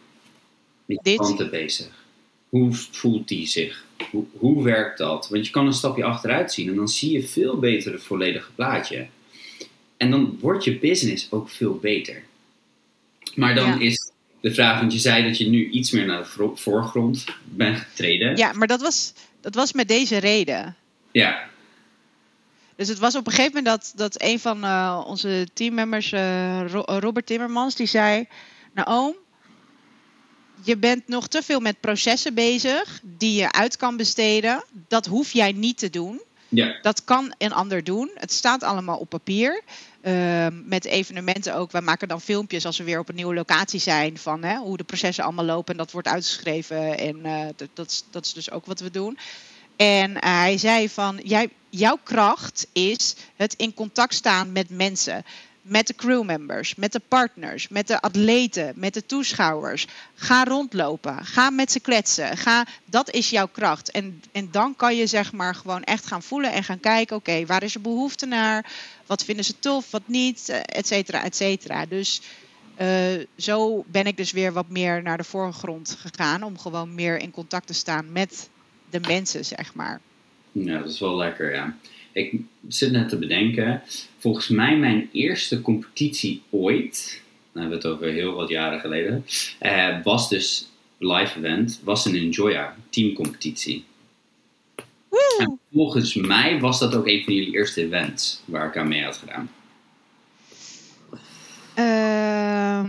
met 0.85 0.99
je 1.03 1.15
klanten 1.15 1.49
bezig. 1.49 2.05
Hoe 2.49 2.73
voelt 2.73 3.27
die 3.27 3.47
zich? 3.47 3.85
Hoe, 4.11 4.25
hoe 4.37 4.63
werkt 4.63 4.97
dat? 4.97 5.29
Want 5.29 5.45
je 5.45 5.51
kan 5.51 5.65
een 5.65 5.73
stapje 5.73 6.03
achteruit 6.03 6.53
zien 6.53 6.69
en 6.69 6.75
dan 6.75 6.87
zie 6.87 7.11
je 7.11 7.27
veel 7.27 7.59
beter 7.59 7.93
het 7.93 8.03
volledige 8.03 8.51
plaatje. 8.55 9.07
En 9.97 10.11
dan 10.11 10.37
wordt 10.39 10.63
je 10.63 10.79
business 10.79 11.27
ook 11.31 11.49
veel 11.49 11.77
beter. 11.77 12.23
Maar 13.35 13.55
dan 13.55 13.67
ja. 13.67 13.79
is 13.79 14.11
de 14.41 14.53
vraag, 14.53 14.79
want 14.79 14.93
je 14.93 14.99
zei 14.99 15.23
dat 15.23 15.37
je 15.37 15.49
nu 15.49 15.69
iets 15.69 15.91
meer 15.91 16.05
naar 16.05 16.23
de 16.23 16.51
voorgrond 16.55 17.25
bent 17.43 17.77
getreden. 17.77 18.37
Ja, 18.37 18.53
maar 18.53 18.67
dat 18.67 18.81
was, 18.81 19.13
dat 19.41 19.55
was 19.55 19.73
met 19.73 19.87
deze 19.87 20.17
reden. 20.17 20.75
Ja. 21.11 21.49
Dus 22.75 22.87
het 22.87 22.99
was 22.99 23.15
op 23.15 23.25
een 23.27 23.33
gegeven 23.33 23.55
moment 23.55 23.81
dat, 23.81 23.93
dat 23.95 24.21
een 24.21 24.39
van 24.39 24.63
uh, 24.63 25.03
onze 25.07 25.47
teammembers, 25.53 26.11
uh, 26.11 26.71
Robert 26.85 27.25
Timmermans, 27.25 27.75
die 27.75 27.87
zei... 27.87 28.27
Nou 28.73 28.87
oom, 28.87 29.15
je 30.63 30.77
bent 30.77 31.07
nog 31.07 31.27
te 31.27 31.41
veel 31.41 31.59
met 31.59 31.79
processen 31.79 32.33
bezig 32.33 32.99
die 33.03 33.33
je 33.33 33.51
uit 33.51 33.77
kan 33.77 33.97
besteden. 33.97 34.63
Dat 34.87 35.05
hoef 35.05 35.31
jij 35.31 35.51
niet 35.51 35.77
te 35.77 35.89
doen. 35.89 36.21
Ja. 36.49 36.77
Dat 36.81 37.03
kan 37.03 37.33
een 37.37 37.53
ander 37.53 37.83
doen. 37.83 38.11
Het 38.13 38.31
staat 38.31 38.63
allemaal 38.63 38.97
op 38.97 39.09
papier. 39.09 39.61
Uh, 40.01 40.47
met 40.51 40.85
evenementen 40.85 41.55
ook. 41.55 41.71
Wij 41.71 41.81
maken 41.81 42.07
dan 42.07 42.21
filmpjes 42.21 42.65
als 42.65 42.77
we 42.77 42.83
weer 42.83 42.99
op 42.99 43.09
een 43.09 43.15
nieuwe 43.15 43.33
locatie 43.33 43.79
zijn. 43.79 44.17
Van 44.17 44.43
hè, 44.43 44.57
hoe 44.57 44.77
de 44.77 44.83
processen 44.83 45.23
allemaal 45.23 45.45
lopen. 45.45 45.71
En 45.71 45.77
dat 45.79 45.91
wordt 45.91 46.07
uitgeschreven. 46.07 46.97
En 46.97 47.17
uh, 47.25 47.45
dat, 47.55 47.69
dat, 47.73 47.89
is, 47.89 48.03
dat 48.11 48.25
is 48.25 48.33
dus 48.33 48.51
ook 48.51 48.65
wat 48.65 48.79
we 48.79 48.91
doen. 48.91 49.17
En 49.75 50.11
uh, 50.11 50.17
hij 50.21 50.57
zei 50.57 50.89
van, 50.89 51.19
jij, 51.23 51.49
jouw 51.69 51.97
kracht 52.03 52.67
is 52.73 53.15
het 53.35 53.53
in 53.53 53.73
contact 53.73 54.13
staan 54.13 54.51
met 54.51 54.69
mensen 54.69 55.25
met 55.69 55.87
de 55.87 55.95
crewmembers, 55.95 56.75
met 56.75 56.91
de 56.91 57.01
partners, 57.07 57.67
met 57.67 57.87
de 57.87 58.01
atleten, 58.01 58.73
met 58.75 58.93
de 58.93 59.05
toeschouwers. 59.05 59.87
Ga 60.15 60.43
rondlopen, 60.43 61.25
ga 61.25 61.49
met 61.49 61.71
ze 61.71 61.79
kletsen. 61.79 62.37
Ga, 62.37 62.65
dat 62.85 63.11
is 63.11 63.29
jouw 63.29 63.47
kracht. 63.47 63.91
En, 63.91 64.21
en 64.31 64.47
dan 64.51 64.75
kan 64.75 64.95
je 64.95 65.07
zeg 65.07 65.33
maar 65.33 65.55
gewoon 65.55 65.83
echt 65.83 66.05
gaan 66.05 66.23
voelen 66.23 66.51
en 66.51 66.63
gaan 66.63 66.79
kijken, 66.79 67.15
oké, 67.15 67.45
waar 67.45 67.63
is 67.63 67.75
er 67.75 67.81
behoefte 67.81 68.25
naar? 68.25 68.71
Wat 69.05 69.23
vinden 69.23 69.45
ze 69.45 69.59
tof, 69.59 69.91
wat 69.91 70.07
niet, 70.07 70.49
et 70.65 70.87
cetera, 70.87 71.23
et 71.23 71.35
cetera. 71.35 71.85
Dus 71.85 72.21
uh, 72.81 73.25
zo 73.37 73.83
ben 73.87 74.05
ik 74.05 74.17
dus 74.17 74.31
weer 74.31 74.53
wat 74.53 74.69
meer 74.69 75.01
naar 75.01 75.17
de 75.17 75.23
voorgrond 75.23 75.97
gegaan 75.99 76.43
om 76.43 76.57
gewoon 76.57 76.95
meer 76.95 77.17
in 77.17 77.31
contact 77.31 77.67
te 77.67 77.73
staan 77.73 78.11
met 78.11 78.49
de 78.89 78.99
mensen, 78.99 79.45
zeg 79.45 79.73
maar. 79.73 79.99
Ja, 80.51 80.77
dat 80.79 80.89
is 80.89 80.99
wel 80.99 81.15
lekker, 81.15 81.53
ja. 81.53 81.75
Ik 82.11 82.41
zit 82.67 82.91
net 82.91 83.09
te 83.09 83.17
bedenken. 83.17 83.81
Volgens 84.19 84.47
mij 84.47 84.77
mijn 84.77 85.09
eerste 85.11 85.61
competitie 85.61 86.41
ooit, 86.49 87.21
dan 87.51 87.61
hebben 87.61 87.81
we 87.81 87.87
het 87.87 87.95
over 87.95 88.13
heel 88.13 88.33
wat 88.33 88.49
jaren 88.49 88.79
geleden, 88.79 89.25
uh, 89.61 90.03
was 90.03 90.29
dus 90.29 90.69
live 90.97 91.37
event, 91.37 91.79
was 91.83 92.05
een 92.05 92.15
Enjoya 92.15 92.75
teamcompetitie. 92.89 93.85
En 95.39 95.59
volgens 95.73 96.13
mij 96.13 96.59
was 96.59 96.79
dat 96.79 96.95
ook 96.95 97.07
een 97.07 97.23
van 97.23 97.33
jullie 97.33 97.53
eerste 97.53 97.81
events 97.81 98.41
waar 98.45 98.67
ik 98.67 98.77
aan 98.77 98.87
mee 98.87 99.03
had 99.03 99.17
gedaan. 99.17 99.51
Uh, 101.75 102.83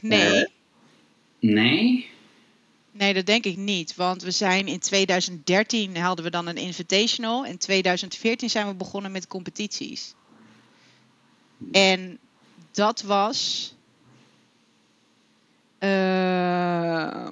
nee. 0.00 0.40
Uh, 0.40 0.44
nee? 1.38 2.10
Nee, 2.92 3.14
dat 3.14 3.26
denk 3.26 3.44
ik 3.44 3.56
niet. 3.56 3.94
Want 3.94 4.22
we 4.22 4.30
zijn 4.30 4.66
in 4.66 4.78
2013 4.78 5.96
hadden 5.96 6.24
we 6.24 6.30
dan 6.30 6.46
een 6.46 6.56
invitational. 6.56 7.44
In 7.44 7.58
2014 7.58 8.50
zijn 8.50 8.66
we 8.66 8.74
begonnen 8.74 9.12
met 9.12 9.26
competities. 9.26 10.14
En 11.70 12.18
dat 12.70 13.02
was. 13.02 13.74
Uh, 15.80 17.28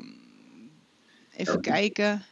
even 1.36 1.54
oh. 1.54 1.60
kijken. 1.60 2.24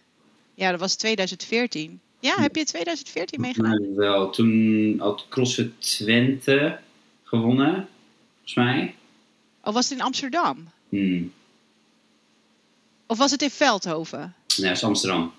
Ja, 0.55 0.71
dat 0.71 0.81
was 0.81 0.95
2014. 0.95 2.01
Ja, 2.21 2.41
heb 2.41 2.57
je 2.57 2.65
2014 2.65 3.41
meegedaan? 3.41 3.95
wel. 3.95 4.31
Toen 4.31 4.95
had 4.99 5.27
CrossFit 5.29 5.81
Twente 5.81 6.79
gewonnen, 7.23 7.89
volgens 8.35 8.55
mij. 8.55 8.95
Of 9.63 9.75
was 9.75 9.89
het 9.89 9.99
in 9.99 10.05
Amsterdam? 10.05 10.69
Hmm. 10.89 11.33
Of 13.07 13.19
was 13.19 13.31
het 13.31 13.43
in 13.43 13.51
Veldhoven? 13.51 14.35
Nee, 14.57 14.67
dat 14.67 14.77
is 14.77 14.85
Amsterdam. 14.85 15.33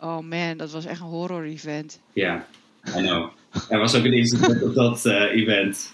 Oh 0.00 0.18
man, 0.18 0.56
dat 0.56 0.70
was 0.70 0.84
echt 0.84 1.00
een 1.00 1.06
horror 1.06 1.44
event. 1.44 1.98
Ja, 2.12 2.46
I 2.88 2.90
know. 2.90 3.30
Er 3.68 3.78
was 3.78 3.94
ook 3.94 4.04
een 4.04 4.12
incident 4.12 4.62
op 4.62 4.74
dat 4.74 5.06
eh, 5.06 5.20
event. 5.36 5.92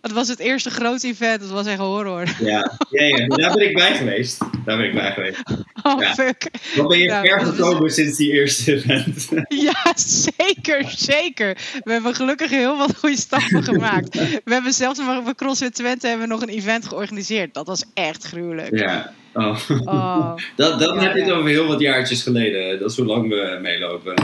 Dat 0.00 0.10
was 0.12 0.28
het 0.28 0.38
eerste 0.38 0.70
grote 0.70 1.06
event, 1.06 1.40
dat 1.40 1.50
was 1.50 1.66
echt 1.66 1.78
horror. 1.78 2.24
Ja. 2.40 2.78
Ja, 2.90 3.04
ja, 3.04 3.26
daar 3.26 3.52
ben 3.54 3.68
ik 3.68 3.74
bij 3.74 3.94
geweest. 3.96 4.38
Daar 4.64 4.76
ben 4.76 4.86
ik 4.86 4.94
bij 4.94 5.12
geweest. 5.12 5.42
Oh 5.82 6.00
Ja. 6.00 6.14
fuck. 6.14 6.50
Wat 6.76 6.88
ben 6.88 6.98
je 6.98 7.04
Ja, 7.04 7.20
ver 7.20 7.38
dat 7.38 7.48
is- 7.52 7.54
gekomen 7.58 7.90
sinds 7.90 8.16
die 8.16 8.32
eerste 8.32 8.72
event? 8.74 9.28
Ja, 9.48 9.92
zeker, 9.96 10.84
zeker. 10.96 11.56
We 11.84 11.92
hebben 11.92 12.14
gelukkig 12.14 12.50
heel 12.50 12.76
wat 12.78 12.96
goede 12.98 13.16
stappen 13.16 13.62
gemaakt. 13.72 14.14
We 14.44 14.52
hebben 14.52 14.72
zelfs 14.72 15.00
bij 15.24 15.34
CrossFit 15.36 15.74
Twente 15.74 16.06
hebben 16.06 16.26
we 16.28 16.32
nog 16.32 16.42
een 16.42 16.48
event 16.48 16.86
georganiseerd. 16.86 17.54
Dat 17.54 17.66
was 17.66 17.84
echt 17.94 18.24
gruwelijk. 18.24 18.78
ja. 18.78 19.12
Oh. 19.34 19.58
Oh. 19.84 20.34
Dat, 20.56 20.78
dan 20.80 20.94
Ja, 20.94 21.00
heb 21.02 21.12
je 21.14 21.18
het 21.20 21.28
ja. 21.28 21.34
over 21.34 21.50
heel 21.50 21.66
wat 21.66 21.80
jaartjes 21.80 22.22
geleden. 22.22 22.78
Dat 22.80 22.90
is 22.90 22.96
hoe 22.96 23.06
lang 23.06 23.28
we 23.28 23.58
meelopen. 23.62 24.14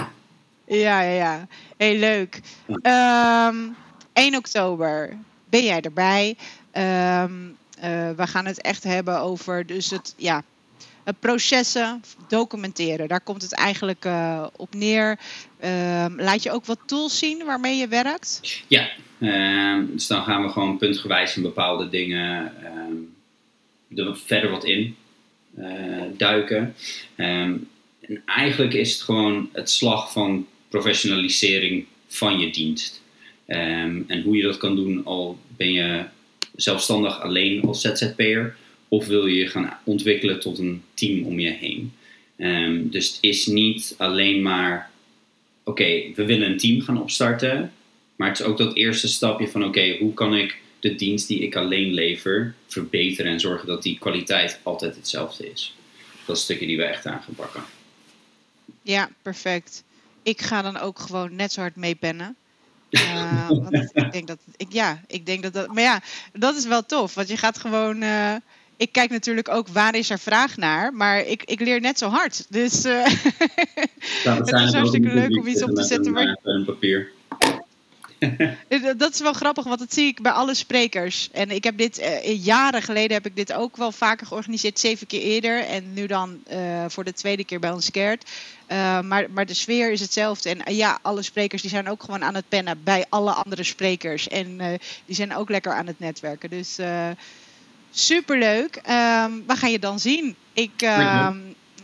Ja, 0.68 1.00
ja, 1.00 1.12
ja. 1.12 1.46
Heel 1.76 1.98
leuk. 1.98 2.40
Ehm 2.82 3.56
1 4.12 4.34
oktober 4.34 5.16
ben 5.50 5.64
jij 5.64 5.80
erbij. 5.80 6.36
Ehm, 6.70 7.32
eh, 7.80 8.10
we 8.16 8.26
gaan 8.26 8.46
het 8.46 8.60
echt 8.60 8.84
hebben 8.84 9.20
over 9.20 9.66
dus 9.66 9.90
het, 9.90 10.14
ja, 10.16 10.42
het 11.04 11.20
processen 11.20 12.02
documenteren. 12.28 13.08
Daar 13.08 13.20
komt 13.20 13.42
het 13.42 13.54
eigenlijk 13.54 14.04
eh, 14.04 14.46
op 14.56 14.74
neer. 14.74 15.18
Ehm, 15.60 16.20
laat 16.20 16.42
je 16.42 16.50
ook 16.50 16.64
wat 16.64 16.78
tools 16.86 17.18
zien 17.18 17.44
waarmee 17.44 17.76
je 17.76 17.88
werkt? 17.88 18.62
Ja, 18.66 18.88
dus 19.86 20.06
dan 20.06 20.24
gaan 20.24 20.42
we 20.42 20.48
gewoon 20.48 20.78
puntgewijs 20.78 21.36
in 21.36 21.42
bepaalde 21.42 21.88
dingen 21.88 22.52
verder 24.12 24.50
wat 24.50 24.64
in 24.64 24.96
eh, 25.56 26.02
duiken. 26.16 26.74
En 27.16 27.68
eigenlijk 28.26 28.74
is 28.74 28.92
het 28.92 29.02
gewoon 29.02 29.48
het 29.52 29.70
slag 29.70 30.12
van 30.12 30.46
professionalisering 30.68 31.84
van 32.06 32.38
je 32.38 32.50
dienst. 32.50 33.02
Ehm, 33.46 34.02
en 34.06 34.22
hoe 34.22 34.36
je 34.36 34.42
dat 34.42 34.56
kan 34.56 34.76
doen, 34.76 35.04
al 35.04 35.38
ben 35.56 35.72
je 35.72 36.04
zelfstandig 36.56 37.20
alleen 37.20 37.62
als 37.62 37.80
ZZP'er, 37.80 38.56
of 38.88 39.06
wil 39.06 39.26
je 39.26 39.36
je 39.36 39.46
gaan 39.46 39.78
ontwikkelen 39.84 40.40
tot 40.40 40.58
een 40.58 40.82
team 40.94 41.24
om 41.24 41.38
je 41.38 41.50
heen. 41.50 41.92
Ehm, 42.36 42.88
dus 42.88 43.06
het 43.06 43.18
is 43.20 43.46
niet 43.46 43.94
alleen 43.98 44.42
maar, 44.42 44.90
oké, 45.64 46.02
we 46.14 46.24
willen 46.24 46.50
een 46.50 46.58
team 46.58 46.80
gaan 46.80 47.00
opstarten, 47.00 47.72
maar 48.16 48.28
het 48.28 48.40
is 48.40 48.46
ook 48.46 48.58
dat 48.58 48.76
eerste 48.76 49.08
stapje 49.08 49.48
van 49.48 49.64
oké, 49.64 49.96
hoe 49.98 50.14
kan 50.14 50.36
ik 50.36 50.58
de 50.80 50.94
dienst 50.94 51.28
die 51.28 51.40
ik 51.40 51.56
alleen 51.56 51.92
lever 51.92 52.54
verbeteren 52.66 53.32
en 53.32 53.40
zorgen 53.40 53.66
dat 53.66 53.82
die 53.82 53.98
kwaliteit 53.98 54.60
altijd 54.62 54.96
hetzelfde 54.96 55.50
is. 55.50 55.74
Dat 55.96 56.20
is 56.20 56.26
het 56.26 56.38
stukje 56.38 56.66
die 56.66 56.76
we 56.76 56.82
echt 56.82 57.06
aan 57.06 57.22
gaan 57.22 57.34
pakken. 57.34 57.62
Ja, 58.82 59.10
perfect. 59.22 59.84
Ik 60.28 60.42
ga 60.42 60.62
dan 60.62 60.78
ook 60.78 60.98
gewoon 60.98 61.36
net 61.36 61.52
zo 61.52 61.60
hard 61.60 61.76
meepennen. 61.76 62.36
Eh, 62.90 63.48
want 63.48 63.90
ik 63.92 64.12
denk 64.12 64.26
dat, 64.26 64.38
ik, 64.56 64.72
ja, 64.72 65.00
ik 65.06 65.26
denk 65.26 65.42
dat 65.42 65.52
dat, 65.52 65.74
maar 65.74 65.82
ja, 65.82 66.00
dat 66.32 66.56
is 66.56 66.66
wel 66.66 66.86
tof, 66.86 67.14
want 67.14 67.28
je 67.28 67.36
gaat 67.36 67.58
gewoon, 67.58 68.02
eh, 68.02 68.34
ik 68.76 68.92
kijk 68.92 69.10
natuurlijk 69.10 69.48
ook 69.48 69.68
waar 69.68 69.94
is 69.94 70.10
er 70.10 70.18
vraag 70.18 70.56
naar, 70.56 70.92
maar 70.92 71.20
ik, 71.20 71.42
ik 71.44 71.60
leer 71.60 71.80
net 71.80 71.98
zo 71.98 72.08
hard. 72.08 72.46
Dus 72.48 72.84
eh, 72.84 73.04
het 74.38 74.52
is 74.52 74.72
hartstikke 74.72 75.14
leuk 75.14 75.36
om 75.38 75.46
iets 75.46 75.62
op 75.62 75.74
te 75.74 75.82
zetten. 75.82 76.16
Een, 76.16 76.38
een 76.42 76.64
papier. 76.64 77.10
Eh, 78.68 78.84
Dat 78.96 79.12
is 79.12 79.20
wel 79.20 79.32
grappig, 79.32 79.64
want 79.64 79.78
dat 79.78 79.92
zie 79.92 80.06
ik 80.06 80.22
bij 80.22 80.32
alle 80.32 80.54
sprekers. 80.54 81.28
En 81.32 81.50
ik 81.50 81.64
heb 81.64 81.78
dit 81.78 81.98
eh, 81.98 82.44
jaren 82.44 82.82
geleden 82.82 83.12
heb 83.12 83.26
ik 83.26 83.36
dit 83.36 83.52
ook 83.52 83.76
wel 83.76 83.92
vaker 83.92 84.26
georganiseerd, 84.26 84.78
zeven 84.78 85.06
keer 85.06 85.20
eerder. 85.20 85.64
En 85.64 85.92
nu 85.92 86.06
dan 86.06 86.38
eh, 86.46 86.84
voor 86.88 87.04
de 87.04 87.12
tweede 87.12 87.44
keer 87.44 87.60
bij 87.60 87.70
ons 87.70 87.88
Gert. 87.92 88.30
Eh, 88.66 89.00
maar, 89.00 89.30
maar 89.30 89.46
de 89.46 89.54
sfeer 89.54 89.92
is 89.92 90.00
hetzelfde. 90.00 90.50
En 90.50 90.74
ja, 90.74 90.98
alle 91.02 91.22
sprekers 91.22 91.62
die 91.62 91.70
zijn 91.70 91.88
ook 91.88 92.02
gewoon 92.02 92.24
aan 92.24 92.34
het 92.34 92.48
pennen 92.48 92.82
bij 92.84 93.04
alle 93.08 93.32
andere 93.32 93.62
sprekers. 93.62 94.28
En 94.28 94.58
die 95.04 95.14
zijn 95.14 95.36
ook 95.36 95.48
lekker 95.48 95.72
aan 95.72 95.86
het 95.86 95.98
netwerken. 95.98 96.50
Dus 96.50 96.78
superleuk. 97.90 98.76
Ehm 98.76 99.32
waar 99.46 99.56
ga 99.56 99.66
je 99.66 99.78
dan 99.78 100.00
zien? 100.00 100.36
Ik, 100.52 100.86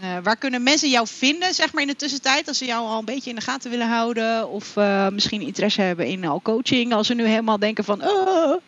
eh, 0.05 0.17
waar 0.23 0.37
kunnen 0.37 0.63
mensen 0.63 0.91
jou 0.91 1.07
vinden, 1.07 1.55
zeg 1.55 1.73
maar 1.73 1.83
in 1.83 1.89
de 1.89 1.97
tussentijd, 1.97 2.49
als 2.49 2.59
ze 2.59 2.65
jou 2.65 2.87
al 2.87 2.99
een 2.99 3.05
beetje 3.05 3.31
in 3.31 3.37
de 3.37 3.43
gaten 3.43 3.71
willen 3.71 3.89
houden? 3.89 4.49
Of 4.49 4.77
eh, 4.77 5.09
misschien 5.09 5.41
interesse 5.41 5.81
hebben 5.81 6.07
in 6.07 6.25
al 6.25 6.43
coaching, 6.43 6.93
als 6.93 7.07
ze 7.07 7.15
nu 7.15 7.25
helemaal 7.25 7.59
denken 7.59 7.85
van... 7.85 8.03
"Oh." 8.03 8.61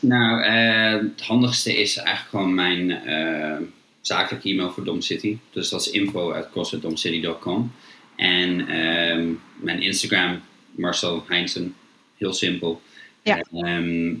Nou, 0.00 0.42
eh, 0.42 0.92
het 0.92 1.22
handigste 1.22 1.80
is 1.80 1.96
eigenlijk 1.96 2.28
gewoon 2.28 2.54
mijn 2.54 3.00
zakelijke 4.00 4.48
e-mail 4.48 4.70
voor 4.70 4.84
Dom 4.84 5.00
City. 5.00 5.38
Dus 5.50 5.68
dat 5.68 5.80
is 5.80 5.90
info 5.90 6.32
at 6.32 6.50
crossfitdomcity.com. 6.50 7.72
En 8.16 8.68
ehm, 8.68 9.32
mijn 9.56 9.82
Instagram, 9.82 10.40
Marcel 10.70 11.24
Heinzen. 11.28 11.74
Heel 12.16 12.32
simpel. 12.32 12.82
Ja. 13.22 13.44
Ehm, 13.52 14.14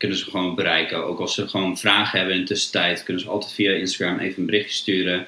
kunnen 0.00 0.18
ze 0.18 0.30
gewoon 0.30 0.54
bereiken. 0.54 1.04
Ook 1.04 1.18
als 1.18 1.34
ze 1.34 1.48
gewoon 1.48 1.78
vragen 1.78 2.18
hebben 2.18 2.36
in 2.36 2.40
de 2.40 2.46
tussentijd, 2.46 3.02
kunnen 3.02 3.22
ze 3.22 3.28
altijd 3.28 3.52
via 3.52 3.72
Instagram 3.72 4.18
even 4.18 4.40
een 4.40 4.46
berichtje 4.46 4.74
sturen. 4.74 5.26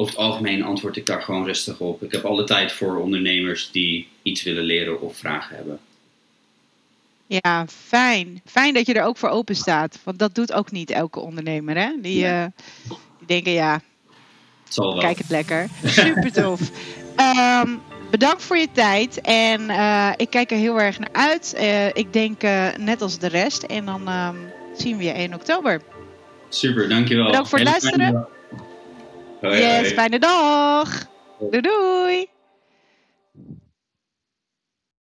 Over 0.00 0.14
het 0.14 0.22
algemeen 0.22 0.62
antwoord 0.62 0.96
ik 0.96 1.06
daar 1.06 1.22
gewoon 1.22 1.44
rustig 1.44 1.78
op. 1.80 2.02
Ik 2.02 2.12
heb 2.12 2.24
alle 2.24 2.44
tijd 2.44 2.72
voor 2.72 2.96
ondernemers 2.96 3.70
die 3.70 4.08
iets 4.22 4.42
willen 4.42 4.64
leren 4.64 5.00
of 5.00 5.16
vragen 5.16 5.56
hebben. 5.56 5.78
Ja, 7.26 7.66
fijn. 7.66 8.40
Fijn 8.44 8.74
dat 8.74 8.86
je 8.86 8.94
er 8.94 9.04
ook 9.04 9.16
voor 9.16 9.28
open 9.28 9.56
staat. 9.56 9.98
Want 10.04 10.18
dat 10.18 10.34
doet 10.34 10.52
ook 10.52 10.70
niet 10.70 10.90
elke 10.90 11.20
ondernemer, 11.20 11.76
hè? 11.76 11.90
Die, 12.00 12.22
Nee. 12.22 12.30
eh, 12.32 12.44
die 13.18 13.26
denken, 13.26 13.52
ja, 13.52 13.72
Het 14.64 14.74
zal 14.74 14.92
wel. 14.92 15.02
kijk 15.02 15.18
het 15.18 15.28
lekker. 15.30 15.68
Super 15.84 16.32
tof. 16.32 16.60
Ehm, 17.16 17.76
bedankt 18.10 18.42
voor 18.42 18.56
je 18.56 18.68
tijd. 18.72 19.20
En 19.20 19.70
eh, 19.70 20.12
ik 20.16 20.30
kijk 20.30 20.50
er 20.50 20.56
heel 20.58 20.80
erg 20.80 20.98
naar 20.98 21.12
uit. 21.12 21.54
Eh, 21.54 21.86
ik 21.86 22.12
denk 22.12 22.42
net 22.78 23.02
als 23.02 23.18
de 23.18 23.28
rest. 23.28 23.62
En 23.62 23.84
dan 23.84 24.08
ehm, 24.08 24.36
zien 24.76 24.96
we 24.96 25.04
je 25.04 25.12
1 25.12 25.34
oktober. 25.34 25.82
Super, 26.48 26.88
dankjewel. 26.88 27.26
Bedankt 27.26 27.48
voor 27.48 27.58
het 27.58 27.68
Hele 27.68 27.80
luisteren. 27.80 28.28
Hoi. 29.40 29.58
Yes, 29.58 29.92
fijne 29.92 30.18
dag. 30.18 30.88
Doei 31.38 31.62
doei. 31.62 32.28